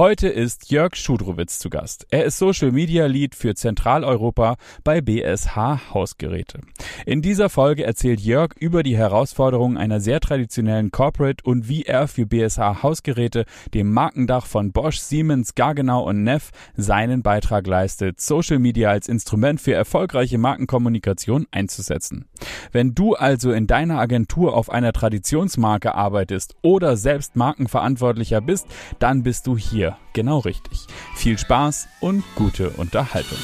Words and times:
Heute 0.00 0.28
ist 0.28 0.70
Jörg 0.70 0.96
Schudrowitz 0.96 1.58
zu 1.58 1.68
Gast. 1.68 2.06
Er 2.08 2.24
ist 2.24 2.38
Social 2.38 2.72
Media 2.72 3.04
Lead 3.04 3.34
für 3.34 3.54
Zentraleuropa 3.54 4.56
bei 4.82 5.02
BSH 5.02 5.92
Hausgeräte. 5.92 6.60
In 7.04 7.20
dieser 7.20 7.50
Folge 7.50 7.84
erzählt 7.84 8.18
Jörg 8.18 8.54
über 8.58 8.82
die 8.82 8.96
Herausforderungen 8.96 9.76
einer 9.76 10.00
sehr 10.00 10.20
traditionellen 10.20 10.90
Corporate 10.90 11.44
und 11.44 11.68
wie 11.68 11.82
er 11.82 12.08
für 12.08 12.24
BSH 12.24 12.82
Hausgeräte, 12.82 13.44
dem 13.74 13.92
Markendach 13.92 14.46
von 14.46 14.72
Bosch, 14.72 15.00
Siemens, 15.00 15.54
Gaggenau 15.54 16.08
und 16.08 16.24
Neff, 16.24 16.48
seinen 16.78 17.22
Beitrag 17.22 17.66
leistet, 17.66 18.22
Social 18.22 18.58
Media 18.58 18.88
als 18.88 19.06
Instrument 19.06 19.60
für 19.60 19.74
erfolgreiche 19.74 20.38
Markenkommunikation 20.38 21.46
einzusetzen. 21.50 22.24
Wenn 22.72 22.94
du 22.94 23.16
also 23.16 23.52
in 23.52 23.66
deiner 23.66 23.98
Agentur 23.98 24.56
auf 24.56 24.70
einer 24.70 24.94
Traditionsmarke 24.94 25.94
arbeitest 25.94 26.56
oder 26.62 26.96
selbst 26.96 27.36
Markenverantwortlicher 27.36 28.40
bist, 28.40 28.66
dann 28.98 29.22
bist 29.22 29.46
du 29.46 29.58
hier 29.58 29.89
genau 30.12 30.38
richtig. 30.38 30.86
Viel 31.14 31.38
Spaß 31.38 31.88
und 32.00 32.24
gute 32.34 32.70
Unterhaltung. 32.70 33.38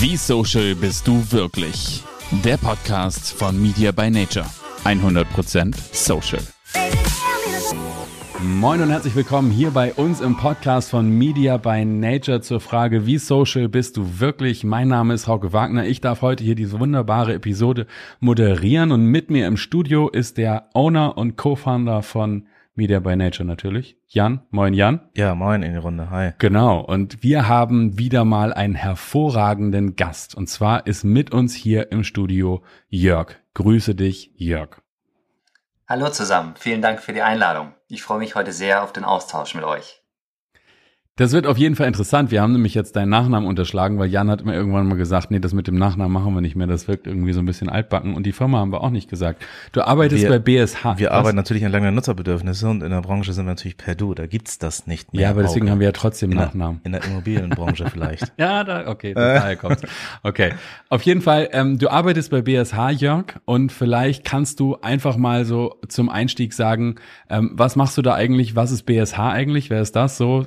Wie 0.00 0.16
social 0.16 0.74
bist 0.74 1.06
du 1.06 1.24
wirklich? 1.30 2.02
Der 2.44 2.56
Podcast 2.56 3.32
von 3.32 3.60
Media 3.60 3.92
by 3.92 4.10
Nature. 4.10 4.46
100% 4.84 5.74
social. 5.92 6.42
Moin 8.42 8.82
und 8.82 8.90
herzlich 8.90 9.16
willkommen 9.16 9.50
hier 9.50 9.70
bei 9.70 9.94
uns 9.94 10.20
im 10.20 10.36
Podcast 10.36 10.90
von 10.90 11.08
Media 11.08 11.56
by 11.56 11.84
Nature 11.84 12.42
zur 12.42 12.60
Frage, 12.60 13.06
wie 13.06 13.18
social 13.18 13.68
bist 13.68 13.96
du 13.96 14.20
wirklich? 14.20 14.62
Mein 14.62 14.88
Name 14.88 15.14
ist 15.14 15.26
Hauke 15.26 15.52
Wagner. 15.52 15.86
Ich 15.86 16.00
darf 16.00 16.20
heute 16.20 16.44
hier 16.44 16.54
diese 16.54 16.78
wunderbare 16.78 17.34
Episode 17.34 17.86
moderieren 18.20 18.92
und 18.92 19.06
mit 19.06 19.30
mir 19.30 19.46
im 19.46 19.56
Studio 19.56 20.08
ist 20.08 20.36
der 20.36 20.68
Owner 20.74 21.16
und 21.16 21.36
Co-Founder 21.36 22.02
von 22.02 22.46
Media 22.76 23.00
by 23.00 23.16
Nature 23.16 23.46
natürlich. 23.46 23.96
Jan, 24.06 24.42
moin 24.50 24.74
Jan. 24.74 25.00
Ja, 25.14 25.34
moin 25.34 25.62
in 25.62 25.72
die 25.72 25.78
Runde, 25.78 26.10
hi. 26.10 26.32
Genau, 26.38 26.80
und 26.80 27.22
wir 27.22 27.48
haben 27.48 27.98
wieder 27.98 28.24
mal 28.24 28.52
einen 28.52 28.74
hervorragenden 28.74 29.96
Gast. 29.96 30.34
Und 30.34 30.48
zwar 30.48 30.86
ist 30.86 31.02
mit 31.02 31.32
uns 31.32 31.54
hier 31.54 31.90
im 31.90 32.04
Studio 32.04 32.62
Jörg. 32.88 33.36
Grüße 33.54 33.94
dich, 33.94 34.30
Jörg. 34.36 34.82
Hallo 35.88 36.10
zusammen, 36.10 36.54
vielen 36.58 36.82
Dank 36.82 37.00
für 37.00 37.12
die 37.12 37.22
Einladung. 37.22 37.72
Ich 37.88 38.02
freue 38.02 38.18
mich 38.18 38.34
heute 38.34 38.52
sehr 38.52 38.82
auf 38.82 38.92
den 38.92 39.04
Austausch 39.04 39.54
mit 39.54 39.64
euch. 39.64 40.02
Das 41.18 41.32
wird 41.32 41.46
auf 41.46 41.56
jeden 41.56 41.76
Fall 41.76 41.86
interessant. 41.86 42.30
Wir 42.30 42.42
haben 42.42 42.52
nämlich 42.52 42.74
jetzt 42.74 42.94
deinen 42.94 43.08
Nachnamen 43.08 43.48
unterschlagen, 43.48 43.98
weil 43.98 44.10
Jan 44.10 44.30
hat 44.30 44.44
mir 44.44 44.52
irgendwann 44.52 44.86
mal 44.86 44.98
gesagt, 44.98 45.30
nee, 45.30 45.38
das 45.38 45.54
mit 45.54 45.66
dem 45.66 45.76
Nachnamen 45.76 46.12
machen 46.12 46.34
wir 46.34 46.42
nicht 46.42 46.56
mehr. 46.56 46.66
Das 46.66 46.88
wirkt 46.88 47.06
irgendwie 47.06 47.32
so 47.32 47.40
ein 47.40 47.46
bisschen 47.46 47.70
altbacken. 47.70 48.12
Und 48.12 48.26
die 48.26 48.32
Firma 48.32 48.58
haben 48.58 48.70
wir 48.70 48.82
auch 48.82 48.90
nicht 48.90 49.08
gesagt. 49.08 49.42
Du 49.72 49.80
arbeitest 49.80 50.24
wir, 50.24 50.28
bei 50.28 50.38
BSH. 50.38 50.98
Wir 50.98 51.08
Was? 51.08 51.14
arbeiten 51.14 51.36
natürlich 51.36 51.64
an 51.64 51.72
lange 51.72 51.90
Nutzerbedürfnisse 51.90 52.68
und 52.68 52.82
in 52.82 52.90
der 52.90 53.00
Branche 53.00 53.32
sind 53.32 53.46
wir 53.46 53.52
natürlich 53.52 53.78
per 53.78 53.94
Du. 53.94 54.12
Da 54.12 54.26
gibt's 54.26 54.58
das 54.58 54.86
nicht 54.86 55.14
mehr. 55.14 55.22
Ja, 55.22 55.30
aber 55.30 55.40
deswegen 55.40 55.70
haben 55.70 55.80
wir 55.80 55.86
ja 55.86 55.92
trotzdem 55.92 56.32
in 56.32 56.36
Nachnamen. 56.36 56.82
Der, 56.84 56.86
in 56.86 56.92
der 56.92 57.04
Immobilienbranche 57.10 57.86
vielleicht. 57.90 58.34
ja, 58.36 58.62
da, 58.62 58.86
okay, 58.86 59.14
daher 59.14 59.56
kommt's. 59.56 59.84
Okay. 60.22 60.52
Auf 60.90 61.00
jeden 61.00 61.22
Fall, 61.22 61.48
ähm, 61.52 61.78
du 61.78 61.88
arbeitest 61.88 62.30
bei 62.30 62.42
BSH, 62.42 62.90
Jörg, 62.90 63.40
und 63.46 63.72
vielleicht 63.72 64.26
kannst 64.26 64.60
du 64.60 64.76
einfach 64.82 65.16
mal 65.16 65.46
so 65.46 65.80
zum 65.88 66.10
Einstieg 66.10 66.52
sagen, 66.52 66.96
ähm, 67.30 67.52
was 67.54 67.74
machst 67.74 67.96
du 67.96 68.02
da 68.02 68.12
eigentlich? 68.12 68.54
Was 68.54 68.70
ist 68.70 68.82
BSH 68.82 69.18
eigentlich? 69.18 69.70
Wer 69.70 69.80
ist 69.80 69.96
das 69.96 70.18
so? 70.18 70.44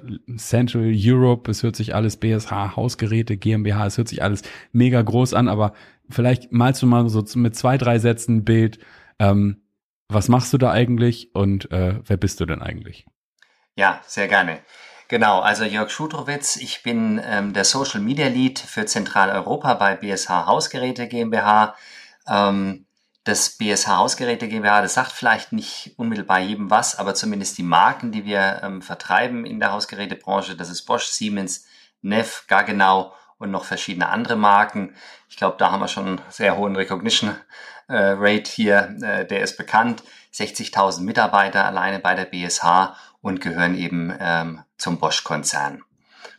Central 0.59 0.91
Europe, 0.93 1.49
es 1.49 1.63
hört 1.63 1.77
sich 1.77 1.95
alles 1.95 2.17
BSH, 2.17 2.75
Hausgeräte, 2.75 3.37
GmbH, 3.37 3.85
es 3.85 3.97
hört 3.97 4.09
sich 4.09 4.21
alles 4.21 4.41
mega 4.73 5.01
groß 5.01 5.33
an, 5.33 5.47
aber 5.47 5.73
vielleicht 6.09 6.51
malst 6.51 6.81
du 6.81 6.85
mal 6.85 7.07
so 7.07 7.23
mit 7.35 7.55
zwei, 7.55 7.77
drei 7.77 7.97
Sätzen 7.97 8.37
ein 8.37 8.45
Bild, 8.45 8.79
ähm, 9.19 9.61
was 10.09 10.27
machst 10.27 10.51
du 10.51 10.57
da 10.57 10.71
eigentlich 10.71 11.33
und 11.33 11.71
äh, 11.71 11.99
wer 12.05 12.17
bist 12.17 12.41
du 12.41 12.45
denn 12.45 12.61
eigentlich? 12.61 13.05
Ja, 13.75 14.01
sehr 14.05 14.27
gerne. 14.27 14.59
Genau, 15.07 15.39
also 15.39 15.63
Jörg 15.63 15.89
Schudrowitz, 15.89 16.57
ich 16.57 16.83
bin 16.83 17.21
ähm, 17.25 17.53
der 17.53 17.63
Social 17.63 18.01
Media 18.01 18.27
Lead 18.27 18.59
für 18.59 18.85
Zentraleuropa 18.85 19.75
bei 19.75 19.95
BSH 19.95 20.45
Hausgeräte 20.45 21.07
GmbH. 21.07 21.75
Ähm, 22.27 22.85
das 23.29 23.51
BSH 23.51 23.87
Hausgeräte 23.87 24.47
GmbH, 24.47 24.81
das 24.81 24.95
sagt 24.95 25.11
vielleicht 25.11 25.51
nicht 25.51 25.93
unmittelbar 25.97 26.39
jedem 26.39 26.71
was, 26.71 26.97
aber 26.97 27.13
zumindest 27.13 27.57
die 27.59 27.63
Marken, 27.63 28.11
die 28.11 28.25
wir 28.25 28.61
ähm, 28.63 28.81
vertreiben 28.81 29.45
in 29.45 29.59
der 29.59 29.71
Hausgerätebranche, 29.71 30.55
das 30.55 30.69
ist 30.69 30.83
Bosch, 30.83 31.05
Siemens, 31.05 31.67
Neff, 32.01 32.45
Gaggenau 32.47 33.13
und 33.37 33.51
noch 33.51 33.65
verschiedene 33.65 34.09
andere 34.09 34.35
Marken. 34.35 34.95
Ich 35.29 35.37
glaube, 35.37 35.57
da 35.59 35.71
haben 35.71 35.79
wir 35.79 35.87
schon 35.87 36.07
einen 36.07 36.21
sehr 36.29 36.57
hohen 36.57 36.75
Recognition 36.75 37.35
äh, 37.87 38.15
Rate 38.17 38.49
hier, 38.49 38.95
äh, 39.01 39.25
der 39.25 39.41
ist 39.41 39.57
bekannt. 39.57 40.03
60.000 40.33 41.01
Mitarbeiter 41.01 41.65
alleine 41.65 41.99
bei 41.99 42.15
der 42.15 42.25
BSH 42.25 42.95
und 43.21 43.41
gehören 43.41 43.75
eben 43.75 44.11
ähm, 44.19 44.63
zum 44.77 44.99
Bosch-Konzern. 44.99 45.83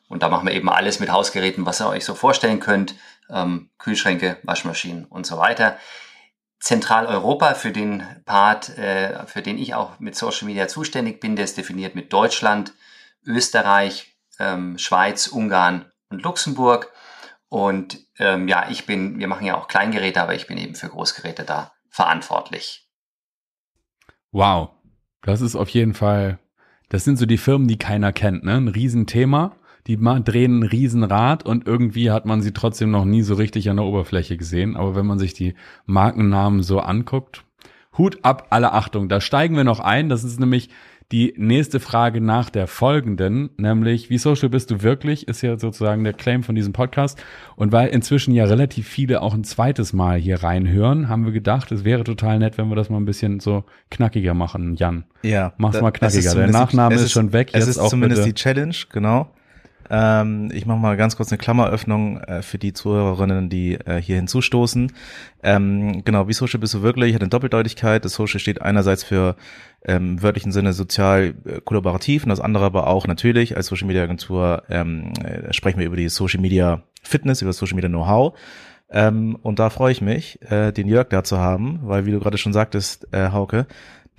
Und 0.09 0.25
da 0.25 0.29
machen 0.29 0.47
wir 0.47 0.55
eben 0.55 0.69
alles 0.69 0.99
mit 0.99 1.11
Hausgeräten, 1.11 1.67
was 1.67 1.81
ihr 1.81 1.89
euch 1.89 2.05
so 2.05 2.17
vorstellen 2.17 2.59
könnt. 2.59 2.95
Ähm, 3.29 3.71
Kühlschränke, 3.79 4.39
Waschmaschinen 4.43 5.05
und 5.05 5.25
so 5.25 5.39
weiter. 5.39 5.77
Zentraleuropa, 6.61 7.55
für 7.55 7.73
den 7.73 8.05
Part, 8.27 8.77
äh, 8.79 9.27
für 9.27 9.43
den 9.43 9.59
ich 9.59 9.75
auch 9.75 9.99
mit 9.99 10.15
Social 10.15 10.47
Media 10.47 10.69
zuständig 10.69 11.19
bin, 11.19 11.35
der 11.35 11.47
ist 11.47 11.57
definiert 11.57 11.95
mit 11.95 12.13
Deutschland, 12.13 12.75
Österreich, 13.25 14.15
ähm, 14.39 14.77
Schweiz, 14.77 15.27
Ungarn 15.27 15.91
und 16.11 16.23
Luxemburg. 16.23 16.93
Und 17.49 17.99
ähm, 18.19 18.47
ja, 18.47 18.69
ich 18.69 18.87
bin, 18.87 19.19
wir 19.19 19.27
machen 19.27 19.47
ja 19.47 19.57
auch 19.57 19.69
Kleingeräte, 19.69 20.21
aber 20.23 20.35
ich 20.35 20.47
bin 20.47 20.59
eben 20.59 20.75
für 20.75 20.89
Großgeräte 20.89 21.45
da 21.45 21.73
verantwortlich. 21.89 22.87
Wow, 24.31 24.71
das 25.23 25.41
ist 25.41 25.57
auf 25.57 25.71
jeden 25.71 25.95
Fall, 25.95 26.39
das 26.91 27.05
sind 27.05 27.17
so 27.17 27.27
die 27.27 27.39
Firmen, 27.39 27.69
die 27.69 27.79
keiner 27.79 28.13
kennt, 28.13 28.45
ne? 28.45 28.57
Ein 28.57 28.69
Riesenthema 28.69 29.57
die 29.87 29.97
drehen 29.97 30.61
ein 30.61 30.63
Riesenrad 30.63 31.45
und 31.45 31.67
irgendwie 31.67 32.11
hat 32.11 32.27
man 32.27 32.43
sie 32.43 32.53
trotzdem 32.53 32.91
noch 32.91 33.05
nie 33.05 33.23
so 33.23 33.35
richtig 33.35 33.71
an 33.71 33.77
der 33.77 33.87
Oberfläche 33.87 34.37
gesehen. 34.37 34.77
Aber 34.77 34.95
wenn 34.95 35.07
man 35.07 35.19
sich 35.19 35.35
die 35.35 35.55
Markennamen 35.87 36.63
so 36.63 36.81
anguckt, 36.81 37.45
Hut 37.99 38.19
ab, 38.23 38.47
alle 38.51 38.73
Achtung. 38.73 39.09
Da 39.09 39.21
steigen 39.21 39.57
wir 39.57 39.65
noch 39.65 39.81
ein. 39.81 40.09
Das 40.09 40.23
ist 40.25 40.39
nämlich 40.39 40.71
die 41.13 41.35
nächste 41.37 41.81
Frage 41.81 42.21
nach 42.21 42.51
der 42.51 42.69
folgenden, 42.69 43.51
nämlich 43.57 44.11
wie 44.11 44.19
social 44.19 44.49
bist 44.49 44.71
du 44.71 44.83
wirklich, 44.83 45.27
ist 45.27 45.43
ja 45.43 45.59
sozusagen 45.59 46.05
der 46.05 46.13
Claim 46.13 46.45
von 46.45 46.55
diesem 46.55 46.73
Podcast. 46.73 47.21
Und 47.57 47.73
weil 47.73 47.89
inzwischen 47.89 48.33
ja 48.33 48.45
relativ 48.45 48.87
viele 48.87 49.21
auch 49.21 49.35
ein 49.35 49.43
zweites 49.43 49.93
Mal 49.93 50.19
hier 50.19 50.43
reinhören, 50.45 51.09
haben 51.09 51.25
wir 51.25 51.33
gedacht, 51.33 51.73
es 51.73 51.85
wäre 51.85 52.05
total 52.05 52.39
nett, 52.39 52.59
wenn 52.59 52.69
wir 52.69 52.77
das 52.77 52.91
mal 52.91 52.99
ein 52.99 53.07
bisschen 53.07 53.41
so 53.41 53.65
knackiger 53.91 54.35
machen, 54.35 54.77
Jan. 54.77 55.05
Ja. 55.23 55.53
Mach's 55.59 55.81
mal 55.81 55.91
knackiger. 55.91 56.35
Der 56.35 56.49
Nachname 56.49 56.95
ist, 56.95 57.03
ist, 57.03 57.13
schon 57.13 57.33
weg. 57.33 57.51
Es 57.55 57.67
ist 57.67 57.89
zumindest 57.89 58.23
bitte. 58.23 58.35
die 58.35 58.41
Challenge, 58.41 58.77
genau. 58.93 59.33
Ähm, 59.91 60.51
ich 60.53 60.67
mache 60.67 60.79
mal 60.79 60.97
ganz 60.97 61.17
kurz 61.17 61.33
eine 61.33 61.39
Klammeröffnung 61.39 62.19
äh, 62.21 62.43
für 62.43 62.59
die 62.59 62.73
Zuhörerinnen, 62.73 63.49
die 63.49 63.75
äh, 63.75 64.01
hier 64.01 64.17
hinzustoßen. 64.17 64.93
Ähm, 65.43 66.05
genau, 66.05 66.29
wie 66.29 66.33
Social 66.33 66.61
bist 66.61 66.75
du 66.75 66.83
wirklich? 66.83 67.15
Hat 67.15 67.23
eine 67.23 67.29
Doppeldeutigkeit. 67.29 68.05
Das 68.05 68.15
Social 68.15 68.39
steht 68.39 68.63
einerseits 68.63 69.03
für 69.03 69.35
ähm, 69.85 70.23
wörtlichen 70.23 70.53
Sinne 70.53 70.73
sozial 70.73 71.35
äh, 71.45 71.61
kollaborativ 71.65 72.23
und 72.23 72.29
das 72.29 72.41
andere 72.41 72.65
aber 72.65 72.87
auch 72.87 73.07
natürlich 73.09 73.57
als 73.57 73.67
Social 73.67 73.89
Media 73.89 74.05
Agentur 74.05 74.63
ähm, 74.71 75.13
äh, 75.25 75.53
sprechen 75.53 75.81
wir 75.81 75.87
über 75.87 75.97
die 75.97 76.09
Social 76.09 76.41
Media 76.41 76.83
Fitness, 77.03 77.43
über 77.43 77.53
Social 77.53 77.75
Media 77.75 77.89
Know-how. 77.89 78.39
Ähm, 78.93 79.37
und 79.43 79.59
da 79.59 79.71
freue 79.71 79.93
ich 79.93 80.01
mich, 80.01 80.41
äh, 80.51 80.73
den 80.73 80.89
Jörg 80.89 81.09
da 81.09 81.23
zu 81.23 81.39
haben, 81.39 81.81
weil 81.83 82.07
wie 82.07 82.11
du 82.11 82.19
gerade 82.19 82.39
schon 82.39 82.53
sagtest, 82.53 83.07
äh, 83.13 83.31
Hauke, 83.31 83.67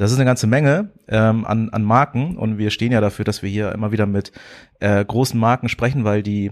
das 0.01 0.11
ist 0.11 0.17
eine 0.17 0.25
ganze 0.25 0.47
Menge 0.47 0.89
ähm, 1.07 1.45
an, 1.45 1.69
an 1.69 1.83
Marken 1.83 2.35
und 2.35 2.57
wir 2.57 2.71
stehen 2.71 2.91
ja 2.91 3.01
dafür, 3.01 3.23
dass 3.23 3.43
wir 3.43 3.51
hier 3.51 3.71
immer 3.71 3.91
wieder 3.91 4.07
mit 4.07 4.31
äh, 4.79 5.05
großen 5.05 5.39
Marken 5.39 5.69
sprechen, 5.69 6.03
weil 6.03 6.23
die 6.23 6.51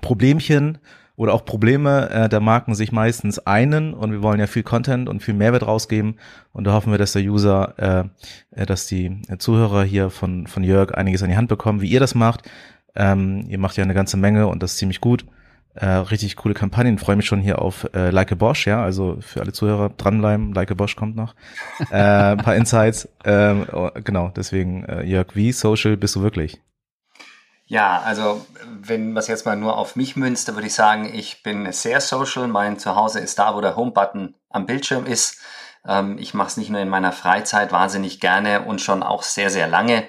Problemchen 0.00 0.78
oder 1.14 1.32
auch 1.32 1.44
Probleme 1.44 2.10
äh, 2.10 2.28
der 2.28 2.40
Marken 2.40 2.74
sich 2.74 2.90
meistens 2.90 3.38
einen 3.38 3.94
und 3.94 4.10
wir 4.10 4.20
wollen 4.20 4.40
ja 4.40 4.48
viel 4.48 4.64
Content 4.64 5.08
und 5.08 5.22
viel 5.22 5.34
Mehrwert 5.34 5.64
rausgeben 5.64 6.18
und 6.50 6.64
da 6.64 6.72
hoffen 6.72 6.90
wir, 6.90 6.98
dass 6.98 7.12
der 7.12 7.22
User, 7.22 7.74
äh, 7.78 8.60
äh 8.60 8.66
dass 8.66 8.88
die 8.88 9.22
Zuhörer 9.38 9.84
hier 9.84 10.10
von, 10.10 10.48
von 10.48 10.64
Jörg 10.64 10.92
einiges 10.92 11.22
an 11.22 11.30
die 11.30 11.36
Hand 11.36 11.48
bekommen, 11.48 11.80
wie 11.80 11.88
ihr 11.88 12.00
das 12.00 12.16
macht. 12.16 12.50
Ähm, 12.96 13.44
ihr 13.48 13.58
macht 13.58 13.76
ja 13.76 13.84
eine 13.84 13.94
ganze 13.94 14.16
Menge 14.16 14.48
und 14.48 14.60
das 14.60 14.76
ziemlich 14.76 15.00
gut. 15.00 15.24
Äh, 15.76 15.86
richtig 15.86 16.36
coole 16.36 16.54
Kampagnen. 16.54 16.98
Freue 16.98 17.16
mich 17.16 17.26
schon 17.26 17.40
hier 17.40 17.60
auf 17.60 17.86
äh, 17.94 18.10
Like 18.10 18.32
a 18.32 18.34
Bosch, 18.34 18.66
ja. 18.66 18.82
Also 18.82 19.18
für 19.20 19.40
alle 19.40 19.52
Zuhörer 19.52 19.90
dranbleiben. 19.90 20.54
Like 20.54 20.70
a 20.70 20.74
Bosch 20.74 20.96
kommt 20.96 21.16
noch. 21.16 21.34
äh, 21.90 21.96
ein 21.96 22.38
paar 22.38 22.56
Insights. 22.56 23.08
Äh, 23.24 23.54
genau, 24.02 24.32
deswegen, 24.34 24.84
äh, 24.84 25.04
Jörg, 25.04 25.34
wie 25.34 25.52
social 25.52 25.96
bist 25.96 26.16
du 26.16 26.22
wirklich? 26.22 26.60
Ja, 27.66 28.00
also 28.02 28.46
wenn 28.80 29.16
es 29.16 29.26
jetzt 29.26 29.44
mal 29.44 29.56
nur 29.56 29.76
auf 29.76 29.96
mich 29.96 30.16
münzt, 30.16 30.52
würde 30.54 30.68
ich 30.68 30.74
sagen, 30.74 31.12
ich 31.12 31.42
bin 31.42 31.70
sehr 31.72 32.00
social. 32.00 32.46
Mein 32.48 32.78
Zuhause 32.78 33.18
ist 33.20 33.38
da, 33.38 33.54
wo 33.54 33.60
der 33.60 33.76
Home-Button 33.76 34.34
am 34.50 34.66
Bildschirm 34.66 35.04
ist. 35.04 35.40
Ähm, 35.86 36.16
ich 36.18 36.32
mache 36.32 36.48
es 36.48 36.56
nicht 36.56 36.70
nur 36.70 36.80
in 36.80 36.88
meiner 36.88 37.12
Freizeit 37.12 37.72
wahnsinnig 37.72 38.20
gerne 38.20 38.62
und 38.62 38.80
schon 38.80 39.02
auch 39.02 39.22
sehr, 39.22 39.50
sehr 39.50 39.66
lange, 39.66 40.04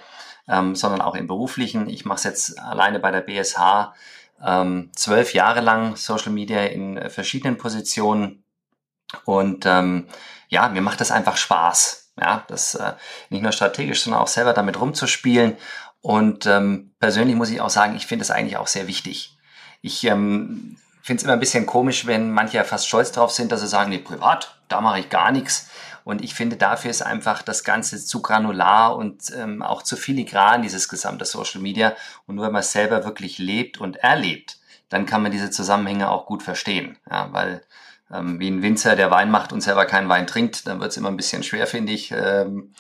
ähm, 0.48 0.76
sondern 0.76 1.02
auch 1.02 1.16
im 1.16 1.28
beruflichen. 1.28 1.90
Ich 1.90 2.06
mache 2.06 2.18
es 2.18 2.24
jetzt 2.24 2.60
alleine 2.60 3.00
bei 3.00 3.12
der 3.12 3.22
BSH 3.22 3.92
ähm, 4.46 4.92
zwölf 4.96 5.34
Jahre 5.34 5.62
lang 5.62 5.96
Social 5.96 6.32
Media 6.32 6.64
in 6.66 7.10
verschiedenen 7.10 7.58
Positionen. 7.58 8.44
Und 9.26 9.66
ähm, 9.66 10.08
ja, 10.50 10.68
mir 10.70 10.82
macht 10.82 11.02
das 11.02 11.12
einfach 11.12 11.38
Spaß. 11.38 12.12
Ja, 12.20 12.44
das 12.48 12.76
äh, 12.76 12.94
nicht 13.30 13.44
nur 13.44 13.52
strategisch, 13.52 14.04
sondern 14.04 14.22
auch 14.22 14.28
selber 14.28 14.54
damit 14.54 14.80
rumzuspielen. 14.80 15.58
Und 16.02 16.46
ähm, 16.46 16.94
persönlich 17.00 17.36
muss 17.36 17.50
ich 17.50 17.62
auch 17.62 17.70
sagen, 17.70 17.96
ich 17.96 18.08
finde 18.08 18.24
es 18.24 18.32
eigentlich 18.32 18.58
auch 18.58 18.68
sehr 18.68 18.88
wichtig. 18.88 19.38
Ich 19.82 20.04
ähm, 20.06 20.78
finde 21.02 21.20
es 21.20 21.24
immer 21.24 21.34
ein 21.34 21.40
bisschen 21.40 21.66
komisch, 21.66 22.06
wenn 22.06 22.32
manche 22.32 22.58
ja 22.58 22.64
fast 22.64 22.88
stolz 22.88 23.12
drauf 23.12 23.32
sind, 23.32 23.52
dass 23.52 23.62
sie 23.62 23.68
sagen, 23.68 23.90
nee, 23.90 24.00
privat, 24.00 24.60
da 24.68 24.82
mache 24.82 25.00
ich 25.00 25.10
gar 25.10 25.32
nichts. 25.32 25.70
Und 26.08 26.24
ich 26.24 26.34
finde, 26.34 26.56
dafür 26.56 26.90
ist 26.90 27.02
einfach 27.02 27.42
das 27.42 27.66
Ganze 27.66 28.02
zu 28.02 28.22
granular 28.22 28.96
und 28.96 29.24
ähm, 29.36 29.62
auch 29.62 29.82
zu 29.82 29.98
filigran, 29.98 30.62
dieses 30.62 30.88
gesamte 30.88 31.26
Social 31.26 31.60
Media. 31.60 31.98
Und 32.26 32.36
nur 32.36 32.46
wenn 32.46 32.54
man 32.54 32.62
es 32.62 32.72
selber 32.72 33.04
wirklich 33.04 33.40
lebt 33.40 33.78
und 33.78 33.98
erlebt, 33.98 34.58
dann 34.88 35.06
kann 35.06 35.22
man 35.22 35.34
diese 35.34 35.52
Zusammenhänge 35.52 36.10
auch 36.10 36.26
gut 36.26 36.44
verstehen. 36.44 36.98
Ja, 37.12 37.28
weil 37.34 37.62
ähm, 38.10 38.40
wie 38.40 38.50
ein 38.50 38.62
Winzer, 38.62 38.96
der 38.96 39.12
Wein 39.12 39.30
macht 39.30 39.52
und 39.52 39.60
selber 39.60 39.84
keinen 39.84 40.08
Wein 40.08 40.28
trinkt, 40.28 40.66
dann 40.66 40.80
wird 40.80 40.92
es 40.92 40.98
immer 40.98 41.10
ein 41.10 41.18
bisschen 41.18 41.44
schwer, 41.44 41.68
finde 41.68 41.92
ich. 41.92 42.14
Ähm, 42.14 42.72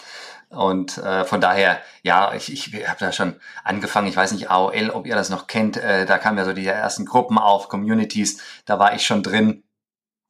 und 0.47 0.97
äh, 0.97 1.25
von 1.25 1.41
daher, 1.41 1.81
ja, 2.03 2.33
ich, 2.33 2.49
ich 2.53 2.87
habe 2.87 2.99
da 2.99 3.11
schon 3.11 3.35
angefangen, 3.65 4.07
ich 4.07 4.15
weiß 4.15 4.31
nicht, 4.31 4.49
AOL, 4.49 4.91
ob 4.91 5.05
ihr 5.05 5.15
das 5.15 5.29
noch 5.29 5.47
kennt, 5.47 5.75
äh, 5.75 6.05
da 6.05 6.17
kamen 6.17 6.37
ja 6.37 6.45
so 6.45 6.53
die 6.53 6.65
ersten 6.65 7.05
Gruppen 7.05 7.37
auf, 7.37 7.67
Communities, 7.67 8.41
da 8.63 8.79
war 8.79 8.95
ich 8.95 9.05
schon 9.05 9.21
drin 9.21 9.63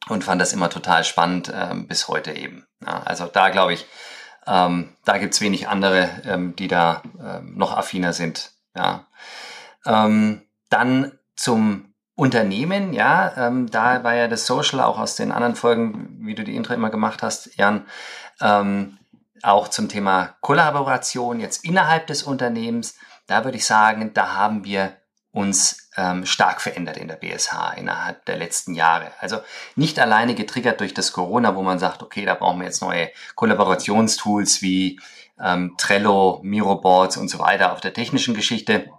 und 0.10 0.24
fand 0.24 0.42
das 0.42 0.54
immer 0.54 0.70
total 0.70 1.04
spannend, 1.04 1.50
äh, 1.50 1.74
bis 1.76 2.08
heute 2.08 2.32
eben. 2.34 2.66
Ja, 2.86 3.02
also 3.04 3.28
da 3.28 3.50
glaube 3.50 3.74
ich, 3.74 3.86
ähm, 4.46 4.96
da 5.06 5.18
gibt's 5.18 5.42
wenig 5.42 5.68
andere, 5.68 6.10
ähm, 6.26 6.56
die 6.56 6.68
da 6.68 7.02
ähm, 7.20 7.56
noch 7.58 7.76
affiner 7.76 8.14
sind. 8.14 8.52
Ja. 8.76 9.08
Ähm, 9.86 10.42
dann 10.70 11.12
zum 11.36 11.94
Unternehmen, 12.16 12.94
ja, 12.94 13.34
ähm, 13.38 13.70
da 13.70 14.04
war 14.04 14.16
ja 14.16 14.28
das 14.28 14.48
Social 14.48 14.80
auch 14.80 14.98
aus 14.98 15.16
den 15.16 15.32
anderen 15.32 15.56
Folgen, 15.56 16.18
wie 16.22 16.34
du 16.34 16.44
die 16.44 16.56
Intro 16.56 16.74
immer 16.74 16.90
gemacht 16.90 17.22
hast, 17.22 17.56
Jan, 17.58 17.86
ähm, 18.42 18.98
auch 19.44 19.68
zum 19.68 19.88
Thema 19.88 20.36
Kollaboration 20.42 21.40
jetzt 21.40 21.64
innerhalb 21.64 22.08
des 22.08 22.24
Unternehmens. 22.24 22.96
Da 23.28 23.44
würde 23.44 23.58
ich 23.58 23.66
sagen, 23.66 24.14
da 24.14 24.36
haben 24.36 24.64
wir 24.64 24.94
uns 25.38 25.90
ähm, 25.96 26.26
stark 26.26 26.62
verändert 26.62 26.98
in 26.98 27.08
der 27.08 27.16
BSH 27.16 27.76
innerhalb 27.78 28.26
der 28.26 28.38
letzten 28.38 28.74
Jahre. 28.74 29.12
Also 29.20 29.38
nicht 29.76 30.00
alleine 30.00 30.34
getriggert 30.34 30.80
durch 30.80 30.96
das 30.96 31.12
Corona, 31.12 31.56
wo 31.56 31.62
man 31.62 31.78
sagt, 31.78 32.02
okay, 32.02 32.26
da 32.26 32.34
brauchen 32.34 32.60
wir 32.60 32.66
jetzt 32.66 32.82
neue 32.82 33.12
Kollaborationstools 33.36 34.64
wie 34.64 35.00
ähm, 35.40 35.76
Trello, 35.78 36.40
Miroboards 36.44 37.18
und 37.18 37.30
so 37.30 37.38
weiter 37.38 37.72
auf 37.72 37.82
der 37.82 37.94
technischen 37.94 38.34
Geschichte, 38.34 38.90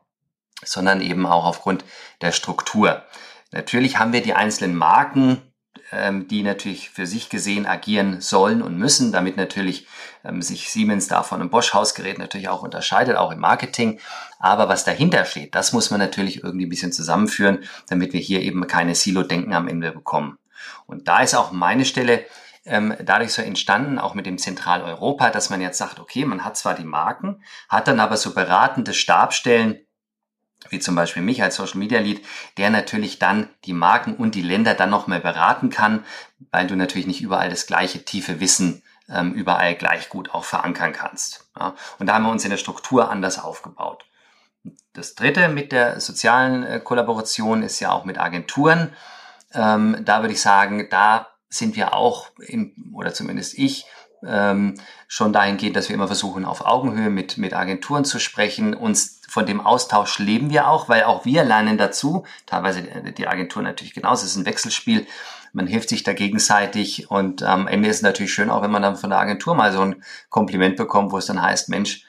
sondern 0.64 1.00
eben 1.00 1.26
auch 1.26 1.44
aufgrund 1.44 1.84
der 2.22 2.30
Struktur. 2.30 3.02
Natürlich 3.50 3.98
haben 3.98 4.12
wir 4.12 4.22
die 4.22 4.34
einzelnen 4.34 4.76
Marken, 4.76 5.42
ähm, 5.90 6.28
die 6.28 6.44
natürlich 6.44 6.90
für 6.90 7.08
sich 7.08 7.30
gesehen 7.30 7.66
agieren 7.66 8.20
sollen 8.20 8.62
und 8.62 8.78
müssen, 8.78 9.10
damit 9.10 9.36
natürlich 9.36 9.88
ähm, 10.28 10.42
sich 10.42 10.70
Siemens 10.70 11.08
davon 11.08 11.40
einem 11.40 11.50
Bosch-Hausgerät 11.50 12.18
natürlich 12.18 12.48
auch 12.48 12.62
unterscheidet, 12.62 13.16
auch 13.16 13.32
im 13.32 13.40
Marketing. 13.40 14.00
Aber 14.38 14.68
was 14.68 14.84
dahinter 14.84 15.24
steht, 15.24 15.54
das 15.54 15.72
muss 15.72 15.90
man 15.90 16.00
natürlich 16.00 16.42
irgendwie 16.44 16.66
ein 16.66 16.70
bisschen 16.70 16.92
zusammenführen, 16.92 17.64
damit 17.88 18.12
wir 18.12 18.20
hier 18.20 18.42
eben 18.42 18.66
keine 18.66 18.94
Silo-Denken 18.94 19.54
am 19.54 19.68
Ende 19.68 19.92
bekommen. 19.92 20.38
Und 20.86 21.08
da 21.08 21.20
ist 21.20 21.34
auch 21.34 21.52
meine 21.52 21.84
Stelle 21.84 22.24
ähm, 22.64 22.94
dadurch 23.02 23.32
so 23.32 23.42
entstanden, 23.42 23.98
auch 23.98 24.14
mit 24.14 24.26
dem 24.26 24.38
Zentraleuropa, 24.38 25.30
dass 25.30 25.50
man 25.50 25.60
jetzt 25.60 25.78
sagt, 25.78 26.00
okay, 26.00 26.24
man 26.24 26.44
hat 26.44 26.56
zwar 26.56 26.74
die 26.74 26.84
Marken, 26.84 27.42
hat 27.68 27.88
dann 27.88 28.00
aber 28.00 28.16
so 28.16 28.34
beratende 28.34 28.94
Stabstellen, 28.94 29.80
wie 30.70 30.80
zum 30.80 30.94
Beispiel 30.94 31.22
mich 31.22 31.42
als 31.42 31.56
Social 31.56 31.78
Media 31.78 32.00
Lead, 32.00 32.24
der 32.56 32.70
natürlich 32.70 33.18
dann 33.18 33.48
die 33.64 33.72
Marken 33.72 34.14
und 34.14 34.34
die 34.34 34.42
Länder 34.42 34.74
dann 34.74 34.90
nochmal 34.90 35.20
beraten 35.20 35.70
kann, 35.70 36.04
weil 36.50 36.66
du 36.66 36.74
natürlich 36.76 37.06
nicht 37.06 37.22
überall 37.22 37.48
das 37.48 37.66
gleiche 37.66 38.04
tiefe 38.04 38.40
Wissen 38.40 38.82
ähm, 39.08 39.32
überall 39.32 39.74
gleich 39.74 40.08
gut 40.08 40.34
auch 40.34 40.44
verankern 40.44 40.92
kannst. 40.92 41.48
Ja? 41.58 41.74
Und 41.98 42.06
da 42.06 42.14
haben 42.14 42.24
wir 42.24 42.30
uns 42.30 42.44
in 42.44 42.50
der 42.50 42.58
Struktur 42.58 43.10
anders 43.10 43.38
aufgebaut. 43.38 44.04
Das 44.92 45.14
dritte 45.14 45.48
mit 45.48 45.72
der 45.72 46.00
sozialen 46.00 46.64
äh, 46.64 46.80
Kollaboration 46.80 47.62
ist 47.62 47.80
ja 47.80 47.92
auch 47.92 48.04
mit 48.04 48.18
Agenturen. 48.18 48.92
Ähm, 49.54 49.96
da 50.04 50.20
würde 50.22 50.34
ich 50.34 50.42
sagen, 50.42 50.88
da 50.90 51.28
sind 51.48 51.76
wir 51.76 51.94
auch, 51.94 52.28
im, 52.38 52.92
oder 52.94 53.14
zumindest 53.14 53.56
ich, 53.56 53.86
ähm, 54.26 54.74
schon 55.06 55.32
dahingehend, 55.32 55.76
dass 55.76 55.88
wir 55.88 55.94
immer 55.94 56.08
versuchen, 56.08 56.44
auf 56.44 56.66
Augenhöhe 56.66 57.10
mit, 57.10 57.38
mit 57.38 57.54
Agenturen 57.54 58.04
zu 58.04 58.18
sprechen. 58.18 58.74
Uns 58.74 59.22
von 59.28 59.46
dem 59.46 59.60
Austausch 59.60 60.18
leben 60.18 60.50
wir 60.50 60.68
auch, 60.68 60.88
weil 60.88 61.04
auch 61.04 61.24
wir 61.24 61.44
lernen 61.44 61.78
dazu. 61.78 62.24
Teilweise 62.46 62.82
die 62.82 63.28
Agentur 63.28 63.62
natürlich 63.62 63.94
genauso. 63.94 64.24
Es 64.24 64.32
ist 64.32 64.36
ein 64.36 64.46
Wechselspiel. 64.46 65.06
Man 65.58 65.66
hilft 65.66 65.88
sich 65.88 66.04
da 66.04 66.12
gegenseitig 66.12 67.10
und 67.10 67.42
am 67.42 67.66
Ende 67.66 67.88
ist 67.88 67.96
es 67.96 68.02
natürlich 68.02 68.32
schön, 68.32 68.48
auch 68.48 68.62
wenn 68.62 68.70
man 68.70 68.80
dann 68.80 68.94
von 68.94 69.10
der 69.10 69.18
Agentur 69.18 69.56
mal 69.56 69.72
so 69.72 69.80
ein 69.80 70.04
Kompliment 70.30 70.76
bekommt, 70.76 71.10
wo 71.10 71.18
es 71.18 71.26
dann 71.26 71.42
heißt, 71.42 71.68
Mensch, 71.68 72.04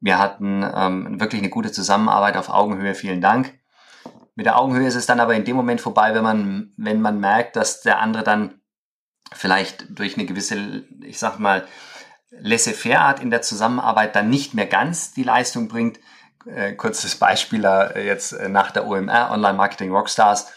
wir 0.00 0.18
hatten 0.18 0.64
ähm, 0.74 1.20
wirklich 1.20 1.42
eine 1.42 1.50
gute 1.50 1.70
Zusammenarbeit 1.70 2.38
auf 2.38 2.48
Augenhöhe, 2.48 2.94
vielen 2.94 3.20
Dank. 3.20 3.52
Mit 4.36 4.46
der 4.46 4.58
Augenhöhe 4.58 4.86
ist 4.86 4.94
es 4.94 5.04
dann 5.04 5.20
aber 5.20 5.34
in 5.34 5.44
dem 5.44 5.54
Moment 5.54 5.82
vorbei, 5.82 6.14
wenn 6.14 6.24
man, 6.24 6.72
wenn 6.78 7.02
man 7.02 7.20
merkt, 7.20 7.56
dass 7.56 7.82
der 7.82 8.00
andere 8.00 8.24
dann 8.24 8.54
vielleicht 9.34 9.84
durch 9.90 10.16
eine 10.16 10.24
gewisse, 10.24 10.84
ich 11.02 11.18
sag 11.18 11.38
mal, 11.38 11.66
laissez-faire-Art 12.30 13.20
in 13.20 13.28
der 13.28 13.42
Zusammenarbeit 13.42 14.16
dann 14.16 14.30
nicht 14.30 14.54
mehr 14.54 14.66
ganz 14.66 15.12
die 15.12 15.24
Leistung 15.24 15.68
bringt. 15.68 16.00
Äh, 16.46 16.72
kurzes 16.72 17.16
Beispiel 17.16 17.66
äh, 17.66 18.06
jetzt 18.06 18.32
äh, 18.32 18.48
nach 18.48 18.70
der 18.70 18.86
OMR, 18.86 19.30
Online 19.30 19.58
Marketing 19.58 19.92
Rockstars. 19.92 20.50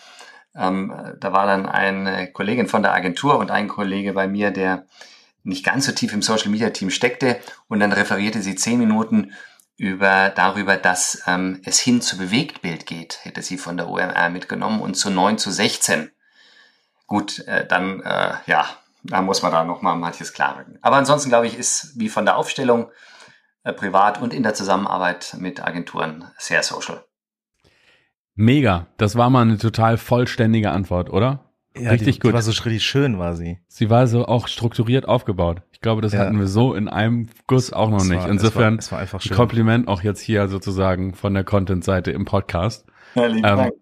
Ähm, 0.57 0.93
da 1.19 1.33
war 1.33 1.45
dann 1.45 1.65
eine 1.65 2.31
Kollegin 2.31 2.67
von 2.67 2.81
der 2.81 2.93
Agentur 2.93 3.37
und 3.37 3.51
ein 3.51 3.67
Kollege 3.67 4.13
bei 4.13 4.27
mir, 4.27 4.51
der 4.51 4.85
nicht 5.43 5.65
ganz 5.65 5.85
so 5.85 5.91
tief 5.91 6.13
im 6.13 6.21
Social 6.21 6.49
Media 6.49 6.69
Team 6.71 6.89
steckte 6.89 7.39
und 7.67 7.79
dann 7.79 7.93
referierte 7.93 8.41
sie 8.41 8.55
zehn 8.55 8.79
Minuten 8.79 9.33
über 9.77 10.29
darüber, 10.29 10.75
dass 10.75 11.21
ähm, 11.27 11.61
es 11.63 11.79
hin 11.79 12.01
zu 12.01 12.17
Bewegtbild 12.17 12.85
geht, 12.85 13.19
hätte 13.21 13.43
sie 13.43 13.57
von 13.57 13.77
der 13.77 13.87
OMR 13.87 14.29
mitgenommen 14.29 14.81
und 14.81 14.95
zu 14.95 15.11
9 15.11 15.37
zu 15.37 15.51
16. 15.51 16.11
Gut, 17.05 17.39
äh, 17.47 17.65
dann 17.65 18.01
äh, 18.01 18.33
ja, 18.47 18.67
da 19.03 19.21
muss 19.21 19.43
man 19.43 19.51
da 19.51 19.63
nochmal 19.63 19.95
manches 19.95 20.33
klarrücken. 20.33 20.79
Aber 20.81 20.97
ansonsten 20.97 21.29
glaube 21.29 21.47
ich, 21.47 21.57
ist 21.57 21.97
wie 21.97 22.09
von 22.09 22.25
der 22.25 22.37
Aufstellung 22.37 22.91
äh, 23.63 23.71
privat 23.71 24.19
und 24.21 24.33
in 24.33 24.43
der 24.43 24.55
Zusammenarbeit 24.55 25.35
mit 25.39 25.63
Agenturen 25.63 26.29
sehr 26.37 26.63
social. 26.63 27.06
Mega, 28.39 28.85
das 28.97 29.15
war 29.15 29.31
mal 29.31 29.41
eine 29.41 29.57
total 29.57 29.97
vollständige 29.97 30.69
Antwort, 30.69 31.09
oder? 31.09 31.43
Ja, 31.75 31.89
richtig 31.89 32.15
die, 32.15 32.19
gut. 32.19 32.29
Die 32.29 32.33
war 32.35 32.41
so 32.43 32.51
richtig 32.51 32.85
schön, 32.85 33.17
war 33.17 33.35
sie. 33.35 33.57
Sie 33.67 33.89
war 33.89 34.05
so 34.05 34.27
auch 34.27 34.47
strukturiert 34.47 35.07
aufgebaut. 35.07 35.63
Ich 35.71 35.81
glaube, 35.81 36.03
das 36.03 36.13
ja. 36.13 36.19
hatten 36.19 36.37
wir 36.37 36.45
so 36.45 36.75
in 36.75 36.87
einem 36.87 37.29
Guss 37.47 37.73
auch 37.73 37.89
noch 37.89 38.01
es 38.01 38.09
nicht. 38.09 38.21
War, 38.21 38.29
Insofern 38.29 38.77
es 38.77 38.91
war, 38.91 39.01
es 39.01 39.11
war 39.11 39.35
Kompliment 39.35 39.87
auch 39.87 40.03
jetzt 40.03 40.21
hier 40.21 40.47
sozusagen 40.49 41.15
von 41.15 41.33
der 41.33 41.43
Content-Seite 41.43 42.11
im 42.11 42.25
Podcast. 42.25 42.85
Ja, 43.15 43.25
lieben 43.25 43.47
ähm, 43.47 43.57
Dank. 43.57 43.73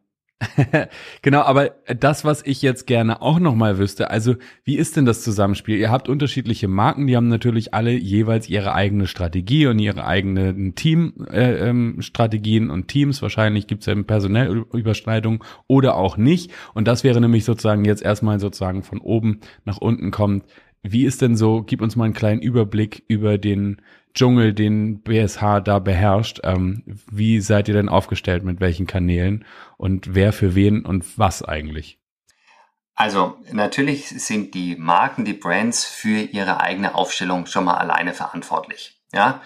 genau, 1.21 1.41
aber 1.41 1.75
das, 1.87 2.25
was 2.25 2.45
ich 2.45 2.61
jetzt 2.61 2.87
gerne 2.87 3.21
auch 3.21 3.39
nochmal 3.39 3.77
wüsste, 3.77 4.09
also 4.09 4.35
wie 4.65 4.75
ist 4.75 4.97
denn 4.97 5.05
das 5.05 5.23
Zusammenspiel? 5.23 5.77
Ihr 5.77 5.91
habt 5.91 6.09
unterschiedliche 6.09 6.67
Marken, 6.67 7.07
die 7.07 7.15
haben 7.15 7.29
natürlich 7.29 7.73
alle 7.73 7.91
jeweils 7.91 8.49
ihre 8.49 8.73
eigene 8.73 9.07
Strategie 9.07 9.67
und 9.67 9.79
ihre 9.79 10.05
eigenen 10.05 10.75
Teamstrategien 10.75 12.63
äh, 12.63 12.67
ähm, 12.67 12.71
und 12.71 12.87
Teams. 12.89 13.21
Wahrscheinlich 13.21 13.67
gibt 13.67 13.81
es 13.81 13.85
ja 13.87 13.95
Personellüberschneidungen 13.95 15.39
oder 15.67 15.95
auch 15.95 16.17
nicht. 16.17 16.51
Und 16.73 16.87
das 16.87 17.05
wäre 17.05 17.21
nämlich 17.21 17.45
sozusagen 17.45 17.85
jetzt 17.85 18.03
erstmal 18.03 18.39
sozusagen 18.39 18.83
von 18.83 18.99
oben 18.99 19.39
nach 19.63 19.77
unten 19.77 20.11
kommt. 20.11 20.43
Wie 20.83 21.05
ist 21.05 21.21
denn 21.21 21.35
so, 21.35 21.63
gib 21.63 21.81
uns 21.81 21.95
mal 21.95 22.05
einen 22.05 22.13
kleinen 22.13 22.41
Überblick 22.41 23.03
über 23.07 23.37
den 23.37 23.81
Dschungel, 24.15 24.53
den 24.53 25.01
BSH 25.01 25.61
da 25.63 25.79
beherrscht. 25.79 26.39
Ähm, 26.43 26.83
wie 27.11 27.39
seid 27.41 27.67
ihr 27.67 27.73
denn 27.73 27.89
aufgestellt, 27.89 28.43
mit 28.43 28.59
welchen 28.59 28.87
Kanälen 28.87 29.45
und 29.77 30.15
wer 30.15 30.33
für 30.33 30.55
wen 30.55 30.85
und 30.85 31.19
was 31.19 31.43
eigentlich? 31.43 31.99
Also 32.95 33.37
natürlich 33.51 34.07
sind 34.07 34.53
die 34.55 34.77
Marken, 34.77 35.25
die 35.25 35.33
Brands 35.33 35.83
für 35.85 36.21
ihre 36.21 36.61
eigene 36.61 36.95
Aufstellung 36.95 37.45
schon 37.45 37.65
mal 37.65 37.75
alleine 37.75 38.13
verantwortlich. 38.13 39.01
Ja, 39.13 39.41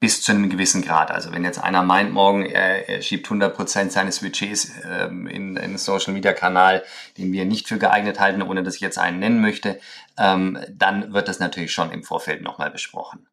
bis 0.00 0.22
zu 0.22 0.32
einem 0.32 0.48
gewissen 0.48 0.82
Grad. 0.82 1.10
Also 1.10 1.32
wenn 1.32 1.44
jetzt 1.44 1.62
einer 1.62 1.82
meint, 1.82 2.12
morgen 2.12 2.46
er, 2.46 2.88
er 2.88 3.02
schiebt 3.02 3.26
100 3.26 3.54
Prozent 3.54 3.92
seines 3.92 4.20
Budgets 4.20 4.72
ähm, 4.88 5.26
in, 5.26 5.56
in 5.56 5.58
einen 5.58 5.78
Social-Media-Kanal, 5.78 6.84
den 7.16 7.32
wir 7.32 7.44
nicht 7.44 7.68
für 7.68 7.78
geeignet 7.78 8.20
halten, 8.20 8.42
ohne 8.42 8.62
dass 8.62 8.76
ich 8.76 8.80
jetzt 8.80 8.98
einen 8.98 9.18
nennen 9.18 9.40
möchte, 9.40 9.80
ähm, 10.16 10.58
dann 10.70 11.12
wird 11.12 11.28
das 11.28 11.40
natürlich 11.40 11.72
schon 11.72 11.90
im 11.90 12.04
Vorfeld 12.04 12.42
nochmal 12.42 12.70
besprochen. 12.70 13.26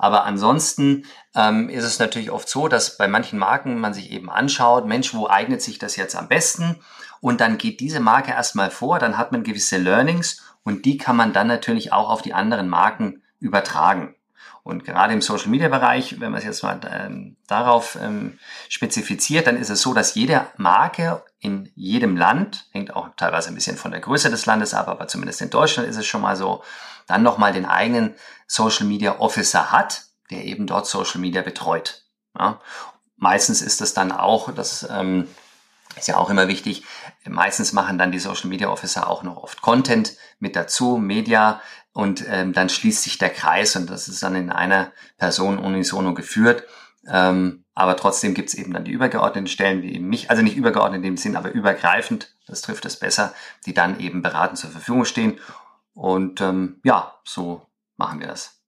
Aber 0.00 0.24
ansonsten 0.24 1.04
ähm, 1.34 1.68
ist 1.68 1.84
es 1.84 1.98
natürlich 1.98 2.30
oft 2.30 2.48
so, 2.48 2.68
dass 2.68 2.96
bei 2.96 3.06
manchen 3.06 3.38
Marken 3.38 3.78
man 3.78 3.92
sich 3.92 4.10
eben 4.10 4.30
anschaut, 4.30 4.86
Mensch, 4.86 5.12
wo 5.12 5.28
eignet 5.28 5.60
sich 5.60 5.78
das 5.78 5.96
jetzt 5.96 6.16
am 6.16 6.26
besten? 6.26 6.76
Und 7.20 7.42
dann 7.42 7.58
geht 7.58 7.80
diese 7.80 8.00
Marke 8.00 8.30
erstmal 8.30 8.70
vor, 8.70 8.98
dann 8.98 9.18
hat 9.18 9.30
man 9.30 9.42
gewisse 9.42 9.76
Learnings 9.76 10.42
und 10.64 10.86
die 10.86 10.96
kann 10.96 11.16
man 11.16 11.34
dann 11.34 11.48
natürlich 11.48 11.92
auch 11.92 12.08
auf 12.08 12.22
die 12.22 12.32
anderen 12.32 12.70
Marken 12.70 13.22
übertragen. 13.40 14.14
Und 14.62 14.84
gerade 14.86 15.12
im 15.12 15.20
Social 15.20 15.50
Media 15.50 15.68
Bereich, 15.68 16.18
wenn 16.18 16.32
man 16.32 16.38
es 16.38 16.46
jetzt 16.46 16.62
mal 16.62 16.80
ähm, 16.90 17.36
darauf 17.46 17.98
ähm, 18.00 18.38
spezifiziert, 18.70 19.46
dann 19.46 19.58
ist 19.58 19.68
es 19.68 19.82
so, 19.82 19.92
dass 19.92 20.14
jede 20.14 20.46
Marke 20.56 21.22
in 21.40 21.72
jedem 21.74 22.16
Land, 22.16 22.68
hängt 22.70 22.94
auch 22.94 23.08
teilweise 23.16 23.48
ein 23.48 23.54
bisschen 23.54 23.76
von 23.76 23.90
der 23.90 24.00
Größe 24.00 24.30
des 24.30 24.46
Landes 24.46 24.74
ab, 24.74 24.88
aber 24.88 25.08
zumindest 25.08 25.40
in 25.40 25.50
Deutschland 25.50 25.88
ist 25.88 25.96
es 25.96 26.06
schon 26.06 26.20
mal 26.20 26.36
so, 26.36 26.62
dann 27.06 27.22
nochmal 27.22 27.52
den 27.52 27.66
eigenen 27.66 28.14
Social 28.46 28.86
Media 28.86 29.18
Officer 29.18 29.72
hat, 29.72 30.04
der 30.30 30.44
eben 30.44 30.66
dort 30.66 30.86
Social 30.86 31.20
Media 31.20 31.42
betreut. 31.42 32.04
Ja. 32.38 32.60
Meistens 33.16 33.62
ist 33.62 33.80
es 33.80 33.94
dann 33.94 34.12
auch, 34.12 34.52
das 34.52 34.86
ähm, 34.90 35.26
ist 35.96 36.08
ja 36.08 36.16
auch 36.16 36.30
immer 36.30 36.46
wichtig, 36.46 36.84
meistens 37.26 37.72
machen 37.72 37.98
dann 37.98 38.12
die 38.12 38.18
Social 38.18 38.48
Media 38.48 38.68
Officer 38.68 39.08
auch 39.08 39.22
noch 39.22 39.38
oft 39.38 39.62
Content 39.62 40.16
mit 40.38 40.56
dazu, 40.56 40.98
Media, 40.98 41.60
und 41.92 42.24
ähm, 42.28 42.52
dann 42.52 42.68
schließt 42.68 43.02
sich 43.02 43.18
der 43.18 43.30
Kreis 43.30 43.74
und 43.74 43.90
das 43.90 44.08
ist 44.08 44.22
dann 44.22 44.36
in 44.36 44.50
einer 44.50 44.92
Person 45.18 45.58
unisono 45.58 46.14
geführt. 46.14 46.64
Ähm, 47.08 47.59
aber 47.74 47.96
trotzdem 47.96 48.34
gibt 48.34 48.48
es 48.48 48.54
eben 48.54 48.72
dann 48.72 48.84
die 48.84 48.92
übergeordneten 48.92 49.46
Stellen, 49.46 49.82
wie 49.82 49.94
eben 49.94 50.08
mich, 50.08 50.30
also 50.30 50.42
nicht 50.42 50.56
übergeordnet 50.56 50.98
in 50.98 51.02
dem 51.02 51.16
Sinn, 51.16 51.36
aber 51.36 51.52
übergreifend, 51.52 52.34
das 52.46 52.62
trifft 52.62 52.84
es 52.84 52.96
besser, 52.98 53.32
die 53.66 53.74
dann 53.74 54.00
eben 54.00 54.22
beratend 54.22 54.58
zur 54.58 54.70
Verfügung 54.70 55.04
stehen. 55.04 55.38
Und 55.94 56.40
ähm, 56.40 56.80
ja, 56.84 57.14
so 57.24 57.62
machen 57.96 58.20
wir 58.20 58.26
das. 58.26 58.60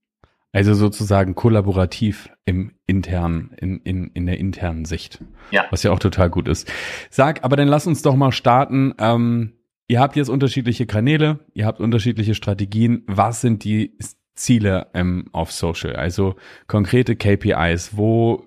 Also 0.52 0.74
sozusagen 0.74 1.34
kollaborativ 1.34 2.28
im 2.44 2.72
internen, 2.86 3.52
in, 3.56 3.80
in, 3.80 4.08
in 4.08 4.26
der 4.26 4.38
internen 4.38 4.84
Sicht. 4.84 5.24
Ja. 5.50 5.64
Was 5.70 5.82
ja 5.82 5.90
auch 5.92 5.98
total 5.98 6.28
gut 6.28 6.46
ist. 6.46 6.70
Sag, 7.10 7.42
aber 7.42 7.56
dann 7.56 7.68
lass 7.68 7.86
uns 7.86 8.02
doch 8.02 8.14
mal 8.14 8.32
starten. 8.32 8.94
Ähm, 8.98 9.54
ihr 9.88 9.98
habt 9.98 10.14
jetzt 10.14 10.28
unterschiedliche 10.28 10.86
Kanäle, 10.86 11.40
ihr 11.54 11.64
habt 11.64 11.80
unterschiedliche 11.80 12.34
Strategien. 12.34 13.02
Was 13.06 13.40
sind 13.40 13.64
die 13.64 13.96
Ziele 14.34 14.88
ähm, 14.94 15.26
auf 15.32 15.52
Social? 15.52 15.96
Also 15.96 16.36
konkrete 16.66 17.16
KPIs, 17.16 17.96
wo 17.96 18.44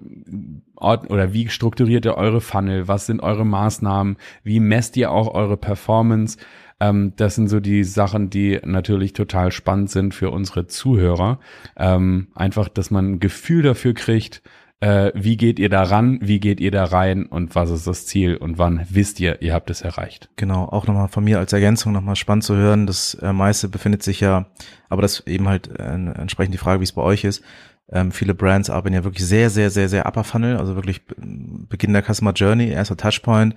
oder 0.77 1.33
wie 1.33 1.47
strukturiert 1.47 2.05
ihr 2.05 2.15
eure 2.15 2.41
Funnel? 2.41 2.87
Was 2.87 3.05
sind 3.05 3.21
eure 3.21 3.45
Maßnahmen? 3.45 4.17
Wie 4.43 4.59
messt 4.59 4.97
ihr 4.97 5.11
auch 5.11 5.33
eure 5.33 5.57
Performance? 5.57 6.37
Ähm, 6.79 7.13
das 7.15 7.35
sind 7.35 7.47
so 7.47 7.59
die 7.59 7.83
Sachen, 7.83 8.29
die 8.29 8.59
natürlich 8.63 9.13
total 9.13 9.51
spannend 9.51 9.89
sind 9.89 10.13
für 10.13 10.31
unsere 10.31 10.67
Zuhörer. 10.67 11.39
Ähm, 11.77 12.27
einfach, 12.35 12.67
dass 12.67 12.91
man 12.91 13.13
ein 13.13 13.19
Gefühl 13.19 13.61
dafür 13.63 13.93
kriegt, 13.93 14.41
äh, 14.81 15.11
wie 15.15 15.37
geht 15.37 15.59
ihr 15.59 15.69
da 15.69 15.83
ran, 15.83 16.19
wie 16.21 16.39
geht 16.39 16.59
ihr 16.59 16.71
da 16.71 16.83
rein 16.85 17.25
und 17.25 17.55
was 17.55 17.69
ist 17.69 17.87
das 17.87 18.05
Ziel 18.05 18.37
und 18.37 18.57
wann 18.57 18.85
wisst 18.89 19.19
ihr, 19.19 19.41
ihr 19.41 19.53
habt 19.53 19.69
es 19.69 19.81
erreicht. 19.81 20.29
Genau, 20.35 20.65
auch 20.65 20.85
nochmal 20.87 21.07
von 21.07 21.23
mir 21.23 21.39
als 21.39 21.53
Ergänzung 21.53 21.93
nochmal 21.93 22.15
spannend 22.15 22.43
zu 22.43 22.55
hören. 22.55 22.85
Das 22.85 23.15
äh, 23.15 23.33
meiste 23.33 23.69
befindet 23.69 24.03
sich 24.03 24.19
ja, 24.19 24.47
aber 24.89 25.01
das 25.01 25.25
eben 25.27 25.47
halt 25.47 25.67
äh, 25.79 25.83
entsprechend 25.83 26.53
die 26.53 26.59
Frage, 26.59 26.81
wie 26.81 26.85
es 26.85 26.91
bei 26.91 27.01
euch 27.01 27.23
ist. 27.23 27.43
Ähm, 27.91 28.11
viele 28.11 28.33
Brands 28.33 28.69
arbeiten 28.69 28.95
ja 28.95 29.03
wirklich 29.03 29.25
sehr, 29.25 29.49
sehr, 29.49 29.69
sehr, 29.69 29.89
sehr 29.89 30.07
upper 30.07 30.23
Funnel, 30.23 30.57
also 30.57 30.75
wirklich 30.75 31.01
Beginn 31.05 31.93
der 31.93 32.03
Customer 32.03 32.33
Journey, 32.33 32.69
erster 32.69 32.97
Touchpoint, 32.97 33.55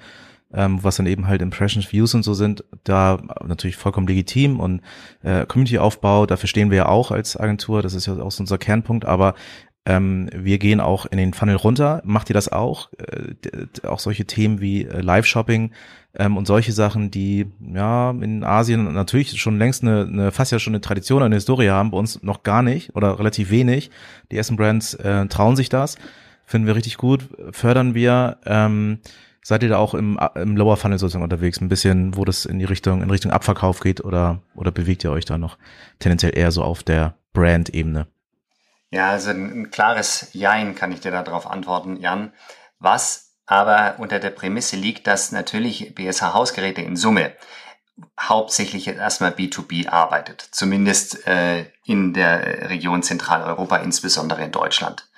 ähm, 0.53 0.83
was 0.83 0.97
dann 0.97 1.07
eben 1.07 1.27
halt 1.27 1.41
Impressions, 1.41 1.91
Views 1.93 2.15
und 2.15 2.23
so 2.23 2.35
sind, 2.35 2.63
da 2.85 3.19
natürlich 3.45 3.77
vollkommen 3.77 4.07
legitim 4.07 4.61
und 4.61 4.83
äh, 5.23 5.47
Community-Aufbau, 5.47 6.27
dafür 6.27 6.49
stehen 6.49 6.71
wir 6.71 6.77
ja 6.77 6.87
auch 6.87 7.11
als 7.11 7.39
Agentur, 7.39 7.81
das 7.83 7.95
ist 7.95 8.07
ja 8.07 8.19
auch 8.19 8.31
so 8.31 8.43
unser 8.43 8.59
Kernpunkt, 8.59 9.07
aber 9.07 9.35
ähm, 9.89 10.29
wir 10.35 10.59
gehen 10.59 10.81
auch 10.81 11.07
in 11.07 11.17
den 11.17 11.33
Funnel 11.33 11.57
runter. 11.57 12.03
Macht 12.05 12.29
ihr 12.29 12.35
das 12.35 12.53
auch? 12.53 12.91
Äh, 12.99 13.87
auch 13.87 14.01
solche 14.01 14.27
Themen 14.27 14.61
wie 14.61 14.85
äh, 14.85 15.01
Live-Shopping 15.01 15.71
ähm, 16.15 16.37
und 16.37 16.47
solche 16.47 16.73
Sachen, 16.73 17.11
die 17.11 17.47
ja 17.59 18.11
in 18.11 18.45
Asien 18.45 18.93
natürlich 18.93 19.41
schon 19.41 19.59
längst 19.59 19.83
eine, 19.83 20.03
eine 20.03 20.31
fast 20.31 20.53
ja 20.53 20.59
schon 20.59 20.75
eine 20.75 20.83
Tradition, 20.83 21.23
eine 21.23 21.37
Historie 21.37 21.71
haben, 21.71 21.91
bei 21.91 21.97
uns 21.97 22.23
noch 22.23 22.43
gar 22.43 22.63
nicht 22.63 22.95
oder 22.97 23.19
relativ 23.19 23.49
wenig. 23.49 23.91
Die 24.31 24.37
ersten 24.37 24.57
Brands 24.57 24.93
äh, 24.93 25.25
trauen 25.27 25.57
sich 25.57 25.71
das, 25.71 25.97
finden 26.45 26.67
wir 26.67 26.77
richtig 26.77 26.99
gut, 26.99 27.27
fördern 27.53 27.95
wir. 27.95 28.37
Ähm, 28.45 28.99
seid 29.41 29.63
ihr 29.63 29.71
da 29.71 29.79
auch 29.79 29.95
im, 29.95 30.21
im 30.35 30.59
Lower 30.59 30.77
Funnel 30.77 30.99
sozusagen 30.99 31.25
unterwegs, 31.25 31.63
ein 31.63 31.71
bisschen, 31.71 32.15
wo 32.15 32.27
das 32.27 32.45
in 32.45 32.59
die 32.59 32.67
Richtung 32.67 33.01
in 33.01 33.09
Richtung 33.09 33.33
Abverkauf 33.33 33.81
geht 33.81 34.05
oder 34.05 34.43
oder 34.55 34.71
bewegt 34.71 35.03
ihr 35.05 35.13
euch 35.13 35.25
da 35.25 35.39
noch 35.39 35.57
tendenziell 35.99 36.37
eher 36.37 36.51
so 36.51 36.63
auf 36.63 36.83
der 36.83 37.15
Brand-Ebene? 37.33 38.07
Ja, 38.91 39.11
also 39.11 39.31
ein, 39.31 39.63
ein 39.63 39.71
klares 39.71 40.29
Jein 40.33 40.75
kann 40.75 40.93
ich 40.93 41.01
dir 41.01 41.11
darauf 41.11 41.47
antworten, 41.47 41.97
Jan. 41.97 42.33
Was 42.79 43.35
aber 43.47 43.97
unter 43.99 44.19
der 44.19 44.31
Prämisse 44.31 44.77
liegt, 44.77 45.07
dass 45.07 45.33
natürlich 45.33 45.95
BSH 45.95 46.35
Hausgeräte 46.35 46.83
in 46.83 46.97
Summe 46.97 47.33
hauptsächlich 48.21 48.87
erstmal 48.87 49.33
B2B 49.33 49.89
arbeitet, 49.89 50.47
zumindest 50.53 51.27
äh, 51.27 51.67
in 51.85 52.13
der 52.13 52.71
Region 52.71 53.03
Zentraleuropa, 53.03 53.79
insbesondere 53.79 54.45
in 54.45 54.53
Deutschland. 54.53 55.09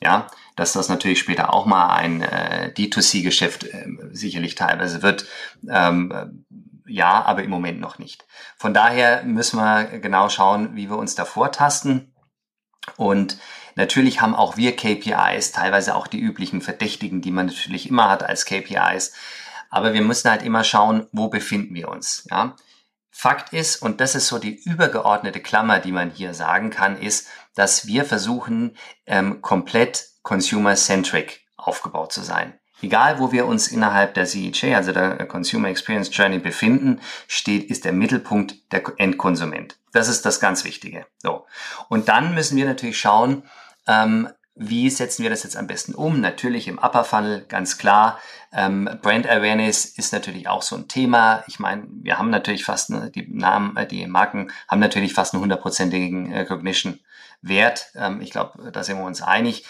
Ja, 0.00 0.26
dass 0.56 0.72
das 0.72 0.88
natürlich 0.88 1.20
später 1.20 1.52
auch 1.52 1.66
mal 1.66 1.94
ein 1.94 2.22
äh, 2.22 2.72
D2C-Geschäft 2.76 3.64
äh, 3.64 3.86
sicherlich 4.12 4.54
teilweise 4.54 5.02
wird, 5.02 5.26
ähm, 5.68 6.44
ja, 6.86 7.22
aber 7.22 7.42
im 7.42 7.50
Moment 7.50 7.80
noch 7.80 7.98
nicht. 7.98 8.26
Von 8.56 8.74
daher 8.74 9.22
müssen 9.22 9.58
wir 9.58 9.98
genau 10.00 10.28
schauen, 10.28 10.74
wie 10.74 10.90
wir 10.90 10.98
uns 10.98 11.14
da 11.14 11.24
vortasten. 11.24 12.11
Und 12.96 13.38
natürlich 13.74 14.20
haben 14.20 14.34
auch 14.34 14.56
wir 14.56 14.76
KPIs, 14.76 15.52
teilweise 15.52 15.94
auch 15.94 16.06
die 16.06 16.20
üblichen 16.20 16.60
Verdächtigen, 16.60 17.22
die 17.22 17.30
man 17.30 17.46
natürlich 17.46 17.88
immer 17.88 18.08
hat 18.08 18.22
als 18.22 18.44
KPIs. 18.44 19.12
Aber 19.70 19.94
wir 19.94 20.02
müssen 20.02 20.30
halt 20.30 20.42
immer 20.42 20.64
schauen, 20.64 21.06
wo 21.12 21.28
befinden 21.28 21.74
wir 21.74 21.88
uns. 21.88 22.26
Ja? 22.30 22.56
Fakt 23.10 23.52
ist, 23.52 23.82
und 23.82 24.00
das 24.00 24.14
ist 24.14 24.28
so 24.28 24.38
die 24.38 24.54
übergeordnete 24.54 25.40
Klammer, 25.40 25.78
die 25.78 25.92
man 25.92 26.10
hier 26.10 26.34
sagen 26.34 26.70
kann, 26.70 26.98
ist, 26.98 27.28
dass 27.54 27.86
wir 27.86 28.04
versuchen, 28.04 28.76
ähm, 29.06 29.42
komplett 29.42 30.08
consumer-centric 30.22 31.42
aufgebaut 31.56 32.12
zu 32.12 32.22
sein. 32.22 32.54
Egal, 32.80 33.20
wo 33.20 33.30
wir 33.30 33.46
uns 33.46 33.68
innerhalb 33.68 34.14
der 34.14 34.26
CEJ, 34.26 34.74
also 34.74 34.92
der 34.92 35.24
Consumer 35.26 35.68
Experience 35.68 36.10
Journey 36.12 36.38
befinden, 36.38 37.00
steht, 37.28 37.70
ist 37.70 37.84
der 37.84 37.92
Mittelpunkt 37.92 38.72
der 38.72 38.82
Endkonsument. 38.96 39.78
Das 39.92 40.08
ist 40.08 40.24
das 40.24 40.40
ganz 40.40 40.64
Wichtige. 40.64 41.06
So. 41.18 41.46
Und 41.88 42.08
dann 42.08 42.34
müssen 42.34 42.56
wir 42.56 42.64
natürlich 42.64 42.98
schauen, 42.98 43.44
ähm, 43.86 44.28
wie 44.54 44.90
setzen 44.90 45.22
wir 45.22 45.30
das 45.30 45.44
jetzt 45.44 45.56
am 45.56 45.66
besten 45.66 45.94
um? 45.94 46.20
Natürlich 46.20 46.68
im 46.68 46.78
Upper 46.78 47.04
Funnel, 47.04 47.46
ganz 47.48 47.78
klar. 47.78 48.18
Ähm, 48.52 48.88
Brand 49.00 49.26
Awareness 49.26 49.86
ist 49.86 50.12
natürlich 50.12 50.46
auch 50.46 50.60
so 50.60 50.76
ein 50.76 50.88
Thema. 50.88 51.42
Ich 51.46 51.58
meine, 51.58 51.84
wir 51.88 52.18
haben 52.18 52.28
natürlich 52.28 52.64
fast, 52.64 52.90
eine, 52.90 53.10
die 53.10 53.26
Namen, 53.28 53.76
äh, 53.76 53.86
die 53.86 54.06
Marken 54.06 54.50
haben 54.68 54.80
natürlich 54.80 55.14
fast 55.14 55.32
einen 55.32 55.42
hundertprozentigen 55.42 56.34
Recognition 56.34 57.00
Wert. 57.40 57.92
Ähm, 57.94 58.20
ich 58.20 58.30
glaube, 58.30 58.70
da 58.70 58.82
sind 58.82 58.98
wir 58.98 59.04
uns 59.04 59.22
einig. 59.22 59.64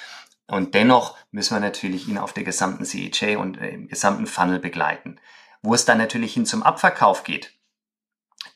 Und 0.48 0.74
dennoch 0.74 1.16
müssen 1.30 1.54
wir 1.54 1.60
natürlich 1.60 2.08
ihn 2.08 2.18
auf 2.18 2.32
der 2.32 2.44
gesamten 2.44 2.84
CHA 2.84 3.38
und 3.38 3.60
äh, 3.60 3.70
im 3.70 3.88
gesamten 3.88 4.26
Funnel 4.26 4.58
begleiten. 4.58 5.20
Wo 5.62 5.74
es 5.74 5.84
dann 5.84 5.98
natürlich 5.98 6.34
hin 6.34 6.44
zum 6.44 6.64
Abverkauf 6.64 7.22
geht, 7.22 7.54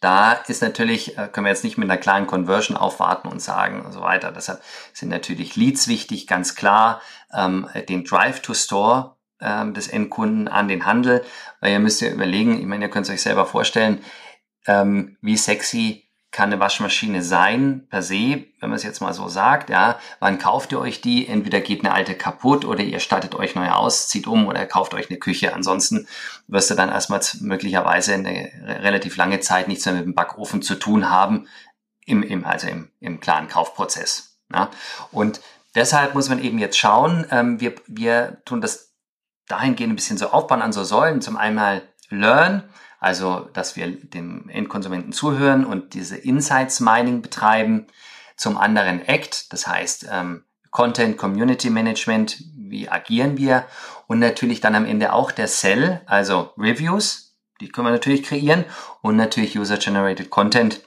da 0.06 0.34
ist 0.46 0.62
natürlich, 0.62 1.18
äh, 1.18 1.26
können 1.26 1.46
wir 1.46 1.50
jetzt 1.50 1.64
nicht 1.64 1.78
mit 1.78 1.90
einer 1.90 1.98
kleinen 1.98 2.28
Conversion 2.28 2.76
aufwarten 2.76 3.26
und 3.26 3.42
sagen 3.42 3.84
und 3.84 3.90
so 3.90 4.02
weiter. 4.02 4.30
Deshalb 4.30 4.62
sind 4.92 5.08
natürlich 5.08 5.56
Leads 5.56 5.88
wichtig, 5.88 6.28
ganz 6.28 6.54
klar, 6.54 7.02
ähm, 7.34 7.68
den 7.88 8.04
Drive 8.04 8.38
to 8.40 8.54
Store 8.54 9.16
ähm, 9.40 9.74
des 9.74 9.88
Endkunden 9.88 10.46
an 10.46 10.68
den 10.68 10.86
Handel, 10.86 11.24
weil 11.60 11.72
ihr 11.72 11.80
müsst 11.80 12.02
ja 12.02 12.08
überlegen, 12.08 12.60
ich 12.60 12.66
meine, 12.66 12.84
ihr 12.84 12.90
könnt 12.90 13.06
es 13.06 13.12
euch 13.12 13.22
selber 13.22 13.46
vorstellen, 13.46 13.98
ähm, 14.68 15.16
wie 15.22 15.36
sexy 15.36 16.05
kann 16.32 16.52
eine 16.52 16.60
Waschmaschine 16.60 17.22
sein, 17.22 17.86
per 17.88 18.02
se, 18.02 18.44
wenn 18.60 18.68
man 18.68 18.74
es 18.74 18.82
jetzt 18.82 19.00
mal 19.00 19.14
so 19.14 19.28
sagt, 19.28 19.70
ja, 19.70 19.98
wann 20.20 20.38
kauft 20.38 20.72
ihr 20.72 20.80
euch 20.80 21.00
die? 21.00 21.26
Entweder 21.26 21.60
geht 21.60 21.84
eine 21.84 21.94
alte 21.94 22.14
kaputt 22.14 22.64
oder 22.64 22.82
ihr 22.82 23.00
stattet 23.00 23.34
euch 23.34 23.54
neu 23.54 23.70
aus, 23.70 24.08
zieht 24.08 24.26
um 24.26 24.46
oder 24.46 24.66
kauft 24.66 24.92
euch 24.92 25.08
eine 25.08 25.18
Küche. 25.18 25.54
Ansonsten 25.54 26.06
wirst 26.46 26.70
du 26.70 26.74
dann 26.74 26.90
erstmal 26.90 27.20
möglicherweise 27.40 28.14
eine 28.14 28.50
relativ 28.82 29.16
lange 29.16 29.40
Zeit 29.40 29.68
nichts 29.68 29.86
mehr 29.86 29.94
mit 29.94 30.04
dem 30.04 30.14
Backofen 30.14 30.62
zu 30.62 30.74
tun 30.74 31.08
haben, 31.08 31.48
im, 32.04 32.22
im, 32.22 32.44
also 32.44 32.68
im, 32.68 32.90
im 33.00 33.20
klaren 33.20 33.48
Kaufprozess. 33.48 34.36
Ja. 34.52 34.70
Und 35.12 35.40
deshalb 35.74 36.14
muss 36.14 36.28
man 36.28 36.42
eben 36.42 36.58
jetzt 36.58 36.78
schauen, 36.78 37.26
ähm, 37.30 37.60
wir, 37.60 37.74
wir 37.86 38.42
tun 38.44 38.60
das 38.60 38.92
dahingehend 39.48 39.92
ein 39.92 39.96
bisschen 39.96 40.18
so 40.18 40.30
aufbauen 40.30 40.62
an 40.62 40.72
so 40.72 40.84
Säulen. 40.84 41.20
Zum 41.20 41.36
einmal 41.36 41.82
Learn, 42.08 42.62
also, 43.00 43.48
dass 43.52 43.76
wir 43.76 43.88
dem 43.88 44.48
Endkonsumenten 44.48 45.12
zuhören 45.12 45.64
und 45.64 45.94
diese 45.94 46.16
Insights 46.16 46.80
Mining 46.80 47.22
betreiben. 47.22 47.86
Zum 48.36 48.58
anderen 48.58 49.00
Act, 49.06 49.52
das 49.52 49.66
heißt 49.66 50.08
ähm, 50.10 50.44
Content 50.70 51.16
Community 51.16 51.70
Management, 51.70 52.42
wie 52.54 52.88
agieren 52.88 53.38
wir? 53.38 53.64
Und 54.06 54.18
natürlich 54.18 54.60
dann 54.60 54.74
am 54.74 54.84
Ende 54.84 55.12
auch 55.12 55.32
der 55.32 55.46
Cell, 55.46 56.02
also 56.06 56.52
Reviews, 56.58 57.36
die 57.60 57.68
können 57.68 57.86
wir 57.86 57.92
natürlich 57.92 58.22
kreieren 58.22 58.64
und 59.00 59.16
natürlich 59.16 59.58
User-Generated 59.58 60.28
Content, 60.28 60.82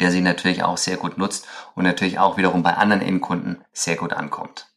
der 0.00 0.10
sich 0.10 0.22
natürlich 0.22 0.62
auch 0.62 0.78
sehr 0.78 0.96
gut 0.96 1.18
nutzt 1.18 1.46
und 1.74 1.84
natürlich 1.84 2.18
auch 2.18 2.36
wiederum 2.36 2.62
bei 2.62 2.74
anderen 2.74 3.02
Endkunden 3.02 3.64
sehr 3.72 3.96
gut 3.96 4.12
ankommt. 4.12 4.73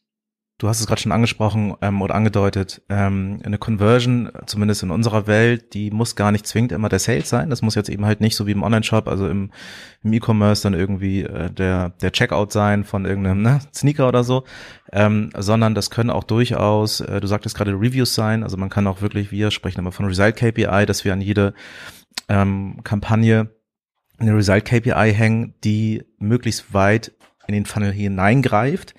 Du 0.58 0.68
hast 0.68 0.80
es 0.80 0.88
gerade 0.88 1.00
schon 1.00 1.12
angesprochen 1.12 1.76
ähm, 1.82 2.02
oder 2.02 2.16
angedeutet, 2.16 2.82
ähm, 2.88 3.40
eine 3.44 3.58
Conversion, 3.58 4.30
zumindest 4.46 4.82
in 4.82 4.90
unserer 4.90 5.28
Welt, 5.28 5.72
die 5.72 5.92
muss 5.92 6.16
gar 6.16 6.32
nicht 6.32 6.46
zwingend 6.46 6.72
immer 6.72 6.88
der 6.88 6.98
Sales 6.98 7.28
sein. 7.28 7.48
Das 7.48 7.62
muss 7.62 7.76
jetzt 7.76 7.88
eben 7.88 8.04
halt 8.04 8.20
nicht 8.20 8.34
so 8.34 8.46
wie 8.48 8.52
im 8.52 8.64
Online-Shop, 8.64 9.06
also 9.06 9.28
im, 9.28 9.52
im 10.02 10.12
E-Commerce 10.12 10.64
dann 10.64 10.74
irgendwie 10.74 11.22
äh, 11.22 11.50
der, 11.50 11.90
der 11.90 12.10
Checkout 12.10 12.52
sein 12.52 12.82
von 12.82 13.04
irgendeinem 13.04 13.42
ne, 13.42 13.60
Sneaker 13.72 14.08
oder 14.08 14.24
so, 14.24 14.44
ähm, 14.92 15.30
sondern 15.36 15.76
das 15.76 15.90
können 15.90 16.10
auch 16.10 16.24
durchaus, 16.24 17.00
äh, 17.00 17.20
du 17.20 17.28
sagtest 17.28 17.56
gerade 17.56 17.72
Reviews 17.72 18.14
sein, 18.14 18.42
also 18.42 18.56
man 18.56 18.68
kann 18.68 18.88
auch 18.88 19.00
wirklich, 19.00 19.30
wir 19.30 19.52
sprechen 19.52 19.78
immer 19.78 19.92
von 19.92 20.06
Result 20.06 20.34
KPI, 20.34 20.86
dass 20.86 21.04
wir 21.04 21.12
an 21.12 21.20
jede 21.20 21.54
ähm, 22.28 22.80
Kampagne 22.82 23.50
eine 24.18 24.34
Result 24.34 24.64
KPI 24.64 25.14
hängen, 25.14 25.54
die 25.62 26.02
möglichst 26.18 26.74
weit 26.74 27.12
in 27.46 27.54
den 27.54 27.64
Funnel 27.64 27.92
hineingreift 27.92 28.94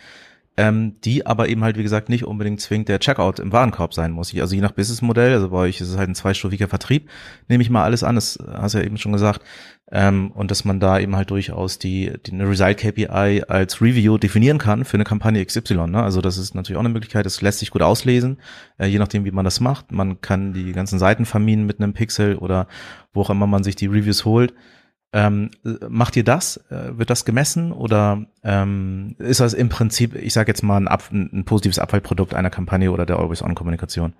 ähm, 0.60 0.98
die 1.06 1.25
aber 1.25 1.48
eben 1.48 1.63
halt, 1.63 1.78
wie 1.78 1.84
gesagt, 1.84 2.10
nicht 2.10 2.25
unbedingt 2.25 2.60
zwingend 2.60 2.89
der 2.89 3.00
Checkout 3.00 3.39
im 3.39 3.54
Warenkorb 3.54 3.94
sein 3.94 4.12
muss. 4.12 4.36
Also 4.36 4.56
je 4.56 4.60
nach 4.62 4.74
Businessmodell, 4.74 5.32
also 5.32 5.51
bei 5.51 5.60
euch 5.60 5.80
ist 5.80 5.88
es 5.88 5.98
halt 5.98 6.10
ein 6.10 6.16
zweistufiger 6.16 6.68
Vertrieb, 6.68 7.10
nehme 7.48 7.63
ich 7.63 7.70
mal 7.70 7.86
alles 7.86 8.04
an, 8.04 8.16
das 8.16 8.38
hast 8.46 8.74
du 8.74 8.80
ja 8.80 8.84
eben 8.84 8.98
schon 8.98 9.13
gesagt, 9.13 9.42
ähm, 9.89 10.32
und 10.32 10.51
dass 10.51 10.66
man 10.66 10.82
da 10.82 11.00
eben 11.00 11.16
halt 11.16 11.32
durchaus 11.32 11.80
die, 11.80 12.12
die 12.25 12.34
eine 12.34 12.50
Result 12.50 12.75
KPI 12.75 13.46
als 13.48 13.82
Review 13.82 14.18
definieren 14.18 14.58
kann 14.58 14.84
für 14.84 14.98
eine 14.98 15.06
Kampagne 15.06 15.46
XY. 15.46 15.88
Ne? 15.88 16.04
Also 16.04 16.20
das 16.20 16.38
ist 16.38 16.56
natürlich 16.56 16.75
auch 16.75 16.84
eine 16.84 16.89
Möglichkeit, 16.89 17.25
das 17.25 17.42
lässt 17.42 17.60
sich 17.60 17.72
gut 17.72 17.82
auslesen, 17.82 18.38
äh, 18.78 18.88
je 18.88 19.00
nachdem, 19.00 19.24
wie 19.24 19.32
man 19.32 19.46
das 19.46 19.62
macht. 19.62 19.94
Man 19.94 20.20
kann 20.20 20.51
die 20.51 20.74
ganzen 20.74 21.00
Seiten 21.00 21.24
verminen 21.24 21.68
mit 21.68 21.80
einem 21.80 21.94
Pixel 21.94 22.36
oder 22.36 22.68
wo 23.13 23.22
auch 23.22 23.30
immer 23.30 23.48
man 23.48 23.63
sich 23.63 23.78
die 23.78 23.88
Reviews 23.88 24.25
holt. 24.25 24.54
Ähm, 25.12 25.50
macht 25.63 26.16
ihr 26.16 26.24
das? 26.24 26.58
Äh, 26.70 26.98
wird 26.98 27.10
das 27.10 27.25
gemessen 27.25 27.72
oder 27.72 28.25
ähm, 28.44 29.16
ist 29.18 29.39
das 29.39 29.54
im 29.54 29.70
Prinzip, 29.70 30.16
ich 30.16 30.34
sage 30.34 30.51
jetzt 30.51 30.62
mal, 30.62 30.78
ein, 30.78 30.88
Ab 30.88 31.10
ein, 31.12 31.46
positives 31.46 31.80
Abfallprodukt 31.80 32.36
einer 32.36 32.51
Kampagne 32.51 32.92
oder 32.92 33.08
der 33.08 33.18
Always-On-Kommunikation? 33.18 34.13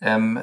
Ähm, 0.00 0.38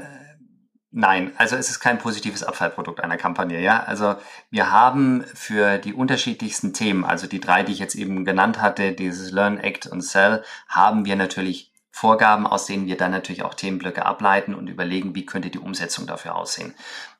nein, 0.92 1.32
also 1.38 1.56
es 1.56 1.70
ist 1.70 1.80
kein 1.80 2.00
positives 2.00 2.44
Abfallprodukt 2.44 3.00
einer 3.02 3.16
Kampagne. 3.16 3.62
Ja, 3.62 3.82
also 3.84 4.16
wir 4.50 4.72
haben 4.72 5.24
für 5.34 5.78
die 5.78 5.94
unterschiedlichsten 5.94 6.74
Themen, 6.74 7.06
also 7.06 7.26
die 7.26 7.40
drei, 7.40 7.64
die 7.64 7.72
ich 7.72 7.80
jetzt 7.80 7.96
eben 7.96 8.26
genannt 8.26 8.62
hatte, 8.62 8.92
dieses 8.92 9.32
Learn, 9.32 9.58
Act 9.58 9.88
und 9.88 10.02
Sell, 10.02 10.44
haben 10.68 11.06
wir 11.06 11.16
natürlich 11.16 11.72
Vorgaben, 11.98 12.46
aus 12.46 12.68
denen 12.68 12.86
wir 12.86 12.96
dann 12.96 13.10
natürlich 13.10 13.42
auch 13.42 13.56
Themenblöcke 13.56 14.06
ableiten 14.06 14.54
und 14.54 14.68
überlegen, 14.68 15.16
wie 15.16 15.26
könnte 15.26 15.50
die 15.50 15.58
Umsetzung 15.58 16.06
dafür 16.06 16.36
aussehen. 16.36 16.76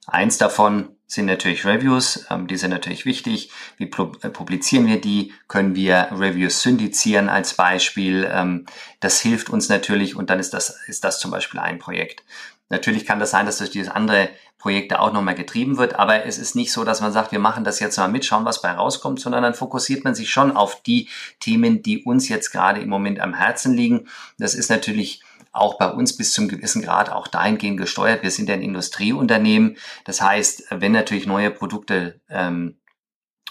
Eins 0.06 0.38
davon 0.38 0.90
sind 1.08 1.26
natürlich 1.26 1.66
Reviews, 1.66 2.28
ähm, 2.30 2.46
die 2.46 2.58
sind 2.58 2.70
natürlich 2.70 3.04
wichtig. 3.04 3.50
Wie 3.78 3.86
äh, 3.86 4.30
publizieren 4.30 4.86
wir 4.86 5.02
die? 5.02 5.34
Können 5.48 5.74
wir 5.74 6.10
Reviews 6.12 6.62
syndizieren 6.62 7.28
als 7.28 7.56
Beispiel? 7.56 8.30
Ähm, 8.32 8.68
das 9.00 9.20
hilft 9.20 9.50
uns 9.50 9.68
natürlich 9.68 10.16
und 10.16 10.30
dann 10.30 10.40
ist 10.40 10.54
das, 10.54 10.80
ist 10.88 11.04
das 11.04 11.20
zum 11.20 11.32
Beispiel 11.32 11.60
ein 11.60 11.80
Projekt. 11.80 12.24
Natürlich 12.70 13.06
kann 13.06 13.20
das 13.20 13.32
sein, 13.32 13.46
dass 13.46 13.58
durch 13.58 13.70
dieses 13.70 13.90
andere 13.90 14.30
Projekte 14.58 15.00
auch 15.00 15.14
nochmal 15.14 15.36
getrieben 15.36 15.78
wird, 15.78 15.96
aber 15.96 16.26
es 16.26 16.38
ist 16.38 16.56
nicht 16.56 16.72
so, 16.72 16.84
dass 16.84 17.00
man 17.00 17.14
sagt, 17.14 17.32
wir 17.32 17.40
machen 17.40 17.64
das 17.64 17.80
jetzt 17.80 17.98
mal 17.98 18.08
mit, 18.08 18.26
schauen, 18.26 18.46
was 18.46 18.62
bei 18.62 18.72
rauskommt, 18.72 19.20
sondern 19.20 19.44
dann 19.44 19.54
fokussiert 19.54 20.04
man 20.04 20.16
sich 20.16 20.30
schon 20.30 20.56
auf 20.56 20.82
die 20.82 21.10
Themen, 21.40 21.82
die 21.82 22.04
uns 22.04 22.28
jetzt 22.28 22.52
gerade 22.52 22.82
im 22.82 22.90
Moment 22.90 23.20
am 23.20 23.34
Herzen 23.34 23.74
liegen. 23.74 24.08
Das 24.38 24.56
ist 24.56 24.70
natürlich 24.70 25.22
auch 25.52 25.78
bei 25.78 25.90
uns 25.90 26.16
bis 26.16 26.34
zum 26.34 26.48
gewissen 26.48 26.82
Grad 26.82 27.12
auch 27.12 27.28
dahingehend 27.28 27.78
gesteuert. 27.78 28.24
Wir 28.24 28.32
sind 28.32 28.50
ja 28.50 28.56
ein 28.56 28.62
Industrieunternehmen. 28.62 29.78
Das 30.06 30.22
heißt, 30.22 30.66
wenn 30.72 30.92
natürlich 30.92 31.26
neue 31.26 31.52
Produkte 31.52 32.20
ähm, 32.30 32.80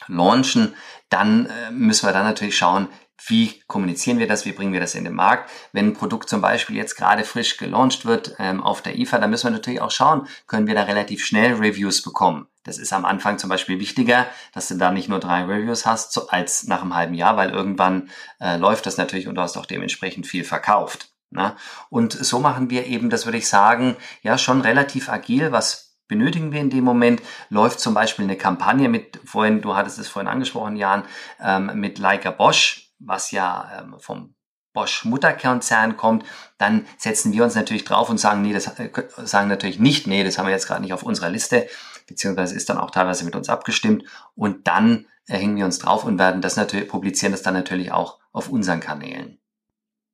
launchen, 0.09 0.75
dann 1.09 1.47
äh, 1.47 1.71
müssen 1.71 2.07
wir 2.07 2.13
dann 2.13 2.25
natürlich 2.25 2.57
schauen, 2.57 2.89
wie 3.27 3.63
kommunizieren 3.67 4.19
wir 4.19 4.29
das, 4.29 4.45
wie 4.45 4.53
bringen 4.53 4.73
wir 4.73 4.81
das 4.81 4.95
in 4.95 5.05
den 5.05 5.15
Markt. 5.15 5.51
Wenn 5.73 5.89
ein 5.89 5.95
Produkt 5.95 6.29
zum 6.29 6.41
Beispiel 6.41 6.77
jetzt 6.77 6.97
gerade 6.97 7.25
frisch 7.25 7.57
gelauncht 7.57 8.05
wird 8.05 8.35
ähm, 8.39 8.63
auf 8.63 8.83
der 8.83 8.99
IFA, 8.99 9.19
dann 9.19 9.31
müssen 9.31 9.47
wir 9.47 9.53
natürlich 9.53 9.81
auch 9.81 9.91
schauen, 9.91 10.27
können 10.47 10.67
wir 10.67 10.75
da 10.75 10.83
relativ 10.83 11.25
schnell 11.25 11.55
Reviews 11.55 12.03
bekommen. 12.03 12.47
Das 12.65 12.79
ist 12.79 12.93
am 12.93 13.05
Anfang 13.05 13.39
zum 13.39 13.49
Beispiel 13.49 13.79
wichtiger, 13.79 14.27
dass 14.53 14.69
du 14.69 14.75
da 14.75 14.91
nicht 14.91 15.09
nur 15.09 15.21
drei 15.21 15.45
Reviews 15.45 15.87
hast, 15.87 16.33
als 16.33 16.67
nach 16.67 16.83
einem 16.83 16.95
halben 16.95 17.15
Jahr, 17.15 17.37
weil 17.37 17.51
irgendwann 17.51 18.11
äh, 18.41 18.57
läuft 18.57 18.87
das 18.87 18.97
natürlich 18.97 19.29
und 19.29 19.37
du 19.37 19.41
hast 19.41 19.57
auch 19.57 19.67
dementsprechend 19.67 20.27
viel 20.27 20.45
verkauft. 20.45 21.11
Na? 21.31 21.51
Ne? 21.51 21.57
Und 21.91 22.13
so 22.13 22.41
machen 22.41 22.71
wir 22.71 22.87
eben, 22.87 23.11
das 23.11 23.25
würde 23.25 23.39
ich 23.39 23.49
sagen, 23.49 23.97
ja 24.23 24.37
schon 24.37 24.61
relativ 24.61 25.09
agil, 25.09 25.53
was 25.53 25.87
benötigen 26.09 26.53
wir 26.53 26.61
in 26.61 26.71
dem 26.71 26.85
Moment? 26.85 27.23
Läuft 27.51 27.81
zum 27.81 27.95
Beispiel 27.95 28.25
eine 28.25 28.37
Kampagne 28.37 28.89
mit, 28.89 29.21
vorhin, 29.25 29.61
du 29.61 29.77
hattest 29.77 29.99
es 29.99 30.09
vorhin 30.09 30.29
angesprochen, 30.29 30.77
Jan, 30.77 31.05
ähm, 31.41 31.73
mit 31.75 31.99
Leica 31.99 32.31
Bosch, 32.31 32.86
was 32.99 33.31
ja 33.31 33.71
ähm, 33.81 33.97
vom 33.99 34.35
Bosch 34.73 35.05
Mutterkonzern 35.07 35.97
kommt, 35.97 36.25
dann 36.59 36.87
setzen 36.99 37.33
wir 37.33 37.45
uns 37.45 37.55
natürlich 37.55 37.85
drauf 37.85 38.11
und 38.11 38.19
sagen, 38.19 38.43
nee, 38.43 38.53
das 38.53 38.67
äh, 38.79 38.91
sagen 39.25 39.49
natürlich 39.49 39.79
nicht, 39.79 40.07
nee, 40.07 40.23
das 40.23 40.37
haben 40.37 40.47
wir 40.47 40.53
jetzt 40.53 40.67
gerade 40.67 40.83
nicht 40.83 40.93
auf 40.93 41.03
unserer 41.03 41.31
Liste, 41.31 41.67
beziehungsweise 42.07 42.55
ist 42.55 42.69
dann 42.69 42.79
auch 42.79 42.91
teilweise 42.91 43.25
mit 43.25 43.35
uns 43.35 43.49
abgestimmt 43.49 44.05
und 44.35 44.67
dann 44.67 45.07
äh, 45.29 45.39
hängen 45.39 45.57
wir 45.57 45.65
uns 45.65 45.79
drauf 45.79 46.05
und 46.05 46.19
werden 46.19 46.43
das 46.43 46.57
natürlich, 46.57 46.89
publizieren 46.89 47.33
das 47.33 47.43
dann 47.43 47.55
natürlich 47.55 47.91
auch 47.91 48.19
auf 48.33 48.51
unseren 48.51 48.81
Kanälen. 48.81 49.39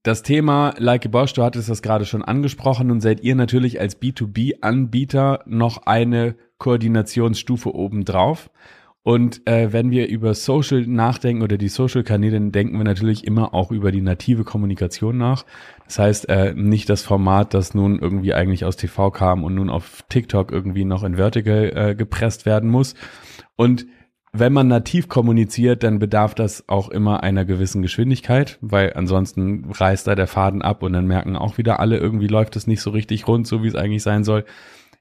Das 0.05 0.23
Thema 0.23 0.75
Like 0.79 1.11
Bosch, 1.11 1.33
du 1.33 1.45
hattest 1.45 1.69
das 1.69 1.81
gerade 1.81 2.05
schon 2.07 2.25
angesprochen 2.25 2.91
und 2.91 3.01
seid 3.01 3.21
ihr 3.21 3.37
natürlich 3.37 3.81
als 3.81 4.01
B2B-Anbieter 4.01 5.43
noch 5.47 5.87
eine 5.87 6.37
Koordinationsstufe 6.59 7.73
obendrauf. 7.73 8.51
Und 9.05 9.47
äh, 9.49 9.73
wenn 9.73 9.91
wir 9.91 10.09
über 10.09 10.33
Social 10.35 10.87
nachdenken 10.87 11.43
oder 11.43 11.59
die 11.59 11.69
Social-Kanäle, 11.69 12.35
dann 12.35 12.53
denken 12.53 12.79
wir 12.79 12.85
natürlich 12.85 13.27
immer 13.27 13.53
auch 13.53 13.73
über 13.73 13.91
die 13.91 14.01
native 14.01 14.45
Kommunikation 14.45 15.19
nach. 15.19 15.45
Das 15.87 15.99
heißt, 15.99 16.29
äh, 16.29 16.55
nicht 16.55 16.89
das 16.89 17.03
Format, 17.03 17.53
das 17.53 17.75
nun 17.75 17.99
irgendwie 17.99 18.33
eigentlich 18.33 18.65
aus 18.65 18.77
TV 18.77 19.11
kam 19.11 19.43
und 19.43 19.57
nun 19.57 19.71
auf 19.71 20.05
TikTok 20.09 20.53
irgendwie 20.53 20.85
noch 20.85 21.03
in 21.03 21.17
Vertical 21.17 21.73
äh, 21.75 21.95
gepresst 21.97 22.47
werden 22.47 22.71
muss. 22.71 22.95
Und 23.57 23.87
wenn 24.33 24.53
man 24.53 24.69
nativ 24.69 25.09
kommuniziert, 25.09 25.83
dann 25.83 25.99
bedarf 25.99 26.35
das 26.35 26.69
auch 26.69 26.89
immer 26.89 27.23
einer 27.23 27.45
gewissen 27.45 27.83
Geschwindigkeit, 27.83 28.57
weil 28.63 28.95
ansonsten 28.95 29.67
reißt 29.71 30.07
da 30.07 30.15
der 30.15 30.27
Faden 30.27 30.63
ab 30.63 30.83
und 30.83 30.95
dann 30.95 31.07
merken 31.07 31.37
auch 31.37 31.59
wieder 31.59 31.81
alle, 31.81 31.99
irgendwie 31.99 32.29
läuft 32.29 32.57
es 32.57 32.67
nicht 32.67 32.81
so 32.81 32.91
richtig 32.91 33.29
rund, 33.29 33.47
so 33.47 33.63
wie 33.63 33.69
es 33.69 33.75
eigentlich 33.75 34.03
sein 34.03 34.25
soll. 34.25 34.45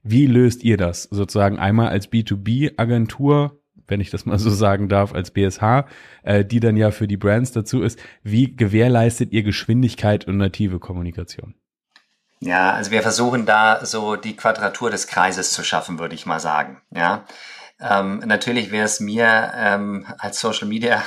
Wie 0.03 0.25
löst 0.25 0.63
ihr 0.63 0.75
das 0.75 1.03
sozusagen 1.03 1.59
einmal 1.59 1.89
als 1.89 2.11
B2B-Agentur, 2.11 3.60
wenn 3.91 4.01
ich 4.01 4.09
das 4.09 4.25
mal 4.25 4.39
so 4.39 4.49
sagen 4.49 4.89
darf, 4.89 5.13
als 5.13 5.29
BSH, 5.29 5.85
äh, 6.23 6.43
die 6.43 6.59
dann 6.59 6.77
ja 6.77 6.89
für 6.89 7.07
die 7.07 7.17
Brands 7.17 7.51
dazu 7.51 7.83
ist. 7.83 7.99
Wie 8.23 8.55
gewährleistet 8.55 9.31
ihr 9.31 9.43
Geschwindigkeit 9.43 10.25
und 10.25 10.37
native 10.37 10.79
Kommunikation? 10.79 11.53
Ja, 12.39 12.71
also 12.71 12.89
wir 12.89 13.03
versuchen 13.03 13.45
da 13.45 13.85
so 13.85 14.15
die 14.15 14.35
Quadratur 14.35 14.89
des 14.89 15.05
Kreises 15.05 15.51
zu 15.51 15.63
schaffen, 15.63 15.99
würde 15.99 16.15
ich 16.15 16.25
mal 16.25 16.39
sagen. 16.39 16.81
Ja, 16.89 17.25
ähm, 17.79 18.23
natürlich 18.25 18.71
wäre 18.71 18.85
es 18.85 18.99
mir 18.99 19.51
ähm, 19.55 20.07
als 20.17 20.39
Social 20.39 20.67
Media 20.67 21.03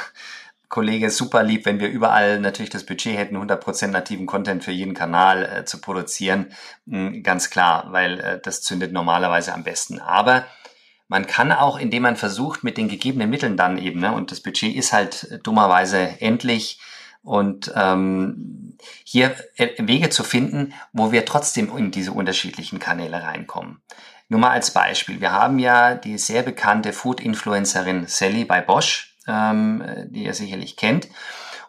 Kollege 0.69 1.11
super 1.11 1.43
lieb, 1.43 1.67
wenn 1.67 1.79
wir 1.79 1.89
überall 1.89 2.41
natürlich 2.41 2.71
das 2.71 2.85
Budget 2.85 3.17
hätten, 3.17 3.37
100% 3.37 3.89
nativen 3.89 4.27
Content 4.27 4.65
für 4.65 4.73
jeden 4.73 4.95
Kanal 4.95 5.45
äh, 5.45 5.65
zu 5.65 5.81
produzieren. 5.81 6.53
Mhm, 6.87 7.23
ganz 7.23 7.51
klar, 7.51 7.87
weil 7.91 8.19
äh, 8.19 8.41
das 8.43 8.63
zündet 8.63 8.93
normalerweise 8.93 9.55
am 9.55 9.63
besten. 9.63 10.01
Aber 10.01 10.45
man 11.09 11.27
kann 11.27 11.53
auch, 11.53 11.79
indem 11.79 12.03
man 12.03 12.17
versucht, 12.17 12.65
mit 12.65 12.77
den 12.77 12.89
gegebenen 12.89 13.31
Mitteln 13.31 13.57
dann 13.57 13.79
eben, 13.79 14.01
ne, 14.01 14.13
und 14.13 14.31
das 14.31 14.41
Budget 14.41 14.75
ist 14.75 14.93
halt 14.93 15.25
äh, 15.31 15.39
dummerweise 15.39 16.21
endlich, 16.21 16.81
und 17.25 17.73
ähm, 17.75 18.77
hier 19.03 19.35
äh, 19.57 19.71
Wege 19.79 20.11
zu 20.11 20.23
finden, 20.23 20.75
wo 20.93 21.11
wir 21.11 21.25
trotzdem 21.25 21.75
in 21.77 21.91
diese 21.91 22.13
unterschiedlichen 22.13 22.79
Kanäle 22.79 23.23
reinkommen. 23.23 23.81
Nur 24.29 24.41
mal 24.41 24.51
als 24.51 24.71
Beispiel. 24.73 25.21
Wir 25.21 25.33
haben 25.33 25.59
ja 25.59 25.95
die 25.95 26.19
sehr 26.19 26.43
bekannte 26.43 26.93
Food-Influencerin 26.93 28.07
Sally 28.07 28.45
bei 28.45 28.61
Bosch, 28.61 29.17
ähm, 29.27 29.83
die 30.09 30.25
ihr 30.25 30.35
sicherlich 30.35 30.77
kennt. 30.77 31.09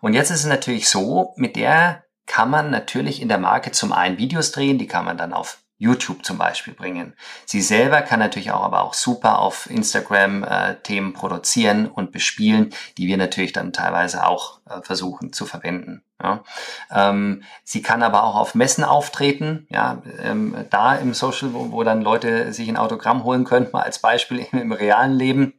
Und 0.02 0.14
jetzt 0.14 0.30
ist 0.30 0.42
es 0.42 0.46
natürlich 0.46 0.90
so, 0.90 1.34
mit 1.38 1.56
der 1.56 2.04
kann 2.28 2.50
man 2.50 2.70
natürlich 2.70 3.22
in 3.22 3.30
der 3.30 3.38
Marke 3.38 3.72
zum 3.72 3.94
einen 3.94 4.18
Videos 4.18 4.52
drehen, 4.52 4.78
die 4.78 4.88
kann 4.88 5.06
man 5.06 5.18
dann 5.18 5.32
auf 5.32 5.60
YouTube 5.78 6.26
zum 6.26 6.38
Beispiel 6.38 6.74
bringen. 6.74 7.14
Sie 7.46 7.62
selber 7.62 8.02
kann 8.02 8.20
natürlich 8.20 8.52
auch 8.52 8.64
aber 8.64 8.84
auch 8.84 8.94
super 8.94 9.40
auf 9.40 9.70
Instagram 9.70 10.44
äh, 10.44 10.76
Themen 10.84 11.14
produzieren 11.14 11.88
und 11.88 12.12
bespielen, 12.12 12.74
die 12.98 13.08
wir 13.08 13.18
natürlich 13.18 13.52
dann 13.52 13.74
teilweise 13.74 14.26
auch 14.26 14.60
äh, 14.70 14.82
versuchen 14.82 15.34
zu 15.34 15.46
verwenden. 15.46 16.02
Ja. 16.24 16.44
Ähm, 16.92 17.44
sie 17.66 17.82
kann 17.82 18.04
aber 18.04 18.24
auch 18.24 18.36
auf 18.36 18.56
Messen 18.56 18.86
auftreten, 18.86 19.68
ja, 19.70 20.02
ähm, 20.20 20.56
da 20.70 20.96
im 20.96 21.14
Social, 21.14 21.54
wo, 21.54 21.72
wo 21.72 21.84
dann 21.84 22.02
Leute 22.02 22.54
sich 22.54 22.70
ein 22.70 22.78
Autogramm 22.78 23.26
holen 23.26 23.44
können, 23.44 23.68
mal 23.74 23.84
als 23.84 24.00
Beispiel 24.00 24.48
im, 24.52 24.60
im 24.60 24.72
realen 24.72 25.14
Leben. 25.14 25.54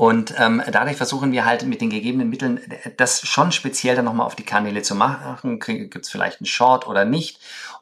Und 0.00 0.32
ähm, 0.38 0.62
dadurch 0.72 0.96
versuchen 0.96 1.30
wir 1.30 1.44
halt 1.44 1.66
mit 1.66 1.82
den 1.82 1.90
gegebenen 1.90 2.30
Mitteln 2.30 2.58
das 2.96 3.20
schon 3.20 3.52
speziell 3.52 3.96
dann 3.96 4.06
nochmal 4.06 4.24
auf 4.24 4.34
die 4.34 4.46
Kanäle 4.46 4.80
zu 4.80 4.94
machen. 4.94 5.60
Gibt 5.60 5.94
es 5.94 6.10
vielleicht 6.10 6.40
einen 6.40 6.46
Short 6.46 6.88
oder 6.88 7.04
nicht? 7.04 7.38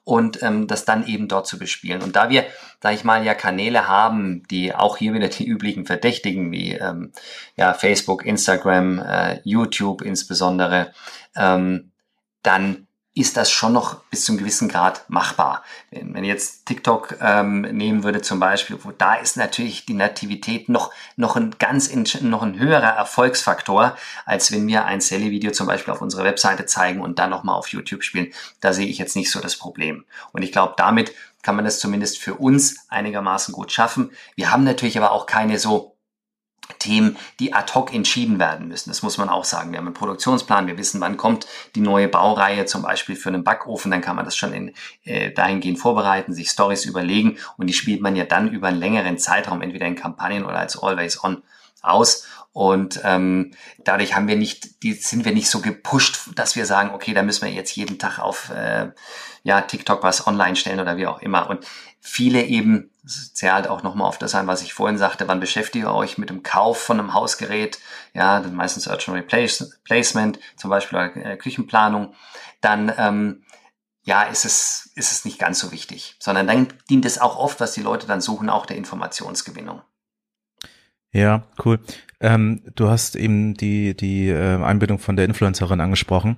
Und 0.09 0.43
ähm, 0.43 0.67
das 0.67 0.87
dann 0.87 1.07
eben 1.07 1.29
dort 1.29 1.47
zu 1.47 1.59
bespielen. 1.59 2.01
Und 2.01 2.17
da 2.17 2.31
wir, 2.31 2.47
sag 2.83 2.95
ich 2.95 3.05
mal, 3.05 3.27
ja 3.27 3.35
Kanäle 3.35 3.89
haben, 3.89 4.43
die 4.51 4.75
auch 4.75 4.97
hier 4.97 5.13
wieder 5.13 5.29
die 5.39 5.47
üblichen 5.47 5.85
Verdächtigen 5.85 6.51
wie 6.51 6.73
ähm, 6.73 7.13
ja, 7.57 7.75
Facebook, 7.75 8.25
Instagram, 8.25 9.01
äh, 9.01 9.41
YouTube 9.45 10.01
insbesondere, 10.01 10.93
ähm, 11.37 11.93
dann 12.43 12.88
ist 13.19 13.37
das 13.37 13.51
schon 13.51 13.73
noch 13.73 13.97
bis 14.11 14.25
zum 14.25 14.39
gewissen 14.39 14.69
Grad 14.69 15.05
machbar. 15.09 15.65
Wenn, 15.91 16.15
wenn 16.15 16.25
jetzt 16.25 16.67
TikTok 16.67 17.17
ähm, 17.21 17.63
nehmen 17.63 18.05
würde 18.05 18.23
zum 18.23 18.39
Beispiel, 18.39 18.79
wo 18.83 18.93
da 18.93 19.15
ist 19.15 19.37
natürlich 19.37 19.87
die 19.87 19.95
Nativität 19.95 20.69
noch, 20.69 20.93
noch 21.17 21.35
ein 21.35 21.57
ganz, 21.59 21.93
noch 22.21 22.43
ein 22.43 22.59
höherer 22.59 22.95
Erfolgsfaktor, 22.95 23.97
als 24.25 24.53
wenn 24.53 24.69
wir 24.69 24.85
ein 24.85 25.01
Sally-Video 25.01 25.51
zum 25.51 25.67
Beispiel 25.67 25.93
auf 25.93 26.01
unserer 26.01 26.25
Webseite 26.25 26.67
zeigen 26.67 27.01
und 27.01 27.19
dann 27.19 27.31
nochmal 27.31 27.57
auf 27.57 27.69
YouTube 27.69 28.05
spielen. 28.05 28.33
Da 28.61 28.73
sehe 28.73 28.87
ich 28.87 28.99
jetzt 28.99 29.17
nicht 29.17 29.33
so 29.33 29.41
das 29.41 29.57
Problem. 29.57 30.05
Und 30.33 30.43
ich 30.43 30.53
glaube, 30.53 30.75
damit 30.77 31.13
kann 31.43 31.57
man 31.57 31.65
das 31.65 31.81
zumindest 31.81 32.19
für 32.19 32.35
uns 32.35 32.87
einigermaßen 32.89 33.53
gut 33.53 33.73
schaffen. 33.73 34.11
Wir 34.37 34.53
haben 34.53 34.65
natürlich 34.65 34.97
aber 34.97 35.11
auch 35.11 35.27
keine 35.27 35.59
so 35.59 35.98
Themen, 36.79 37.17
die 37.41 37.55
ad 37.55 37.73
hoc 37.75 37.95
entschieden 37.95 38.39
werden 38.39 38.69
müssen. 38.69 38.91
Das 38.91 39.03
muss 39.03 39.19
man 39.19 39.29
auch 39.29 39.45
sagen. 39.45 39.73
Wir 39.73 39.79
haben 39.79 39.87
einen 39.87 39.95
Produktionsplan, 39.95 40.67
wir 40.67 40.79
wissen, 40.79 41.01
wann 41.01 41.17
kommt 41.17 41.47
die 41.75 41.81
neue 41.81 42.09
Baureihe 42.09 42.67
zum 42.67 42.83
Beispiel 42.83 43.17
für 43.17 43.31
einen 43.31 43.45
Backofen, 43.45 43.91
dann 43.91 44.01
kann 44.01 44.17
man 44.17 44.25
das 44.25 44.37
schon 44.37 44.53
in, 44.53 44.75
äh, 45.05 45.31
dahingehend 45.33 45.79
vorbereiten, 45.79 46.35
sich 46.35 46.51
Stories 46.51 46.85
überlegen 46.85 47.39
und 47.57 47.67
die 47.67 47.73
spielt 47.73 48.01
man 48.01 48.17
ja 48.17 48.25
dann 48.25 48.51
über 48.51 48.69
einen 48.69 48.81
längeren 48.81 49.19
Zeitraum, 49.19 49.63
entweder 49.63 49.87
in 49.87 49.97
Kampagnen 49.97 50.45
oder 50.45 50.59
als 50.59 50.81
Always 50.81 51.23
On 51.23 51.43
aus. 51.83 52.27
Und 52.53 53.01
ähm, 53.05 53.53
dadurch 53.85 54.17
haben 54.17 54.27
wir 54.27 54.37
nicht, 54.37 54.83
die, 54.83 54.95
sind 54.95 55.25
wir 55.25 55.33
nicht 55.33 55.49
so 55.49 55.61
gepusht, 55.61 56.31
dass 56.35 56.57
wir 56.57 56.67
sagen, 56.67 56.91
okay, 56.95 57.15
da 57.15 57.23
müssen 57.23 57.45
wir 57.47 57.53
jetzt 57.53 57.77
jeden 57.77 57.99
Tag 57.99 58.19
auf 58.19 58.51
äh, 58.51 58.91
ja, 59.45 59.61
TikTok 59.61 60.03
was 60.03 60.27
online 60.27 60.57
stellen 60.57 60.81
oder 60.81 60.97
wie 60.97 61.07
auch 61.07 61.21
immer. 61.21 61.49
Und 61.49 61.67
viele 62.01 62.43
eben, 62.43 62.91
zählt 63.07 63.69
auch 63.69 63.83
nochmal 63.83 64.09
auf 64.09 64.19
das 64.19 64.35
ein, 64.35 64.47
was 64.47 64.63
ich 64.63 64.75
vorhin 64.75 64.99
sagte, 64.99 65.29
wann 65.29 65.41
beschäftigt 65.41 65.85
ihr 65.85 65.95
euch 65.95 66.19
mit 66.19 66.31
dem 66.31 66.43
Kauf 66.43 66.81
von 66.81 66.99
einem 66.99 67.15
Hausgerät, 67.15 67.79
ja, 68.13 68.41
dann 68.41 68.55
meistens 68.55 68.89
and 68.89 69.09
Replacement, 69.09 70.39
zum 70.57 70.71
Beispiel 70.71 70.99
äh, 70.99 71.37
Küchenplanung, 71.37 72.15
dann 72.61 72.93
ähm, 72.99 73.45
ja, 74.05 74.23
ist 74.23 74.45
es, 74.45 74.91
ist 74.95 75.13
es 75.13 75.25
nicht 75.25 75.39
ganz 75.39 75.59
so 75.59 75.71
wichtig, 75.71 76.17
sondern 76.19 76.47
dann 76.47 76.69
dient 76.89 77.05
es 77.05 77.19
auch 77.19 77.37
oft, 77.37 77.61
was 77.61 77.73
die 77.73 77.83
Leute 77.83 78.07
dann 78.07 78.21
suchen, 78.21 78.49
auch 78.49 78.67
der 78.67 78.79
Informationsgewinnung. 78.79 79.83
Ja, 81.13 81.45
cool. 81.65 81.79
Ähm, 82.21 82.63
du 82.75 82.89
hast 82.89 83.17
eben 83.17 83.55
die, 83.55 83.95
die 83.95 84.29
äh, 84.29 84.63
Einbindung 84.63 84.99
von 84.99 85.17
der 85.17 85.25
Influencerin 85.25 85.81
angesprochen. 85.81 86.37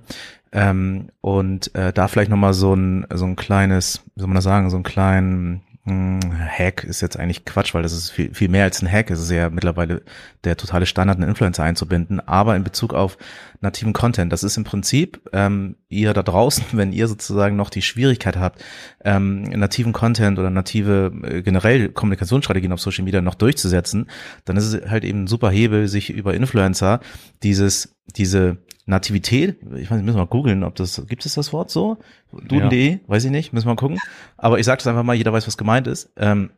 Ähm, 0.51 1.09
und 1.21 1.73
äh, 1.75 1.93
da 1.93 2.07
vielleicht 2.07 2.29
nochmal 2.29 2.53
so 2.53 2.73
ein, 2.73 3.05
so 3.13 3.25
ein 3.25 3.35
kleines, 3.35 4.03
wie 4.15 4.21
soll 4.21 4.27
man 4.27 4.35
das 4.35 4.43
sagen, 4.43 4.69
so 4.69 4.77
ein 4.77 4.83
kleinen 4.83 5.61
Hack 5.83 6.83
ist 6.83 7.01
jetzt 7.01 7.17
eigentlich 7.17 7.43
Quatsch, 7.43 7.73
weil 7.73 7.81
das 7.81 7.91
ist 7.91 8.11
viel, 8.11 8.33
viel 8.35 8.49
mehr 8.49 8.65
als 8.65 8.83
ein 8.83 8.91
Hack. 8.91 9.09
Es 9.09 9.19
ist 9.19 9.31
ja 9.31 9.49
mittlerweile 9.49 10.03
der 10.43 10.55
totale 10.55 10.85
Standard, 10.85 11.17
einen 11.17 11.29
Influencer 11.29 11.63
einzubinden. 11.63 12.19
Aber 12.19 12.55
in 12.55 12.63
Bezug 12.63 12.93
auf 12.93 13.17
nativen 13.61 13.91
Content, 13.91 14.31
das 14.31 14.43
ist 14.43 14.57
im 14.57 14.63
Prinzip 14.63 15.21
ähm, 15.33 15.77
ihr 15.89 16.13
da 16.13 16.21
draußen, 16.21 16.65
wenn 16.73 16.93
ihr 16.93 17.07
sozusagen 17.07 17.55
noch 17.55 17.71
die 17.71 17.81
Schwierigkeit 17.81 18.37
habt, 18.37 18.63
ähm, 19.03 19.41
nativen 19.43 19.91
Content 19.91 20.37
oder 20.37 20.51
native 20.51 21.13
äh, 21.23 21.41
generell 21.41 21.89
Kommunikationsstrategien 21.89 22.71
auf 22.73 22.79
Social 22.79 23.03
Media 23.03 23.21
noch 23.21 23.35
durchzusetzen, 23.35 24.07
dann 24.45 24.57
ist 24.57 24.73
es 24.73 24.89
halt 24.89 25.03
eben 25.03 25.23
ein 25.23 25.27
super 25.27 25.49
Hebel, 25.49 25.87
sich 25.87 26.11
über 26.11 26.35
Influencer 26.35 26.99
dieses 27.41 27.95
diese 28.15 28.57
Nativität, 28.85 29.57
ich 29.75 29.91
weiß 29.91 29.97
nicht, 29.97 30.05
müssen 30.05 30.17
wir 30.17 30.23
mal 30.23 30.25
googeln, 30.25 30.63
ob 30.63 30.75
das, 30.75 31.05
gibt 31.07 31.25
es 31.25 31.35
das 31.35 31.53
Wort 31.53 31.69
so? 31.69 31.97
Duden.de, 32.31 32.93
ja. 32.93 32.99
weiß 33.07 33.25
ich 33.25 33.31
nicht, 33.31 33.53
müssen 33.53 33.65
wir 33.65 33.73
mal 33.73 33.79
gucken. 33.79 33.99
Aber 34.37 34.59
ich 34.59 34.65
sage 34.65 34.77
das 34.77 34.87
einfach 34.87 35.03
mal, 35.03 35.13
jeder 35.13 35.33
weiß, 35.33 35.47
was 35.47 35.57
gemeint 35.57 35.87
ist, 35.87 36.11
ähm, 36.17 36.51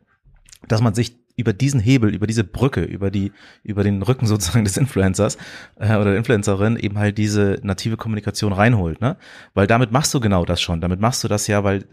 dass 0.66 0.80
man 0.80 0.94
sich 0.94 1.23
über 1.36 1.52
diesen 1.52 1.80
Hebel, 1.80 2.14
über 2.14 2.26
diese 2.26 2.44
Brücke, 2.44 2.82
über 2.82 3.10
die, 3.10 3.32
über 3.64 3.82
den 3.82 4.02
Rücken 4.02 4.26
sozusagen 4.26 4.64
des 4.64 4.76
Influencers 4.76 5.36
äh, 5.76 5.96
oder 5.96 6.06
der 6.06 6.16
Influencerin 6.16 6.76
eben 6.76 6.98
halt 6.98 7.18
diese 7.18 7.58
native 7.62 7.96
Kommunikation 7.96 8.52
reinholt, 8.52 9.00
ne? 9.00 9.16
Weil 9.52 9.66
damit 9.66 9.90
machst 9.90 10.14
du 10.14 10.20
genau 10.20 10.44
das 10.44 10.62
schon. 10.62 10.80
Damit 10.80 11.00
machst 11.00 11.24
du 11.24 11.28
das 11.28 11.46
ja, 11.46 11.64
weil 11.64 11.84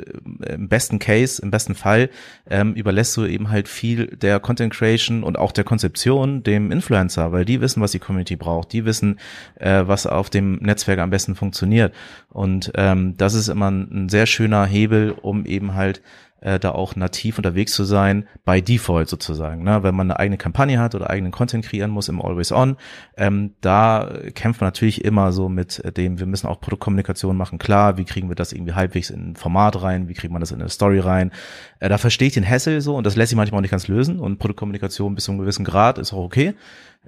äh, 0.42 0.54
im 0.54 0.70
besten 0.70 1.00
Case, 1.00 1.42
im 1.42 1.50
besten 1.50 1.74
Fall 1.74 2.10
ähm, 2.50 2.74
überlässt 2.76 3.18
du 3.18 3.26
eben 3.26 3.50
halt 3.50 3.68
viel 3.68 4.08
der 4.08 4.40
Content 4.40 4.74
Creation 4.74 5.24
und 5.24 5.40
auch 5.40 5.52
der 5.52 5.64
Konzeption 5.64 6.44
dem 6.44 6.72
Influencer, 6.72 7.32
weil 7.32 7.46
die 7.46 7.62
wissen, 7.62 7.82
was 7.82 7.92
die 7.92 8.00
Community 8.00 8.36
braucht, 8.36 8.74
die 8.74 8.86
wissen, 8.86 9.20
äh, 9.56 9.84
was 9.86 10.06
auf 10.06 10.30
dem 10.30 10.58
Netzwerk 10.58 11.00
am 11.00 11.10
besten 11.10 11.36
funktioniert. 11.36 11.94
Und 12.30 12.72
ähm, 12.76 13.18
das 13.18 13.34
ist 13.34 13.48
immer 13.48 13.72
ein, 13.72 14.06
ein 14.06 14.10
sehr 14.10 14.28
schöner 14.28 14.66
Hebel, 14.66 15.16
um 15.20 15.46
eben 15.46 15.74
halt 15.74 16.02
äh, 16.42 16.60
da 16.60 16.72
auch 16.72 16.96
nativ 16.96 17.38
unterwegs 17.38 17.74
zu 17.74 17.84
sein, 17.84 18.28
by 18.46 18.62
Default 18.62 19.08
sozusagen. 19.08 19.64
Ne? 19.64 19.84
Wenn 19.84 19.96
man 19.96 20.12
eine 20.12 20.20
eigene 20.20 20.38
Kampagne 20.38 20.80
hat 20.80 20.96
oder 20.96 21.10
eigenen 21.10 21.32
Content 21.32 21.66
kreieren 21.66 21.92
muss 21.92 22.10
im 22.10 22.22
Always 22.22 22.52
On, 22.52 22.76
ähm, 23.16 23.54
da 23.62 24.12
kämpft 24.34 24.60
man 24.62 24.68
natürlich 24.68 25.06
immer 25.06 25.32
so 25.32 25.50
mit 25.50 25.82
dem, 25.98 26.20
wir 26.20 26.26
müssen 26.26 26.48
auch 26.48 26.60
Produktkommunikation 26.60 27.38
machen. 27.38 27.60
Klar, 27.60 27.98
wie 27.98 28.06
kriegen 28.06 28.28
wir 28.28 28.36
das 28.36 28.54
irgendwie 28.54 28.74
halbwegs 28.74 29.10
in 29.10 29.32
ein 29.32 29.36
Format 29.36 29.82
rein, 29.82 30.10
wie 30.10 30.14
kriegt 30.14 30.34
man 30.34 30.40
das 30.40 30.52
in 30.52 30.60
eine 30.60 30.70
Story 30.70 31.00
rein. 31.00 31.32
Äh, 31.80 31.90
da 31.90 31.98
verstehe 31.98 32.28
ich 32.28 32.34
den 32.34 32.48
Hassel 32.48 32.82
so 32.82 32.96
und 32.96 33.06
das 33.06 33.16
lässt 33.16 33.30
sich 33.30 33.38
manchmal 33.38 33.60
auch 33.60 33.62
nicht 33.62 33.72
ganz 33.72 33.88
lösen 33.88 34.20
und 34.20 34.40
Produktkommunikation 34.40 35.16
bis 35.16 35.26
zu 35.26 35.32
einem 35.32 35.40
gewissen 35.40 35.64
Grad 35.64 35.98
ist 35.98 36.14
auch 36.14 36.24
okay. 36.24 36.56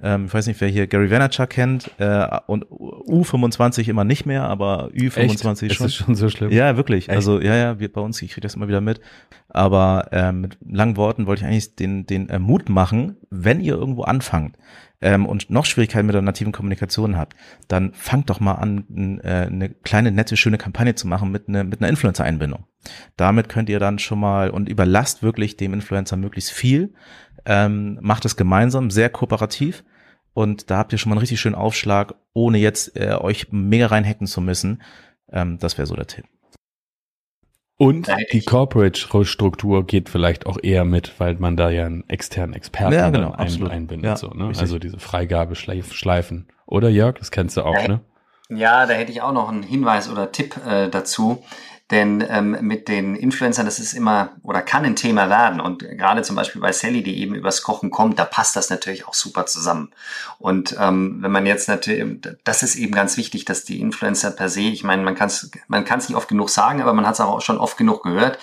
Ähm, 0.02 0.26
ich 0.26 0.34
weiß 0.34 0.46
nicht, 0.48 0.60
wer 0.60 0.68
hier 0.68 0.86
Gary 0.86 1.10
Vaynerchuk 1.10 1.48
kennt 1.50 1.90
äh, 1.98 2.26
und 2.46 2.64
U25 2.66 3.88
immer 3.88 4.04
nicht 4.04 4.26
mehr, 4.26 4.44
aber 4.44 4.88
Ü25 4.92 5.66
Echt? 5.66 5.74
schon. 5.76 5.86
Das 5.86 5.92
ist 5.92 5.94
schon 5.94 6.14
so 6.16 6.28
schlimm. 6.28 6.50
Ja, 6.50 6.76
wirklich. 6.76 7.08
Echt? 7.08 7.16
Also 7.16 7.40
ja, 7.40 7.54
ja, 7.54 7.78
wir, 7.78 7.92
bei 7.92 8.00
uns, 8.00 8.20
ich 8.20 8.32
kriege 8.32 8.42
das 8.42 8.54
immer 8.54 8.66
wieder 8.66 8.80
mit. 8.80 9.00
Aber 9.48 10.08
ähm, 10.10 10.40
mit 10.40 10.58
langen 10.68 10.96
Worten 10.96 11.26
wollte 11.26 11.42
ich 11.42 11.46
eigentlich 11.46 11.76
den, 11.76 12.06
den 12.06 12.28
äh, 12.28 12.40
Mut 12.40 12.68
machen, 12.68 13.16
wenn 13.30 13.60
ihr 13.60 13.74
irgendwo 13.74 14.02
anfangt 14.02 14.56
ähm, 15.00 15.26
und 15.26 15.50
noch 15.50 15.66
Schwierigkeiten 15.66 16.06
mit 16.06 16.14
der 16.14 16.22
nativen 16.22 16.52
Kommunikation 16.52 17.16
habt, 17.16 17.36
dann 17.68 17.92
fangt 17.92 18.30
doch 18.30 18.40
mal 18.40 18.54
an, 18.54 19.20
äh, 19.22 19.46
eine 19.46 19.68
kleine, 19.68 20.10
nette, 20.10 20.36
schöne 20.36 20.58
Kampagne 20.58 20.94
zu 20.94 21.06
machen 21.06 21.30
mit, 21.30 21.48
ne, 21.48 21.62
mit 21.62 21.80
einer 21.80 21.90
Influencer-Einbindung. 21.90 22.64
Damit 23.16 23.48
könnt 23.48 23.68
ihr 23.68 23.78
dann 23.78 23.98
schon 23.98 24.18
mal 24.18 24.50
und 24.50 24.68
überlasst 24.68 25.22
wirklich 25.22 25.56
dem 25.56 25.74
Influencer 25.74 26.16
möglichst 26.16 26.52
viel 26.52 26.94
ähm, 27.46 27.98
macht 28.00 28.24
es 28.24 28.36
gemeinsam, 28.36 28.90
sehr 28.90 29.10
kooperativ. 29.10 29.84
Und 30.32 30.70
da 30.70 30.78
habt 30.78 30.92
ihr 30.92 30.98
schon 30.98 31.10
mal 31.10 31.14
einen 31.14 31.20
richtig 31.20 31.40
schönen 31.40 31.54
Aufschlag, 31.54 32.14
ohne 32.32 32.58
jetzt 32.58 32.96
äh, 32.96 33.14
euch 33.14 33.48
mega 33.52 33.86
reinhacken 33.86 34.26
zu 34.26 34.40
müssen. 34.40 34.82
Ähm, 35.30 35.58
das 35.58 35.78
wäre 35.78 35.86
so 35.86 35.94
der 35.94 36.06
Tipp. 36.06 36.24
Und 37.76 38.08
die 38.32 38.42
Corporate-Struktur 38.42 39.84
geht 39.84 40.08
vielleicht 40.08 40.46
auch 40.46 40.58
eher 40.62 40.84
mit, 40.84 41.18
weil 41.18 41.34
man 41.34 41.56
da 41.56 41.70
ja 41.70 41.86
einen 41.86 42.08
externen 42.08 42.54
Experten 42.54 42.94
ja, 42.94 43.10
genau, 43.10 43.32
ein, 43.32 43.66
einbindet. 43.66 44.04
Ja, 44.04 44.16
so, 44.16 44.28
ne? 44.28 44.52
Also 44.56 44.78
diese 44.78 45.00
Freigabeschleifen. 45.00 46.46
Oder 46.66 46.88
Jörg, 46.88 47.18
das 47.18 47.32
kennst 47.32 47.56
du 47.56 47.62
auch, 47.62 47.88
ne? 47.88 48.00
Ja, 48.48 48.86
da 48.86 48.94
hätte 48.94 49.10
ich 49.10 49.22
auch 49.22 49.32
noch 49.32 49.48
einen 49.48 49.62
Hinweis 49.62 50.08
oder 50.08 50.30
Tipp 50.30 50.56
äh, 50.66 50.88
dazu. 50.88 51.42
Denn 51.94 52.26
ähm, 52.28 52.58
mit 52.60 52.88
den 52.88 53.14
Influencern, 53.14 53.66
das 53.66 53.78
ist 53.78 53.92
immer 53.92 54.30
oder 54.42 54.62
kann 54.62 54.84
ein 54.84 54.96
Thema 54.96 55.30
werden. 55.30 55.60
Und 55.60 55.78
gerade 55.78 56.22
zum 56.22 56.34
Beispiel 56.34 56.60
bei 56.60 56.72
Sally, 56.72 57.04
die 57.04 57.20
eben 57.20 57.36
übers 57.36 57.62
Kochen 57.62 57.92
kommt, 57.92 58.18
da 58.18 58.24
passt 58.24 58.56
das 58.56 58.68
natürlich 58.68 59.06
auch 59.06 59.14
super 59.14 59.46
zusammen. 59.46 59.92
Und 60.40 60.76
ähm, 60.80 61.18
wenn 61.20 61.30
man 61.30 61.46
jetzt 61.46 61.68
natürlich, 61.68 62.18
das 62.42 62.64
ist 62.64 62.74
eben 62.74 62.92
ganz 62.92 63.16
wichtig, 63.16 63.44
dass 63.44 63.62
die 63.62 63.80
Influencer 63.80 64.32
per 64.32 64.48
se, 64.48 64.62
ich 64.62 64.82
meine, 64.82 65.04
man 65.04 65.14
kann 65.14 65.28
es 65.28 65.52
man 65.68 65.84
kann's 65.84 66.08
nicht 66.08 66.16
oft 66.16 66.26
genug 66.26 66.50
sagen, 66.50 66.82
aber 66.82 66.94
man 66.94 67.06
hat 67.06 67.14
es 67.14 67.20
auch 67.20 67.40
schon 67.40 67.58
oft 67.58 67.76
genug 67.76 68.02
gehört, 68.02 68.40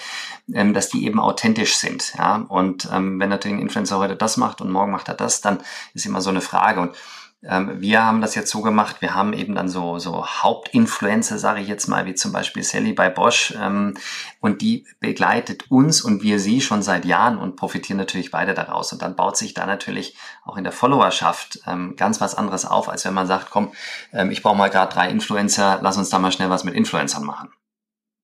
ähm, 0.54 0.74
dass 0.74 0.88
die 0.88 1.06
eben 1.06 1.20
authentisch 1.20 1.76
sind. 1.76 2.14
Ja? 2.18 2.46
Und 2.48 2.88
ähm, 2.94 3.20
wenn 3.20 3.28
natürlich 3.28 3.58
ein 3.58 3.62
Influencer 3.62 3.98
heute 3.98 4.16
das 4.16 4.38
macht 4.38 4.62
und 4.62 4.72
morgen 4.72 4.94
macht 4.94 5.10
er 5.10 5.16
das, 5.16 5.42
dann 5.42 5.58
ist 5.94 6.06
immer 6.06 6.22
so 6.22 6.30
eine 6.30 6.40
Frage. 6.40 6.80
Und 6.80 6.96
wir 7.44 8.06
haben 8.06 8.22
das 8.22 8.36
jetzt 8.36 8.52
so 8.52 8.62
gemacht, 8.62 8.98
wir 9.00 9.16
haben 9.16 9.34
eben 9.34 9.56
dann 9.56 9.68
so, 9.68 9.98
so 9.98 10.28
Hauptinfluencer, 10.28 11.40
sage 11.40 11.62
ich 11.62 11.68
jetzt 11.68 11.88
mal, 11.88 12.06
wie 12.06 12.14
zum 12.14 12.32
Beispiel 12.32 12.62
Sally 12.62 12.94
bei 12.94 13.10
Bosch, 13.10 13.56
ähm, 13.60 13.96
und 14.42 14.62
die 14.62 14.86
begleitet 15.00 15.72
uns 15.72 16.04
und 16.04 16.22
wir 16.22 16.40
sie 16.40 16.62
schon 16.62 16.84
seit 16.84 17.04
Jahren 17.04 17.40
und 17.40 17.56
profitieren 17.56 17.98
natürlich 17.98 18.30
beide 18.30 18.54
daraus. 18.54 18.94
Und 18.94 19.02
dann 19.02 19.16
baut 19.16 19.38
sich 19.38 19.56
da 19.56 19.66
natürlich 19.66 20.16
auch 20.46 20.56
in 20.56 20.64
der 20.64 20.72
Followerschaft 20.72 21.62
ähm, 21.66 21.96
ganz 21.98 22.22
was 22.22 22.36
anderes 22.36 22.66
auf, 22.66 22.88
als 22.90 23.06
wenn 23.06 23.16
man 23.16 23.26
sagt, 23.26 23.50
komm, 23.50 23.72
ähm, 24.14 24.30
ich 24.30 24.44
brauche 24.44 24.58
mal 24.58 24.70
gerade 24.70 24.94
drei 24.94 25.10
Influencer, 25.10 25.80
lass 25.82 25.98
uns 25.98 26.10
da 26.10 26.20
mal 26.20 26.32
schnell 26.32 26.52
was 26.52 26.64
mit 26.64 26.76
Influencern 26.76 27.24
machen. 27.24 27.50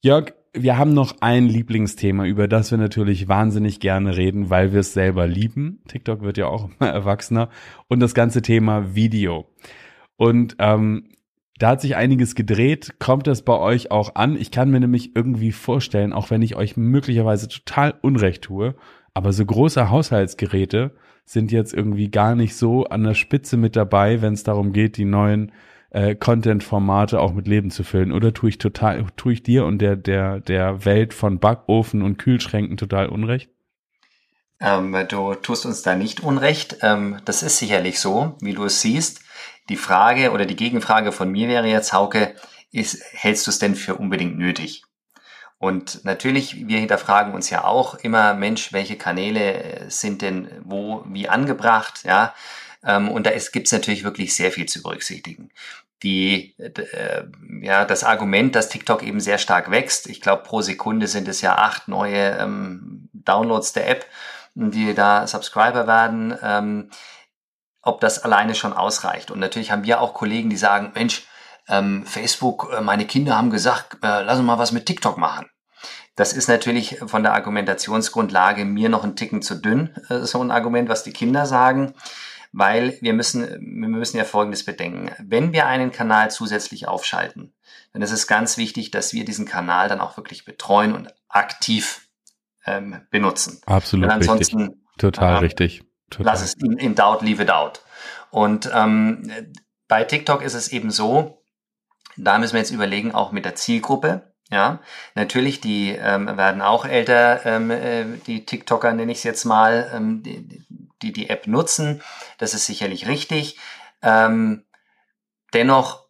Jörg, 0.04 0.34
wir 0.62 0.78
haben 0.78 0.94
noch 0.94 1.16
ein 1.22 1.48
Lieblingsthema, 1.48 2.26
über 2.26 2.48
das 2.48 2.72
wir 2.72 2.78
natürlich 2.78 3.28
wahnsinnig 3.28 3.80
gerne 3.80 4.16
reden, 4.16 4.50
weil 4.50 4.74
wir 4.74 4.82
es 4.82 4.94
selber 4.94 5.28
lieben. 5.28 5.80
TikTok 5.88 6.22
wird 6.22 6.38
ja 6.38 6.48
auch 6.48 6.70
immer 6.80 6.90
erwachsener. 6.90 7.50
Und 7.88 8.00
das 8.00 8.14
ganze 8.14 8.42
Thema 8.42 8.96
Video. 8.96 9.46
Und 10.18 10.56
ähm, 10.60 11.10
da 11.60 11.70
hat 11.70 11.82
sich 11.82 11.96
einiges 11.96 12.36
gedreht. 12.36 12.96
Kommt 13.00 13.28
das 13.28 13.42
bei 13.42 13.58
euch 13.58 13.92
auch 13.92 14.16
an? 14.16 14.36
Ich 14.36 14.52
kann 14.52 14.70
mir 14.70 14.80
nämlich 14.80 15.16
irgendwie 15.16 15.52
vorstellen, 15.52 16.14
auch 16.14 16.30
wenn 16.30 16.42
ich 16.42 16.56
euch 16.56 16.78
möglicherweise 16.78 17.48
total 17.48 17.96
Unrecht 18.02 18.44
tue, 18.44 18.76
aber 19.14 19.34
so 19.34 19.44
große 19.44 19.90
Haushaltsgeräte 19.90 20.92
sind 21.26 21.52
jetzt 21.52 21.74
irgendwie 21.74 22.10
gar 22.10 22.36
nicht 22.36 22.56
so 22.56 22.86
an 22.86 23.04
der 23.04 23.16
Spitze 23.16 23.58
mit 23.58 23.76
dabei, 23.76 24.22
wenn 24.22 24.34
es 24.34 24.44
darum 24.44 24.72
geht, 24.74 24.98
die 24.98 25.06
neuen 25.06 25.52
äh, 25.90 26.16
Content-Formate 26.16 27.20
auch 27.20 27.34
mit 27.34 27.48
Leben 27.48 27.72
zu 27.72 27.84
füllen? 27.84 28.12
Oder 28.12 28.34
tue 28.34 28.50
ich 28.50 28.58
total, 28.58 29.06
tue 29.16 29.34
ich 29.34 29.44
dir 29.44 29.66
und 29.66 29.80
der, 29.80 29.96
der, 29.96 30.40
der 30.40 30.86
Welt 30.86 31.14
von 31.14 31.40
Backofen 31.40 32.02
und 32.02 32.18
Kühlschränken 32.18 32.78
total 32.78 33.10
Unrecht? 33.10 33.50
Ähm, 34.60 34.96
du 35.08 35.36
tust 35.36 35.66
uns 35.66 35.82
da 35.82 35.96
nicht 35.96 36.22
Unrecht. 36.22 36.78
Ähm, 36.82 37.20
das 37.26 37.44
ist 37.44 37.58
sicherlich 37.58 38.00
so, 38.00 38.36
wie 38.42 38.54
du 38.54 38.66
es 38.66 38.82
siehst. 38.82 39.22
Die 39.70 39.78
Frage 39.78 40.32
oder 40.32 40.46
die 40.46 40.56
Gegenfrage 40.56 41.12
von 41.12 41.32
mir 41.32 41.48
wäre 41.48 41.68
jetzt, 41.68 41.94
Hauke, 41.94 42.36
ist, 42.72 43.04
hältst 43.14 43.48
du 43.48 43.52
es 43.52 43.60
denn 43.60 43.76
für 43.76 43.96
unbedingt 43.96 44.38
nötig? 44.38 44.84
Und 45.60 46.06
natürlich, 46.06 46.68
wir 46.68 46.80
hinterfragen 46.80 47.34
uns 47.34 47.50
ja 47.50 47.64
auch 47.64 47.96
immer, 47.96 48.36
Mensch, 48.36 48.74
welche 48.74 48.96
Kanäle 48.96 49.86
sind 49.90 50.22
denn 50.22 50.50
wo, 50.64 51.04
wie 51.08 51.30
angebracht, 51.30 52.04
ja? 52.04 52.34
Ähm, 52.84 53.10
und 53.10 53.26
da 53.26 53.32
gibt 53.32 53.68
es 53.68 53.72
natürlich 53.72 54.04
wirklich 54.04 54.36
sehr 54.36 54.52
viel 54.52 54.68
zu 54.68 54.82
berücksichtigen. 54.82 55.52
Die, 56.04 56.56
äh, 56.60 57.24
ja, 57.62 57.86
das 57.86 58.04
Argument, 58.04 58.56
dass 58.56 58.70
TikTok 58.70 59.02
eben 59.04 59.20
sehr 59.20 59.40
stark 59.40 59.72
wächst, 59.72 60.08
ich 60.08 60.22
glaube, 60.22 60.44
pro 60.44 60.62
Sekunde 60.62 61.08
sind 61.08 61.28
es 61.28 61.42
ja 61.42 61.56
acht 61.58 61.88
neue 61.88 62.38
ähm, 62.38 63.10
Downloads 63.14 63.74
der 63.74 63.90
App, 63.90 64.06
die 64.54 64.94
da 64.94 65.28
Subscriber 65.28 65.88
werden, 65.88 66.38
ähm, 66.42 66.90
ob 67.82 68.00
das 68.02 68.24
alleine 68.24 68.54
schon 68.54 68.74
ausreicht. 68.74 69.32
Und 69.32 69.40
natürlich 69.40 69.72
haben 69.72 69.86
wir 69.86 70.02
auch 70.02 70.14
Kollegen, 70.14 70.50
die 70.50 70.58
sagen, 70.58 70.92
Mensch, 70.94 71.26
ähm, 71.68 72.06
Facebook, 72.06 72.72
äh, 72.76 72.82
meine 72.82 73.06
Kinder 73.06 73.36
haben 73.36 73.50
gesagt, 73.50 73.96
äh, 74.04 74.24
lass 74.24 74.38
uns 74.38 74.48
mal 74.48 74.60
was 74.60 74.72
mit 74.72 74.86
TikTok 74.86 75.18
machen. 75.18 75.50
Das 76.16 76.34
ist 76.34 76.48
natürlich 76.48 76.98
von 77.06 77.22
der 77.22 77.34
Argumentationsgrundlage 77.34 78.66
mir 78.66 78.90
noch 78.90 79.04
ein 79.04 79.16
Ticken 79.16 79.42
zu 79.42 79.56
dünn, 79.56 79.96
äh, 80.10 80.20
so 80.20 80.42
ein 80.42 80.52
Argument, 80.52 80.90
was 80.90 81.04
die 81.04 81.14
Kinder 81.14 81.46
sagen, 81.46 81.94
weil 82.52 82.98
wir 83.02 83.14
müssen, 83.14 83.42
wir 83.42 83.88
müssen 83.88 84.18
ja 84.18 84.24
Folgendes 84.24 84.66
bedenken. 84.66 85.12
Wenn 85.20 85.54
wir 85.54 85.68
einen 85.68 85.92
Kanal 85.92 86.32
zusätzlich 86.32 86.88
aufschalten, 86.88 87.54
dann 87.94 88.02
ist 88.02 88.12
es 88.12 88.28
ganz 88.28 88.58
wichtig, 88.58 88.92
dass 88.92 89.14
wir 89.14 89.26
diesen 89.26 89.46
Kanal 89.46 89.90
dann 89.90 90.02
auch 90.02 90.18
wirklich 90.18 90.46
betreuen 90.46 90.94
und 90.94 91.14
aktiv 91.30 92.08
ähm, 92.66 93.02
benutzen. 93.10 93.62
Absolut 93.66 94.10
ansonsten, 94.10 94.62
richtig. 94.62 94.78
Total 94.98 95.36
äh, 95.36 95.38
richtig. 95.40 95.84
Total. 96.10 96.34
Lass 96.34 96.42
es 96.42 96.54
in, 96.56 96.78
in 96.78 96.96
doubt, 96.96 97.22
leave 97.22 97.44
it 97.44 97.50
out. 97.50 97.82
Und 98.30 98.70
ähm, 98.74 99.30
bei 99.88 100.04
TikTok 100.04 100.42
ist 100.42 100.54
es 100.54 100.72
eben 100.72 100.92
so, 100.92 101.44
da 102.18 102.38
müssen 102.38 102.54
wir 102.54 102.60
jetzt 102.60 102.72
überlegen, 102.72 103.14
auch 103.14 103.32
mit 103.32 103.46
der 103.46 103.56
Zielgruppe. 103.56 104.34
Ja, 104.50 104.80
natürlich, 105.14 105.60
die 105.60 105.90
ähm, 105.90 106.38
werden 106.38 106.62
auch 106.62 106.86
älter, 106.86 107.46
ähm, 107.46 107.70
äh, 107.70 108.06
die 108.28 108.46
TikToker 108.46 108.94
nenne 108.94 109.12
ich 109.12 109.18
es 109.18 109.24
jetzt 109.26 109.44
mal, 109.44 109.92
ähm, 109.94 110.24
die, 110.24 110.66
die, 111.02 111.12
die 111.12 111.30
App 111.30 111.48
nutzen. 111.48 112.02
Das 112.38 112.54
ist 112.54 112.66
sicherlich 112.66 113.08
richtig. 113.08 113.58
Ähm, 114.02 114.66
dennoch 115.54 116.06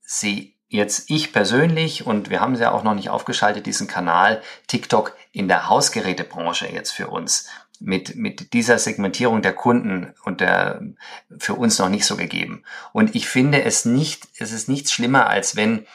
sehe 0.00 0.52
jetzt 0.68 1.10
ich 1.10 1.32
persönlich, 1.32 2.06
und 2.06 2.30
wir 2.30 2.40
haben 2.40 2.54
es 2.54 2.60
ja 2.60 2.72
auch 2.72 2.82
noch 2.82 2.94
nicht 2.94 3.10
aufgeschaltet, 3.10 3.66
diesen 3.66 3.86
Kanal 3.86 4.42
TikTok 4.66 5.16
in 5.32 5.48
der 5.48 5.68
Hausgerätebranche 5.68 6.68
jetzt 6.68 6.92
für 6.92 7.08
uns 7.08 7.48
mit, 7.80 8.16
mit 8.16 8.52
dieser 8.52 8.78
Segmentierung 8.78 9.40
der 9.40 9.54
Kunden 9.54 10.14
und 10.24 10.40
der 10.40 10.82
für 11.38 11.54
uns 11.54 11.78
noch 11.78 11.88
nicht 11.88 12.04
so 12.04 12.16
gegeben. 12.16 12.64
Und 12.92 13.14
ich 13.14 13.28
finde 13.28 13.62
es 13.62 13.84
nicht, 13.84 14.28
es 14.38 14.52
ist 14.52 14.68
nichts 14.68 14.92
schlimmer, 14.92 15.28
als 15.28 15.56
wenn 15.56 15.86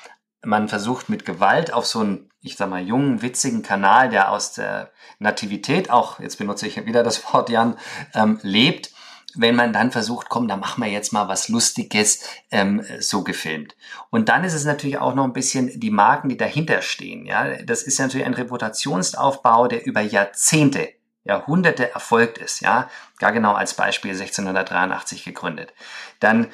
man 0.43 0.69
versucht 0.69 1.09
mit 1.09 1.25
Gewalt 1.25 1.73
auf 1.73 1.85
so 1.85 1.99
einen, 1.99 2.29
ich 2.43 2.57
sag 2.57 2.69
mal, 2.69 2.81
jungen, 2.83 3.21
witzigen 3.21 3.63
Kanal, 3.63 4.09
der 4.09 4.31
aus 4.31 4.53
der 4.53 4.91
Nativität 5.19 5.89
auch, 5.89 6.19
jetzt 6.19 6.37
benutze 6.37 6.67
ich 6.67 6.85
wieder 6.85 7.03
das 7.03 7.33
Wort 7.33 7.49
Jan, 7.49 7.77
ähm, 8.13 8.39
lebt, 8.43 8.91
wenn 9.35 9.55
man 9.55 9.73
dann 9.73 9.91
versucht, 9.91 10.29
komm, 10.29 10.47
da 10.47 10.57
machen 10.57 10.83
wir 10.83 10.91
jetzt 10.91 11.11
mal 11.11 11.27
was 11.27 11.49
Lustiges, 11.49 12.23
ähm, 12.51 12.85
so 12.99 13.23
gefilmt. 13.23 13.75
Und 14.11 14.29
dann 14.29 14.43
ist 14.43 14.53
es 14.53 14.65
natürlich 14.65 14.99
auch 14.99 15.15
noch 15.15 15.23
ein 15.23 15.33
bisschen 15.33 15.79
die 15.79 15.89
Marken, 15.89 16.29
die 16.29 16.37
dahinter 16.37 16.81
stehen. 16.81 17.25
Ja, 17.25 17.63
das 17.63 17.81
ist 17.81 17.99
natürlich 17.99 18.27
ein 18.27 18.35
Reputationsaufbau, 18.35 19.67
der 19.67 19.85
über 19.85 20.01
Jahrzehnte 20.01 20.89
Jahrhunderte 21.23 21.89
erfolgt 21.91 22.37
ist, 22.37 22.59
ja, 22.59 22.89
gar 23.17 23.31
genau 23.31 23.53
als 23.53 23.75
Beispiel 23.75 24.11
1683 24.11 25.23
gegründet, 25.23 25.73
dann 26.19 26.49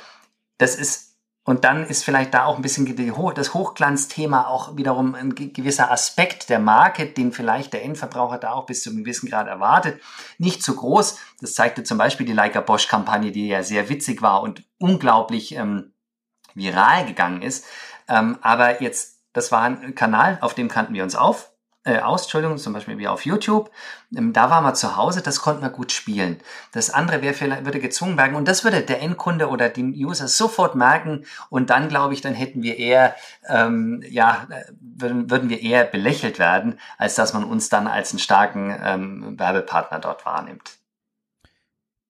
das 0.59 0.75
ist 0.75 1.08
und 1.49 1.63
dann 1.63 1.83
ist 1.83 2.03
vielleicht 2.03 2.35
da 2.35 2.45
auch 2.45 2.57
ein 2.57 2.61
bisschen 2.61 2.85
das 3.33 3.55
Hochglanzthema 3.55 4.45
auch 4.45 4.77
wiederum 4.77 5.15
ein 5.15 5.33
gewisser 5.33 5.89
Aspekt 5.89 6.47
der 6.51 6.59
Marke, 6.59 7.07
den 7.07 7.31
vielleicht 7.31 7.73
der 7.73 7.83
Endverbraucher 7.83 8.37
da 8.37 8.51
auch 8.51 8.67
bis 8.67 8.83
zu 8.83 8.91
einem 8.91 8.99
gewissen 8.99 9.31
Grad 9.31 9.47
erwartet, 9.47 9.99
nicht 10.37 10.61
zu 10.61 10.75
groß. 10.75 11.17
Das 11.41 11.55
zeigte 11.55 11.83
zum 11.83 11.97
Beispiel 11.97 12.27
die 12.27 12.33
Leica 12.33 12.61
Bosch 12.61 12.87
Kampagne, 12.87 13.31
die 13.31 13.47
ja 13.47 13.63
sehr 13.63 13.89
witzig 13.89 14.21
war 14.21 14.43
und 14.43 14.63
unglaublich 14.77 15.55
ähm, 15.55 15.91
viral 16.53 17.07
gegangen 17.07 17.41
ist. 17.41 17.65
Ähm, 18.07 18.37
aber 18.41 18.83
jetzt, 18.83 19.17
das 19.33 19.51
war 19.51 19.63
ein 19.63 19.95
Kanal, 19.95 20.37
auf 20.41 20.53
dem 20.53 20.67
kannten 20.67 20.93
wir 20.93 21.01
uns 21.01 21.15
auf 21.15 21.49
äh, 21.85 21.99
aus, 21.99 22.23
Entschuldigung, 22.23 22.57
zum 22.57 22.73
Beispiel 22.73 22.97
wie 22.97 23.07
auf 23.07 23.25
YouTube. 23.25 23.71
Ähm, 24.15 24.33
da 24.33 24.49
war 24.49 24.61
man 24.61 24.75
zu 24.75 24.97
Hause, 24.97 25.21
das 25.21 25.39
konnten 25.39 25.61
wir 25.61 25.69
gut 25.69 25.91
spielen. 25.91 26.39
Das 26.73 26.89
andere 26.89 27.21
wäre 27.21 27.33
vielleicht, 27.33 27.65
würde 27.65 27.79
gezwungen 27.79 28.17
werden 28.17 28.35
und 28.35 28.47
das 28.47 28.63
würde 28.63 28.81
der 28.81 29.01
Endkunde 29.01 29.47
oder 29.47 29.69
die 29.69 29.83
User 29.83 30.27
sofort 30.27 30.75
merken 30.75 31.25
und 31.49 31.69
dann 31.69 31.87
glaube 31.87 32.13
ich, 32.13 32.21
dann 32.21 32.33
hätten 32.33 32.63
wir 32.63 32.77
eher, 32.77 33.15
ähm, 33.47 34.03
ja, 34.09 34.47
würden, 34.79 35.31
würden 35.31 35.49
wir 35.49 35.61
eher 35.61 35.85
belächelt 35.85 36.37
werden, 36.37 36.79
als 36.97 37.15
dass 37.15 37.33
man 37.33 37.45
uns 37.45 37.69
dann 37.69 37.87
als 37.87 38.11
einen 38.11 38.19
starken 38.19 38.77
ähm, 38.83 39.39
Werbepartner 39.39 39.99
dort 39.99 40.25
wahrnimmt 40.25 40.77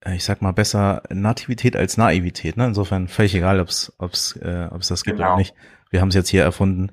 äh, 0.02 0.16
ich 0.16 0.24
sag 0.24 0.42
mal 0.42 0.54
besser 0.54 1.04
Nativität 1.10 1.76
als 1.76 1.98
Naivität. 1.98 2.58
Ne? 2.58 2.68
Insofern 2.68 3.08
völlig 3.08 3.36
egal, 3.36 3.60
ob 3.60 3.68
es 3.68 3.94
ob's, 3.98 4.36
äh, 4.38 4.68
ob's 4.72 4.88
das 4.88 5.04
gibt 5.04 5.18
genau. 5.18 5.32
oder 5.32 5.38
nicht. 5.38 5.54
Wir 5.90 6.02
haben 6.02 6.10
es 6.10 6.16
jetzt 6.16 6.30
hier 6.30 6.44
erfunden. 6.44 6.92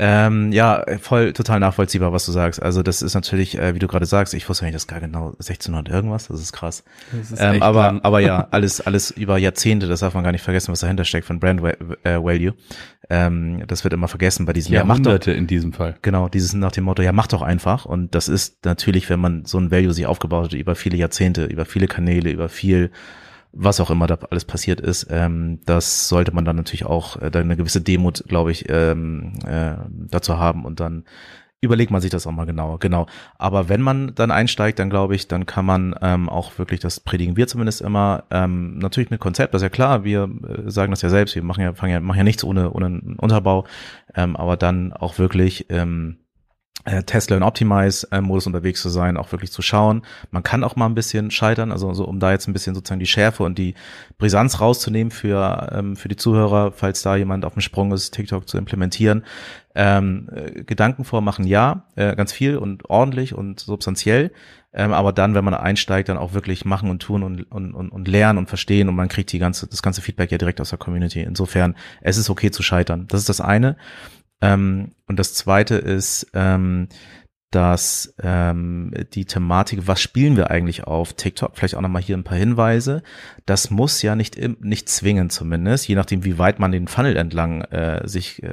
Ähm, 0.00 0.52
ja, 0.52 0.84
voll 1.00 1.32
total 1.32 1.58
nachvollziehbar, 1.58 2.12
was 2.12 2.24
du 2.24 2.30
sagst. 2.30 2.62
Also 2.62 2.84
das 2.84 3.02
ist 3.02 3.14
natürlich, 3.14 3.58
äh, 3.58 3.74
wie 3.74 3.80
du 3.80 3.88
gerade 3.88 4.06
sagst, 4.06 4.32
ich 4.32 4.48
wusste 4.48 4.64
nicht, 4.64 4.74
das 4.76 4.86
gar 4.86 5.00
genau 5.00 5.30
1600 5.30 5.88
irgendwas, 5.88 6.28
das 6.28 6.40
ist 6.40 6.52
krass. 6.52 6.84
Das 7.10 7.32
ist 7.32 7.40
ähm, 7.42 7.60
aber 7.62 7.82
lang. 7.82 8.00
aber 8.02 8.20
ja, 8.20 8.46
alles 8.52 8.80
alles 8.80 9.10
über 9.10 9.38
Jahrzehnte, 9.38 9.88
das 9.88 10.00
darf 10.00 10.14
man 10.14 10.22
gar 10.22 10.30
nicht 10.30 10.42
vergessen, 10.42 10.70
was 10.70 10.80
dahinter 10.80 11.04
steckt 11.04 11.26
von 11.26 11.40
Brand 11.40 11.60
äh, 11.62 12.22
Value. 12.22 12.54
Ähm, 13.10 13.64
das 13.66 13.82
wird 13.82 13.92
immer 13.92 14.06
vergessen 14.06 14.46
bei 14.46 14.52
diesen 14.52 14.72
Jahrhunderte 14.72 15.32
ja, 15.32 15.36
in 15.36 15.48
diesem 15.48 15.72
Fall. 15.72 15.96
Genau, 16.02 16.28
dieses 16.28 16.52
nach 16.52 16.72
dem 16.72 16.84
Motto, 16.84 17.02
ja 17.02 17.12
mach 17.12 17.26
doch 17.26 17.42
einfach. 17.42 17.84
Und 17.84 18.14
das 18.14 18.28
ist 18.28 18.64
natürlich, 18.64 19.10
wenn 19.10 19.18
man 19.18 19.46
so 19.46 19.58
ein 19.58 19.72
Value 19.72 19.92
sich 19.92 20.06
aufgebaut 20.06 20.44
hat 20.44 20.52
über 20.52 20.76
viele 20.76 20.96
Jahrzehnte, 20.96 21.46
über 21.46 21.64
viele 21.64 21.88
Kanäle, 21.88 22.30
über 22.30 22.48
viel 22.48 22.92
was 23.52 23.80
auch 23.80 23.90
immer 23.90 24.06
da 24.06 24.18
alles 24.30 24.44
passiert 24.44 24.80
ist, 24.80 25.06
ähm, 25.10 25.60
das 25.64 26.08
sollte 26.08 26.32
man 26.32 26.44
dann 26.44 26.56
natürlich 26.56 26.86
auch 26.86 27.20
äh, 27.20 27.30
eine 27.32 27.56
gewisse 27.56 27.80
Demut, 27.80 28.24
glaube 28.28 28.52
ich, 28.52 28.68
ähm, 28.68 29.32
äh, 29.46 29.76
dazu 29.88 30.38
haben 30.38 30.64
und 30.64 30.80
dann 30.80 31.04
überlegt 31.60 31.90
man 31.90 32.00
sich 32.00 32.10
das 32.10 32.26
auch 32.26 32.32
mal 32.32 32.46
genauer. 32.46 32.78
Genau. 32.78 33.06
Aber 33.36 33.68
wenn 33.68 33.80
man 33.80 34.14
dann 34.14 34.30
einsteigt, 34.30 34.78
dann 34.78 34.90
glaube 34.90 35.16
ich, 35.16 35.26
dann 35.26 35.44
kann 35.44 35.66
man 35.66 35.94
ähm, 36.02 36.28
auch 36.28 36.56
wirklich, 36.58 36.80
das 36.80 37.00
predigen 37.00 37.36
wir 37.36 37.48
zumindest 37.48 37.80
immer, 37.80 38.24
ähm, 38.30 38.78
natürlich 38.78 39.10
mit 39.10 39.20
Konzept, 39.20 39.54
das 39.54 39.62
ist 39.62 39.66
ja 39.66 39.70
klar, 39.70 40.04
wir 40.04 40.30
äh, 40.46 40.70
sagen 40.70 40.92
das 40.92 41.02
ja 41.02 41.08
selbst, 41.08 41.34
wir 41.34 41.42
machen 41.42 41.62
ja, 41.62 41.74
fangen 41.74 41.92
ja, 41.92 42.00
machen 42.00 42.18
ja 42.18 42.24
nichts 42.24 42.44
ohne, 42.44 42.70
ohne 42.70 42.86
einen 42.86 43.16
Unterbau, 43.18 43.64
ähm, 44.14 44.36
aber 44.36 44.56
dann 44.56 44.92
auch 44.92 45.18
wirklich 45.18 45.66
ähm, 45.70 46.18
äh, 46.84 47.02
Tesla 47.02 47.36
und 47.36 47.42
Optimize-Modus 47.42 48.46
äh, 48.46 48.48
unterwegs 48.48 48.80
zu 48.80 48.88
sein, 48.88 49.16
auch 49.16 49.32
wirklich 49.32 49.52
zu 49.52 49.62
schauen. 49.62 50.02
Man 50.30 50.42
kann 50.42 50.64
auch 50.64 50.76
mal 50.76 50.86
ein 50.86 50.94
bisschen 50.94 51.30
scheitern, 51.30 51.72
also 51.72 51.92
so, 51.92 52.04
um 52.04 52.20
da 52.20 52.32
jetzt 52.32 52.48
ein 52.48 52.52
bisschen 52.52 52.74
sozusagen 52.74 53.00
die 53.00 53.06
Schärfe 53.06 53.42
und 53.42 53.58
die 53.58 53.74
Brisanz 54.16 54.60
rauszunehmen 54.60 55.10
für, 55.10 55.70
ähm, 55.72 55.96
für 55.96 56.08
die 56.08 56.16
Zuhörer, 56.16 56.72
falls 56.72 57.02
da 57.02 57.16
jemand 57.16 57.44
auf 57.44 57.54
dem 57.54 57.62
Sprung 57.62 57.92
ist, 57.92 58.14
TikTok 58.14 58.48
zu 58.48 58.58
implementieren. 58.58 59.24
Ähm, 59.74 60.28
äh, 60.32 60.64
Gedanken 60.64 61.04
vormachen, 61.04 61.46
ja, 61.46 61.84
äh, 61.94 62.16
ganz 62.16 62.32
viel 62.32 62.56
und 62.56 62.88
ordentlich 62.88 63.34
und 63.34 63.60
substanziell. 63.60 64.32
Ähm, 64.72 64.92
aber 64.92 65.12
dann, 65.12 65.34
wenn 65.34 65.44
man 65.44 65.54
einsteigt, 65.54 66.08
dann 66.08 66.18
auch 66.18 66.34
wirklich 66.34 66.64
machen 66.64 66.90
und 66.90 67.00
tun 67.00 67.22
und, 67.22 67.50
und, 67.50 67.74
und, 67.74 67.88
und 67.88 68.06
lernen 68.08 68.38
und 68.38 68.48
verstehen 68.48 68.88
und 68.88 68.94
man 68.94 69.08
kriegt 69.08 69.32
die 69.32 69.38
ganze, 69.38 69.66
das 69.66 69.82
ganze 69.82 70.02
Feedback 70.02 70.30
ja 70.30 70.38
direkt 70.38 70.60
aus 70.60 70.70
der 70.70 70.78
Community. 70.78 71.20
Insofern, 71.22 71.74
es 72.02 72.18
ist 72.18 72.28
okay 72.28 72.50
zu 72.50 72.62
scheitern. 72.62 73.06
Das 73.08 73.20
ist 73.20 73.28
das 73.28 73.40
eine. 73.40 73.76
Ähm, 74.40 74.92
und 75.06 75.18
das 75.18 75.34
zweite 75.34 75.76
ist, 75.76 76.28
ähm, 76.34 76.88
dass 77.50 78.14
ähm, 78.22 78.92
die 79.14 79.24
Thematik, 79.24 79.86
was 79.86 80.02
spielen 80.02 80.36
wir 80.36 80.50
eigentlich 80.50 80.84
auf 80.84 81.14
TikTok, 81.14 81.52
vielleicht 81.54 81.76
auch 81.76 81.80
nochmal 81.80 82.02
hier 82.02 82.16
ein 82.16 82.24
paar 82.24 82.36
Hinweise, 82.36 83.02
das 83.46 83.70
muss 83.70 84.02
ja 84.02 84.14
nicht, 84.14 84.38
nicht 84.62 84.88
zwingen 84.90 85.30
zumindest, 85.30 85.88
je 85.88 85.94
nachdem, 85.94 86.24
wie 86.24 86.38
weit 86.38 86.58
man 86.58 86.72
den 86.72 86.88
Funnel 86.88 87.16
entlang 87.16 87.62
äh, 87.62 88.06
sich 88.06 88.42
äh, 88.42 88.50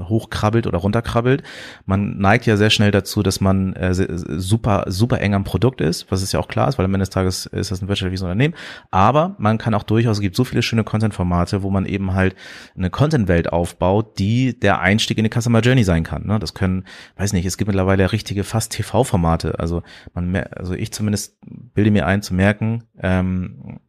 hochkrabbelt 0.00 0.66
oder 0.66 0.78
runterkrabbelt. 0.78 1.42
Man 1.84 2.16
neigt 2.16 2.46
ja 2.46 2.56
sehr 2.56 2.70
schnell 2.70 2.90
dazu, 2.90 3.22
dass 3.22 3.42
man 3.42 3.74
äh, 3.74 3.92
super, 3.92 4.84
super 4.86 5.20
eng 5.20 5.34
am 5.34 5.44
Produkt 5.44 5.82
ist, 5.82 6.10
was 6.10 6.22
ist 6.22 6.32
ja 6.32 6.40
auch 6.40 6.48
klar 6.48 6.68
ist, 6.68 6.78
weil 6.78 6.86
am 6.86 6.94
Ende 6.94 7.02
des 7.02 7.10
Tages 7.10 7.44
ist 7.44 7.70
das 7.70 7.82
ein 7.82 7.88
wirtschaftliches 7.88 8.22
Unternehmen. 8.22 8.54
Aber 8.90 9.36
man 9.38 9.58
kann 9.58 9.74
auch 9.74 9.82
durchaus, 9.82 10.16
es 10.16 10.22
gibt 10.22 10.36
so 10.36 10.44
viele 10.44 10.62
schöne 10.62 10.84
Content-Formate, 10.84 11.62
wo 11.62 11.68
man 11.68 11.84
eben 11.84 12.14
halt 12.14 12.34
eine 12.74 12.88
Content-Welt 12.88 13.52
aufbaut, 13.52 14.18
die 14.18 14.58
der 14.58 14.80
Einstieg 14.80 15.18
in 15.18 15.24
die 15.24 15.30
Customer 15.30 15.60
Journey 15.60 15.84
sein 15.84 16.02
kann. 16.02 16.26
Ne? 16.26 16.38
Das 16.38 16.54
können, 16.54 16.84
weiß 17.16 17.34
nicht, 17.34 17.44
es 17.44 17.58
gibt 17.58 17.68
mittlerweile 17.68 18.10
richtige 18.22 18.44
fast 18.44 18.72
TV-Formate. 18.72 19.58
Also 19.58 19.82
man, 20.14 20.34
also 20.36 20.74
ich 20.74 20.92
zumindest 20.92 21.36
bilde 21.44 21.90
mir 21.90 22.06
ein 22.06 22.22
zu 22.22 22.34
merken, 22.34 22.84
ähm, 22.98 23.80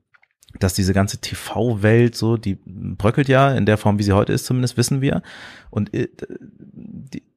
dass 0.60 0.74
diese 0.74 0.94
ganze 0.94 1.20
TV-Welt 1.20 2.16
so, 2.16 2.38
die 2.38 2.60
bröckelt 2.66 3.28
ja 3.28 3.54
in 3.54 3.66
der 3.66 3.78
Form, 3.78 4.00
wie 4.00 4.04
sie 4.04 4.14
heute 4.14 4.34
ist, 4.34 4.46
zumindest 4.46 4.78
wissen 4.78 5.02
wir. 5.02 5.22
Und 5.70 5.94
äh, 5.94 6.10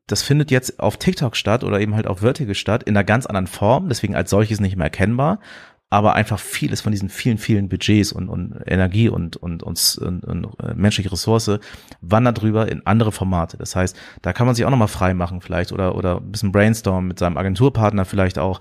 das 0.06 0.22
findet 0.22 0.50
jetzt 0.50 0.80
auf 0.80 0.96
TikTok 0.96 1.37
statt 1.37 1.64
oder 1.64 1.80
eben 1.80 1.94
halt 1.94 2.06
auf 2.06 2.20
Vertical 2.20 2.54
statt 2.54 2.82
in 2.85 2.96
einer 2.96 3.04
ganz 3.04 3.26
anderen 3.26 3.46
Form, 3.46 3.88
deswegen 3.88 4.14
als 4.14 4.30
solches 4.30 4.61
nicht 4.61 4.76
mehr 4.76 4.87
erkennbar. 4.87 5.40
Aber 5.88 6.14
einfach 6.14 6.40
vieles 6.40 6.81
von 6.81 6.90
diesen 6.90 7.09
vielen, 7.09 7.38
vielen 7.38 7.68
Budgets 7.68 8.12
und, 8.12 8.29
und 8.29 8.61
Energie 8.66 9.09
und, 9.09 9.37
und, 9.37 9.62
und, 9.62 9.99
und, 10.01 10.25
und 10.25 10.44
äh, 10.61 10.75
menschliche 10.75 11.12
Ressource 11.12 11.61
wandert 12.01 12.42
drüber 12.42 12.68
in 12.68 12.85
andere 12.87 13.12
Formate. 13.12 13.57
Das 13.57 13.77
heißt, 13.77 13.96
da 14.22 14.33
kann 14.33 14.46
man 14.46 14.57
sich 14.57 14.64
auch 14.64 14.70
nochmal 14.70 14.88
frei 14.88 15.14
machen 15.14 15.40
vielleicht 15.40 15.70
oder, 15.70 15.94
oder 15.94 16.16
ein 16.16 16.33
bisschen 16.33 16.51
brainstormen 16.51 17.07
mit 17.07 17.20
seinem 17.20 17.37
Agenturpartner 17.37 18.05
vielleicht 18.05 18.38
auch 18.38 18.61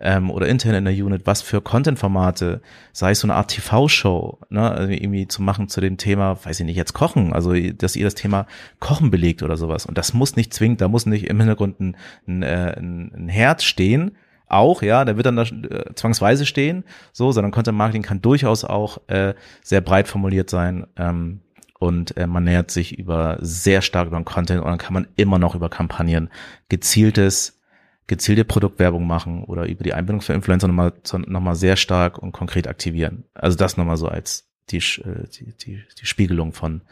ähm, 0.00 0.30
oder 0.30 0.48
intern 0.48 0.74
in 0.74 0.84
der 0.84 0.92
Unit, 0.92 1.22
was 1.24 1.40
für 1.40 1.62
Content-Formate, 1.62 2.60
sei 2.92 3.12
es 3.12 3.20
so 3.20 3.26
eine 3.26 3.36
Art 3.36 3.50
TV-Show, 3.50 4.40
ne, 4.50 4.70
also 4.70 4.92
irgendwie 4.92 5.26
zu 5.28 5.42
machen 5.42 5.68
zu 5.68 5.80
dem 5.80 5.96
Thema, 5.96 6.38
weiß 6.44 6.60
ich 6.60 6.66
nicht, 6.66 6.76
jetzt 6.76 6.92
Kochen, 6.92 7.32
also 7.32 7.54
dass 7.54 7.96
ihr 7.96 8.04
das 8.04 8.14
Thema 8.14 8.46
Kochen 8.80 9.10
belegt 9.10 9.42
oder 9.42 9.56
sowas. 9.56 9.86
Und 9.86 9.96
das 9.96 10.12
muss 10.12 10.36
nicht 10.36 10.52
zwingend, 10.52 10.82
da 10.82 10.88
muss 10.88 11.06
nicht 11.06 11.26
im 11.26 11.38
Hintergrund 11.38 11.80
ein, 11.80 11.96
ein, 12.26 12.42
äh, 12.42 12.74
ein, 12.76 13.12
ein 13.14 13.28
Herz 13.28 13.64
stehen, 13.64 14.12
auch, 14.48 14.82
ja, 14.82 15.04
der 15.04 15.16
wird 15.16 15.26
dann 15.26 15.36
da 15.36 15.42
äh, 15.42 15.94
zwangsweise 15.94 16.46
stehen, 16.46 16.84
so, 17.12 17.32
sondern 17.32 17.52
Content 17.52 17.76
Marketing 17.76 18.02
kann 18.02 18.22
durchaus 18.22 18.64
auch 18.64 18.98
äh, 19.08 19.34
sehr 19.62 19.80
breit 19.80 20.08
formuliert 20.08 20.50
sein 20.50 20.86
ähm, 20.96 21.40
und 21.78 22.16
äh, 22.16 22.26
man 22.26 22.44
nähert 22.44 22.70
sich 22.70 22.98
über 22.98 23.38
sehr 23.40 23.82
stark 23.82 24.06
über 24.06 24.18
den 24.18 24.24
Content 24.24 24.60
und 24.60 24.68
dann 24.68 24.78
kann 24.78 24.94
man 24.94 25.08
immer 25.16 25.38
noch 25.38 25.54
über 25.54 25.68
Kampagnen 25.68 26.30
gezieltes, 26.68 27.60
gezielte 28.06 28.44
Produktwerbung 28.44 29.06
machen 29.06 29.44
oder 29.44 29.66
über 29.66 29.84
die 29.84 29.94
Einbindung 29.94 30.22
für 30.22 30.32
Influencer 30.32 30.68
nochmal 30.68 30.92
noch 31.26 31.40
mal 31.40 31.54
sehr 31.54 31.76
stark 31.76 32.18
und 32.18 32.32
konkret 32.32 32.68
aktivieren. 32.68 33.24
Also 33.34 33.56
das 33.56 33.76
nochmal 33.76 33.96
so 33.96 34.08
als 34.08 34.48
die, 34.70 34.78
äh, 34.78 35.28
die, 35.28 35.52
die, 35.56 35.82
die 36.00 36.06
Spiegelung 36.06 36.52
von, 36.52 36.82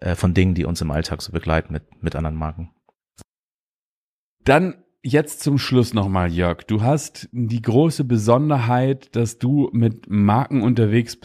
äh, 0.00 0.14
von 0.14 0.34
Dingen, 0.34 0.54
die 0.54 0.64
uns 0.64 0.80
im 0.80 0.90
Alltag 0.90 1.22
so 1.22 1.32
begleiten 1.32 1.72
mit, 1.72 2.02
mit 2.02 2.14
anderen 2.14 2.36
Marken. 2.36 2.70
Dann 4.44 4.74
Jetzt 5.02 5.40
zum 5.40 5.56
Schluss 5.56 5.94
nochmal, 5.94 6.30
Jörg. 6.30 6.64
Du 6.64 6.82
hast 6.82 7.30
die 7.32 7.62
große 7.62 8.04
Besonderheit, 8.04 9.16
dass 9.16 9.38
du 9.38 9.70
mit 9.72 10.10
Marken 10.10 10.60
unterwegs 10.60 11.16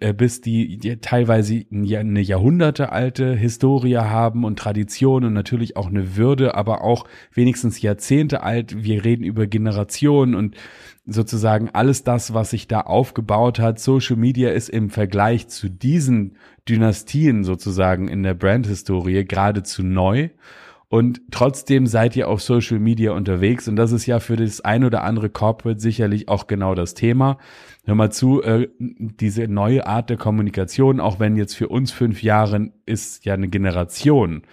äh, 0.00 0.12
bist, 0.12 0.44
die, 0.44 0.76
teilweise 1.00 1.64
eine 1.72 2.20
jahrhundertealte 2.20 3.34
Historie 3.34 3.96
haben 3.96 4.44
und 4.44 4.58
Tradition 4.58 5.24
und 5.24 5.32
natürlich 5.32 5.78
auch 5.78 5.86
eine 5.86 6.16
Würde, 6.16 6.56
aber 6.56 6.82
auch 6.84 7.06
wenigstens 7.32 7.80
Jahrzehnte 7.80 8.42
alt. 8.42 8.84
Wir 8.84 9.02
reden 9.02 9.24
über 9.24 9.46
Generationen 9.46 10.34
und 10.34 10.54
sozusagen 11.06 11.70
alles 11.70 12.04
das, 12.04 12.34
was 12.34 12.50
sich 12.50 12.68
da 12.68 12.82
aufgebaut 12.82 13.58
hat. 13.58 13.80
Social 13.80 14.16
Media 14.16 14.50
ist 14.50 14.68
im 14.68 14.90
Vergleich 14.90 15.48
zu 15.48 15.70
diesen 15.70 16.36
Dynastien 16.68 17.44
sozusagen 17.44 18.08
in 18.08 18.22
der 18.22 18.34
Brandhistorie 18.34 19.24
geradezu 19.24 19.82
neu 19.82 20.28
und 20.96 21.20
trotzdem 21.30 21.86
seid 21.86 22.16
ihr 22.16 22.26
auf 22.26 22.40
Social 22.40 22.78
Media 22.78 23.12
unterwegs 23.12 23.68
und 23.68 23.76
das 23.76 23.92
ist 23.92 24.06
ja 24.06 24.18
für 24.18 24.36
das 24.36 24.62
ein 24.62 24.82
oder 24.82 25.04
andere 25.04 25.28
Corporate 25.28 25.78
sicherlich 25.78 26.30
auch 26.30 26.46
genau 26.46 26.74
das 26.74 26.94
Thema. 26.94 27.36
Hör 27.84 27.94
mal 27.94 28.10
zu, 28.10 28.42
äh, 28.42 28.70
diese 28.78 29.46
neue 29.46 29.86
Art 29.86 30.08
der 30.08 30.16
Kommunikation, 30.16 30.98
auch 30.98 31.20
wenn 31.20 31.36
jetzt 31.36 31.54
für 31.54 31.68
uns 31.68 31.92
fünf 31.92 32.22
Jahren 32.22 32.72
ist 32.86 33.26
ja 33.26 33.34
eine 33.34 33.48
Generation. 33.48 34.44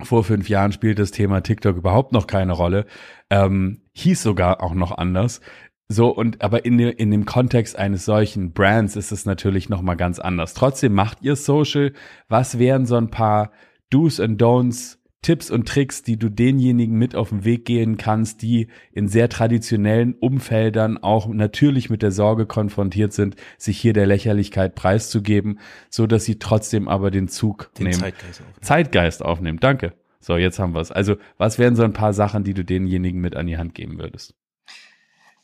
Vor 0.00 0.24
fünf 0.24 0.48
Jahren 0.48 0.72
spielt 0.72 0.98
das 0.98 1.10
Thema 1.10 1.42
TikTok 1.42 1.76
überhaupt 1.76 2.12
noch 2.12 2.26
keine 2.26 2.54
Rolle, 2.54 2.86
ähm, 3.28 3.82
hieß 3.92 4.22
sogar 4.22 4.62
auch 4.62 4.72
noch 4.72 4.96
anders. 4.96 5.42
So, 5.88 6.08
und 6.08 6.40
aber 6.40 6.64
in, 6.64 6.78
in 6.78 7.10
dem 7.10 7.26
Kontext 7.26 7.76
eines 7.76 8.06
solchen 8.06 8.54
Brands 8.54 8.96
ist 8.96 9.12
es 9.12 9.26
natürlich 9.26 9.68
nochmal 9.68 9.98
ganz 9.98 10.18
anders. 10.18 10.54
Trotzdem 10.54 10.94
macht 10.94 11.18
ihr 11.20 11.36
Social. 11.36 11.92
Was 12.30 12.58
wären 12.58 12.86
so 12.86 12.96
ein 12.96 13.10
paar 13.10 13.52
Do's 13.90 14.18
and 14.18 14.40
Don'ts 14.40 15.01
Tipps 15.22 15.50
und 15.50 15.68
Tricks, 15.68 16.02
die 16.02 16.18
du 16.18 16.28
denjenigen 16.28 16.98
mit 16.98 17.14
auf 17.14 17.28
den 17.28 17.44
Weg 17.44 17.64
gehen 17.64 17.96
kannst, 17.96 18.42
die 18.42 18.68
in 18.92 19.08
sehr 19.08 19.28
traditionellen 19.28 20.14
Umfeldern 20.14 20.98
auch 20.98 21.28
natürlich 21.28 21.90
mit 21.90 22.02
der 22.02 22.10
Sorge 22.10 22.44
konfrontiert 22.44 23.12
sind, 23.12 23.36
sich 23.56 23.78
hier 23.78 23.92
der 23.92 24.06
Lächerlichkeit 24.06 24.74
preiszugeben, 24.74 25.60
so 25.90 26.08
dass 26.08 26.24
sie 26.24 26.40
trotzdem 26.40 26.88
aber 26.88 27.12
den 27.12 27.28
Zug 27.28 27.70
den 27.78 27.86
nehmen. 27.86 28.00
Zeitgeist 28.00 28.40
aufnehmen. 28.40 28.62
Zeitgeist 28.62 29.24
aufnehmen. 29.24 29.60
Danke. 29.60 29.92
So, 30.18 30.36
jetzt 30.36 30.58
haben 30.58 30.74
wir 30.74 30.80
es. 30.80 30.92
Also, 30.92 31.16
was 31.38 31.58
wären 31.58 31.74
so 31.74 31.82
ein 31.82 31.92
paar 31.92 32.12
Sachen, 32.12 32.44
die 32.44 32.54
du 32.54 32.64
denjenigen 32.64 33.20
mit 33.20 33.34
an 33.34 33.46
die 33.46 33.58
Hand 33.58 33.74
geben 33.74 33.98
würdest? 33.98 34.34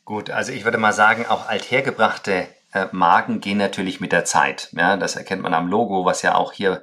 Gut, 0.05 0.29
also 0.29 0.51
ich 0.51 0.63
würde 0.63 0.77
mal 0.77 0.93
sagen, 0.93 1.25
auch 1.25 1.47
althergebrachte 1.47 2.47
äh, 2.73 2.87
Marken 2.91 3.41
gehen 3.41 3.57
natürlich 3.57 3.99
mit 3.99 4.11
der 4.11 4.25
Zeit. 4.25 4.69
Ja, 4.71 4.97
das 4.97 5.15
erkennt 5.15 5.41
man 5.41 5.53
am 5.53 5.67
Logo, 5.67 6.05
was 6.05 6.21
ja 6.21 6.35
auch 6.35 6.53
hier 6.53 6.81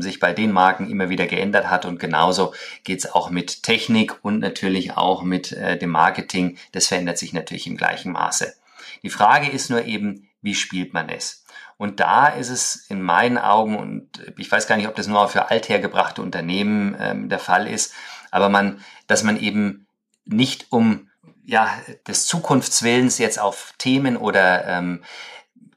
sich 0.00 0.20
bei 0.20 0.32
den 0.32 0.52
Marken 0.52 0.90
immer 0.90 1.08
wieder 1.08 1.26
geändert 1.26 1.70
hat. 1.70 1.84
Und 1.84 1.98
genauso 1.98 2.54
geht's 2.84 3.10
auch 3.10 3.30
mit 3.30 3.62
Technik 3.62 4.24
und 4.24 4.38
natürlich 4.38 4.96
auch 4.96 5.22
mit 5.22 5.52
äh, 5.52 5.78
dem 5.78 5.90
Marketing. 5.90 6.58
Das 6.72 6.86
verändert 6.86 7.18
sich 7.18 7.32
natürlich 7.32 7.66
im 7.66 7.76
gleichen 7.76 8.12
Maße. 8.12 8.54
Die 9.02 9.10
Frage 9.10 9.50
ist 9.50 9.70
nur 9.70 9.84
eben, 9.84 10.28
wie 10.40 10.54
spielt 10.54 10.92
man 10.94 11.08
es? 11.08 11.44
Und 11.76 11.98
da 11.98 12.28
ist 12.28 12.48
es 12.48 12.86
in 12.88 13.02
meinen 13.02 13.38
Augen, 13.38 13.76
und 13.76 14.08
ich 14.36 14.50
weiß 14.50 14.68
gar 14.68 14.76
nicht, 14.76 14.86
ob 14.86 14.94
das 14.94 15.08
nur 15.08 15.28
für 15.28 15.50
althergebrachte 15.50 16.22
Unternehmen 16.22 16.96
ähm, 17.00 17.28
der 17.28 17.40
Fall 17.40 17.66
ist, 17.66 17.92
aber 18.30 18.48
man, 18.48 18.80
dass 19.08 19.24
man 19.24 19.38
eben 19.38 19.86
nicht 20.24 20.66
um 20.70 21.10
ja, 21.44 21.68
des 22.06 22.26
Zukunftswillens 22.26 23.18
jetzt 23.18 23.40
auf 23.40 23.74
Themen 23.78 24.16
oder 24.16 24.64
ähm, 24.66 25.02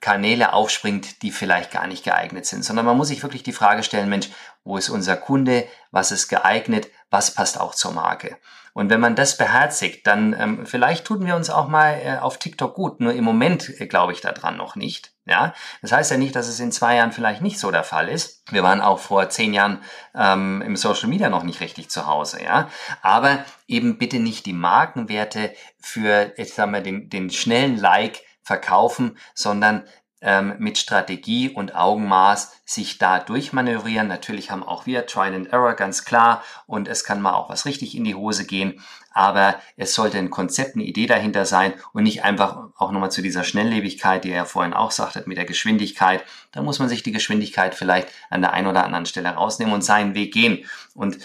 Kanäle 0.05 0.53
aufspringt, 0.53 1.23
die 1.23 1.31
vielleicht 1.31 1.71
gar 1.71 1.87
nicht 1.87 2.03
geeignet 2.03 2.45
sind, 2.45 2.63
sondern 2.63 2.85
man 2.85 2.95
muss 2.95 3.07
sich 3.07 3.23
wirklich 3.23 3.41
die 3.41 3.53
Frage 3.53 3.81
stellen, 3.81 4.07
Mensch, 4.07 4.29
wo 4.63 4.77
ist 4.77 4.89
unser 4.89 5.17
Kunde, 5.17 5.67
was 5.89 6.11
ist 6.11 6.27
geeignet, 6.27 6.89
was 7.09 7.33
passt 7.33 7.59
auch 7.59 7.73
zur 7.73 7.91
Marke. 7.91 8.37
Und 8.73 8.91
wenn 8.91 8.99
man 8.99 9.15
das 9.15 9.35
beherzigt, 9.35 10.05
dann 10.05 10.35
ähm, 10.39 10.65
vielleicht 10.67 11.05
tun 11.05 11.25
wir 11.25 11.35
uns 11.35 11.49
auch 11.49 11.67
mal 11.67 11.99
äh, 12.03 12.17
auf 12.17 12.37
TikTok 12.37 12.75
gut. 12.75 12.99
Nur 12.99 13.13
im 13.13 13.23
Moment 13.23 13.81
äh, 13.81 13.87
glaube 13.87 14.13
ich 14.13 14.21
daran 14.21 14.57
noch 14.57 14.75
nicht. 14.75 15.13
Ja, 15.25 15.55
das 15.81 15.91
heißt 15.91 16.11
ja 16.11 16.17
nicht, 16.17 16.35
dass 16.35 16.47
es 16.47 16.59
in 16.59 16.71
zwei 16.71 16.97
Jahren 16.97 17.11
vielleicht 17.11 17.41
nicht 17.41 17.57
so 17.57 17.71
der 17.71 17.83
Fall 17.83 18.07
ist. 18.07 18.43
Wir 18.51 18.61
waren 18.61 18.81
auch 18.81 18.99
vor 18.99 19.27
zehn 19.29 19.55
Jahren 19.55 19.81
ähm, 20.13 20.61
im 20.61 20.75
Social 20.75 21.09
Media 21.09 21.29
noch 21.29 21.41
nicht 21.41 21.61
richtig 21.61 21.89
zu 21.89 22.05
Hause. 22.05 22.43
Ja, 22.43 22.69
aber 23.01 23.43
eben 23.67 23.97
bitte 23.97 24.19
nicht 24.19 24.45
die 24.45 24.53
Markenwerte 24.53 25.51
für, 25.79 26.33
jetzt 26.37 26.59
haben 26.59 26.73
wir 26.73 26.81
den, 26.81 27.09
den 27.09 27.31
schnellen 27.31 27.77
Like 27.77 28.21
verkaufen, 28.45 29.17
sondern 29.33 29.83
ähm, 30.21 30.55
mit 30.59 30.77
Strategie 30.77 31.49
und 31.49 31.75
Augenmaß 31.75 32.61
sich 32.63 32.97
da 32.97 33.19
durchmanövrieren. 33.19 34.07
Natürlich 34.07 34.49
haben 34.49 34.63
auch 34.63 34.85
wir 34.85 35.05
Trial 35.07 35.33
and 35.33 35.51
Error, 35.51 35.73
ganz 35.73 36.05
klar, 36.05 36.43
und 36.67 36.87
es 36.87 37.03
kann 37.03 37.21
mal 37.21 37.33
auch 37.33 37.49
was 37.49 37.65
richtig 37.65 37.95
in 37.95 38.05
die 38.05 38.15
Hose 38.15 38.45
gehen, 38.45 38.81
aber 39.11 39.59
es 39.77 39.93
sollte 39.93 40.17
ein 40.17 40.29
Konzept, 40.29 40.75
eine 40.75 40.85
Idee 40.85 41.05
dahinter 41.07 41.45
sein 41.45 41.73
und 41.91 42.03
nicht 42.03 42.23
einfach 42.23 42.69
auch 42.77 42.91
nochmal 42.91 43.11
zu 43.11 43.21
dieser 43.21 43.43
Schnelllebigkeit, 43.43 44.23
die 44.23 44.29
er 44.29 44.37
ja 44.37 44.45
vorhin 44.45 44.73
auch 44.73 44.91
sagte, 44.91 45.23
mit 45.25 45.37
der 45.37 45.45
Geschwindigkeit. 45.45 46.23
Da 46.51 46.61
muss 46.61 46.79
man 46.79 46.89
sich 46.89 47.03
die 47.03 47.11
Geschwindigkeit 47.11 47.75
vielleicht 47.75 48.07
an 48.29 48.41
der 48.41 48.53
einen 48.53 48.67
oder 48.67 48.83
anderen 48.83 49.05
Stelle 49.05 49.29
rausnehmen 49.29 49.73
und 49.73 49.83
seinen 49.83 50.15
Weg 50.15 50.33
gehen. 50.33 50.65
Und 50.93 51.17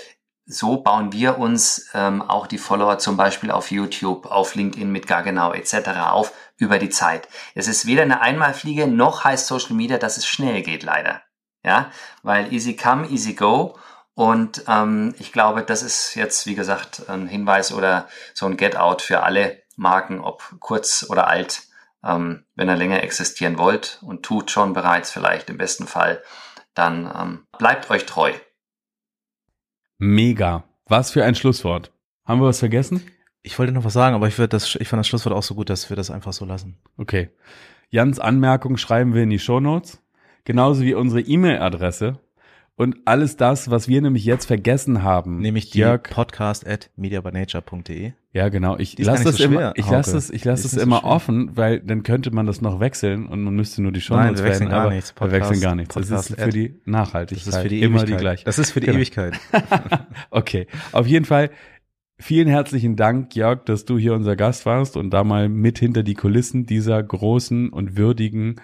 so 0.50 0.78
bauen 0.78 1.12
wir 1.12 1.38
uns 1.38 1.90
ähm, 1.94 2.22
auch 2.22 2.46
die 2.46 2.58
Follower 2.58 2.98
zum 2.98 3.16
Beispiel 3.16 3.50
auf 3.50 3.70
YouTube, 3.70 4.26
auf 4.26 4.54
LinkedIn 4.54 4.90
mit 4.90 5.06
gar 5.06 5.22
genau 5.22 5.52
etc. 5.52 5.90
auf 6.10 6.32
über 6.56 6.78
die 6.78 6.90
Zeit. 6.90 7.28
Es 7.54 7.68
ist 7.68 7.86
weder 7.86 8.02
eine 8.02 8.20
Einmalfliege 8.20 8.86
noch 8.86 9.24
heißt 9.24 9.46
Social 9.46 9.74
Media, 9.74 9.96
dass 9.96 10.16
es 10.16 10.26
schnell 10.26 10.62
geht, 10.62 10.82
leider. 10.82 11.22
Ja, 11.62 11.90
weil 12.22 12.52
easy 12.52 12.74
come, 12.74 13.08
easy 13.08 13.34
go. 13.34 13.78
Und 14.14 14.64
ähm, 14.66 15.14
ich 15.18 15.32
glaube, 15.32 15.62
das 15.62 15.82
ist 15.82 16.14
jetzt, 16.14 16.46
wie 16.46 16.54
gesagt, 16.54 17.08
ein 17.08 17.28
Hinweis 17.28 17.72
oder 17.72 18.08
so 18.34 18.46
ein 18.46 18.56
Get-out 18.56 19.02
für 19.02 19.22
alle 19.22 19.62
Marken, 19.76 20.20
ob 20.20 20.56
kurz 20.58 21.06
oder 21.08 21.28
alt, 21.28 21.62
ähm, 22.04 22.44
wenn 22.54 22.68
ihr 22.68 22.76
länger 22.76 23.02
existieren 23.02 23.56
wollt 23.56 23.98
und 24.02 24.24
tut 24.24 24.50
schon 24.50 24.72
bereits 24.72 25.10
vielleicht 25.10 25.48
im 25.48 25.58
besten 25.58 25.86
Fall, 25.86 26.22
dann 26.74 27.10
ähm, 27.16 27.46
bleibt 27.56 27.88
euch 27.90 28.04
treu. 28.04 28.32
Mega. 30.02 30.64
Was 30.86 31.10
für 31.10 31.24
ein 31.24 31.34
Schlusswort. 31.34 31.92
Haben 32.24 32.40
wir 32.40 32.46
was 32.46 32.60
vergessen? 32.60 33.02
Ich 33.42 33.58
wollte 33.58 33.72
noch 33.72 33.84
was 33.84 33.92
sagen, 33.92 34.14
aber 34.14 34.28
ich 34.28 34.36
das, 34.36 34.74
ich 34.76 34.88
fand 34.88 34.98
das 34.98 35.06
Schlusswort 35.06 35.34
auch 35.34 35.42
so 35.42 35.54
gut, 35.54 35.68
dass 35.68 35.90
wir 35.90 35.96
das 35.96 36.10
einfach 36.10 36.32
so 36.32 36.46
lassen. 36.46 36.78
Okay. 36.96 37.28
Jans 37.90 38.18
Anmerkung 38.18 38.78
schreiben 38.78 39.12
wir 39.12 39.24
in 39.24 39.28
die 39.28 39.38
Show 39.38 39.60
Notes. 39.60 40.02
Genauso 40.44 40.84
wie 40.84 40.94
unsere 40.94 41.20
E-Mail-Adresse. 41.20 42.18
Und 42.80 42.96
alles 43.04 43.36
das, 43.36 43.70
was 43.70 43.88
wir 43.88 44.00
nämlich 44.00 44.24
jetzt 44.24 44.46
vergessen 44.46 45.02
haben. 45.02 45.40
Nämlich 45.40 45.68
die 45.68 45.80
Jörg, 45.80 46.04
podcast 46.04 46.66
at 46.66 46.88
mediabynature.de. 46.96 48.12
Ja, 48.32 48.48
genau. 48.48 48.78
Ich 48.78 48.98
lasse 48.98 49.24
das 49.24 49.36
so 49.36 49.44
immer, 49.44 49.74
ich 49.76 49.90
lasse 49.90 50.16
es, 50.16 50.30
ich 50.30 50.46
lasse 50.46 50.66
es 50.66 50.82
immer 50.82 51.00
so 51.00 51.04
offen, 51.04 51.58
weil 51.58 51.80
dann 51.80 52.04
könnte 52.04 52.30
man 52.30 52.46
das 52.46 52.62
noch 52.62 52.80
wechseln 52.80 53.26
und 53.26 53.42
man 53.42 53.54
müsste 53.54 53.82
nur 53.82 53.92
die 53.92 54.00
Show 54.00 54.14
Nein, 54.14 54.34
wir 54.34 54.44
wechseln 54.44 54.70
gar 54.70 54.88
nichts. 54.88 55.12
Podcast, 55.12 55.30
wir 55.30 55.40
wechseln 55.40 55.60
gar 55.60 55.74
nichts. 55.74 55.94
Das 55.94 56.10
ist 56.10 56.40
für 56.40 56.48
die 56.48 56.80
Nachhaltigkeit. 56.86 57.46
Das 57.48 57.54
ist 57.54 57.60
für 57.60 57.68
die 57.68 57.82
immer 57.82 57.98
Ewigkeit. 57.98 58.18
die 58.18 58.22
gleiche. 58.22 58.44
Das 58.46 58.58
ist 58.58 58.70
für 58.70 58.80
die 58.80 58.86
genau. 58.86 58.96
Ewigkeit. 58.96 59.38
okay. 60.30 60.66
Auf 60.92 61.06
jeden 61.06 61.26
Fall 61.26 61.50
vielen 62.18 62.48
herzlichen 62.48 62.96
Dank, 62.96 63.36
Jörg, 63.36 63.62
dass 63.66 63.84
du 63.84 63.98
hier 63.98 64.14
unser 64.14 64.36
Gast 64.36 64.64
warst 64.64 64.96
und 64.96 65.10
da 65.10 65.22
mal 65.22 65.50
mit 65.50 65.78
hinter 65.78 66.02
die 66.02 66.14
Kulissen 66.14 66.64
dieser 66.64 67.02
großen 67.02 67.68
und 67.68 67.98
würdigen 67.98 68.56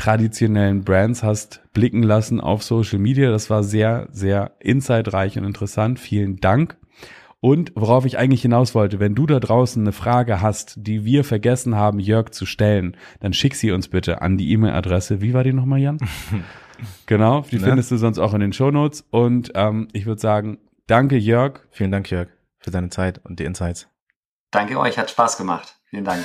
traditionellen 0.00 0.82
Brands 0.82 1.22
hast 1.22 1.60
blicken 1.74 2.02
lassen 2.02 2.40
auf 2.40 2.62
Social 2.62 2.98
Media. 2.98 3.30
Das 3.30 3.50
war 3.50 3.62
sehr, 3.62 4.08
sehr 4.10 4.52
insightreich 4.58 5.38
und 5.38 5.44
interessant. 5.44 6.00
Vielen 6.00 6.38
Dank. 6.38 6.78
Und 7.40 7.72
worauf 7.74 8.06
ich 8.06 8.18
eigentlich 8.18 8.42
hinaus 8.42 8.74
wollte, 8.74 8.98
wenn 8.98 9.14
du 9.14 9.26
da 9.26 9.40
draußen 9.40 9.82
eine 9.82 9.92
Frage 9.92 10.40
hast, 10.40 10.74
die 10.78 11.04
wir 11.04 11.22
vergessen 11.22 11.74
haben, 11.74 11.98
Jörg 11.98 12.30
zu 12.30 12.46
stellen, 12.46 12.96
dann 13.20 13.32
schick 13.32 13.54
sie 13.54 13.72
uns 13.72 13.88
bitte 13.88 14.22
an 14.22 14.36
die 14.36 14.50
E-Mail-Adresse. 14.52 15.20
Wie 15.20 15.34
war 15.34 15.44
die 15.44 15.52
nochmal, 15.52 15.80
Jan? 15.80 15.98
genau, 17.06 17.42
die 17.50 17.58
ne? 17.58 17.66
findest 17.66 17.90
du 17.90 17.96
sonst 17.98 18.18
auch 18.18 18.34
in 18.34 18.40
den 18.40 18.52
Shownotes. 18.52 19.06
Und 19.10 19.52
ähm, 19.54 19.88
ich 19.92 20.06
würde 20.06 20.20
sagen, 20.20 20.58
danke 20.86 21.16
Jörg. 21.16 21.60
Vielen 21.70 21.92
Dank, 21.92 22.10
Jörg, 22.10 22.28
für 22.58 22.70
deine 22.70 22.88
Zeit 22.88 23.20
und 23.24 23.38
die 23.38 23.44
Insights. 23.44 23.88
Danke 24.50 24.78
euch, 24.78 24.98
hat 24.98 25.10
Spaß 25.10 25.36
gemacht. 25.36 25.76
Vielen 25.90 26.04
Dank. 26.04 26.24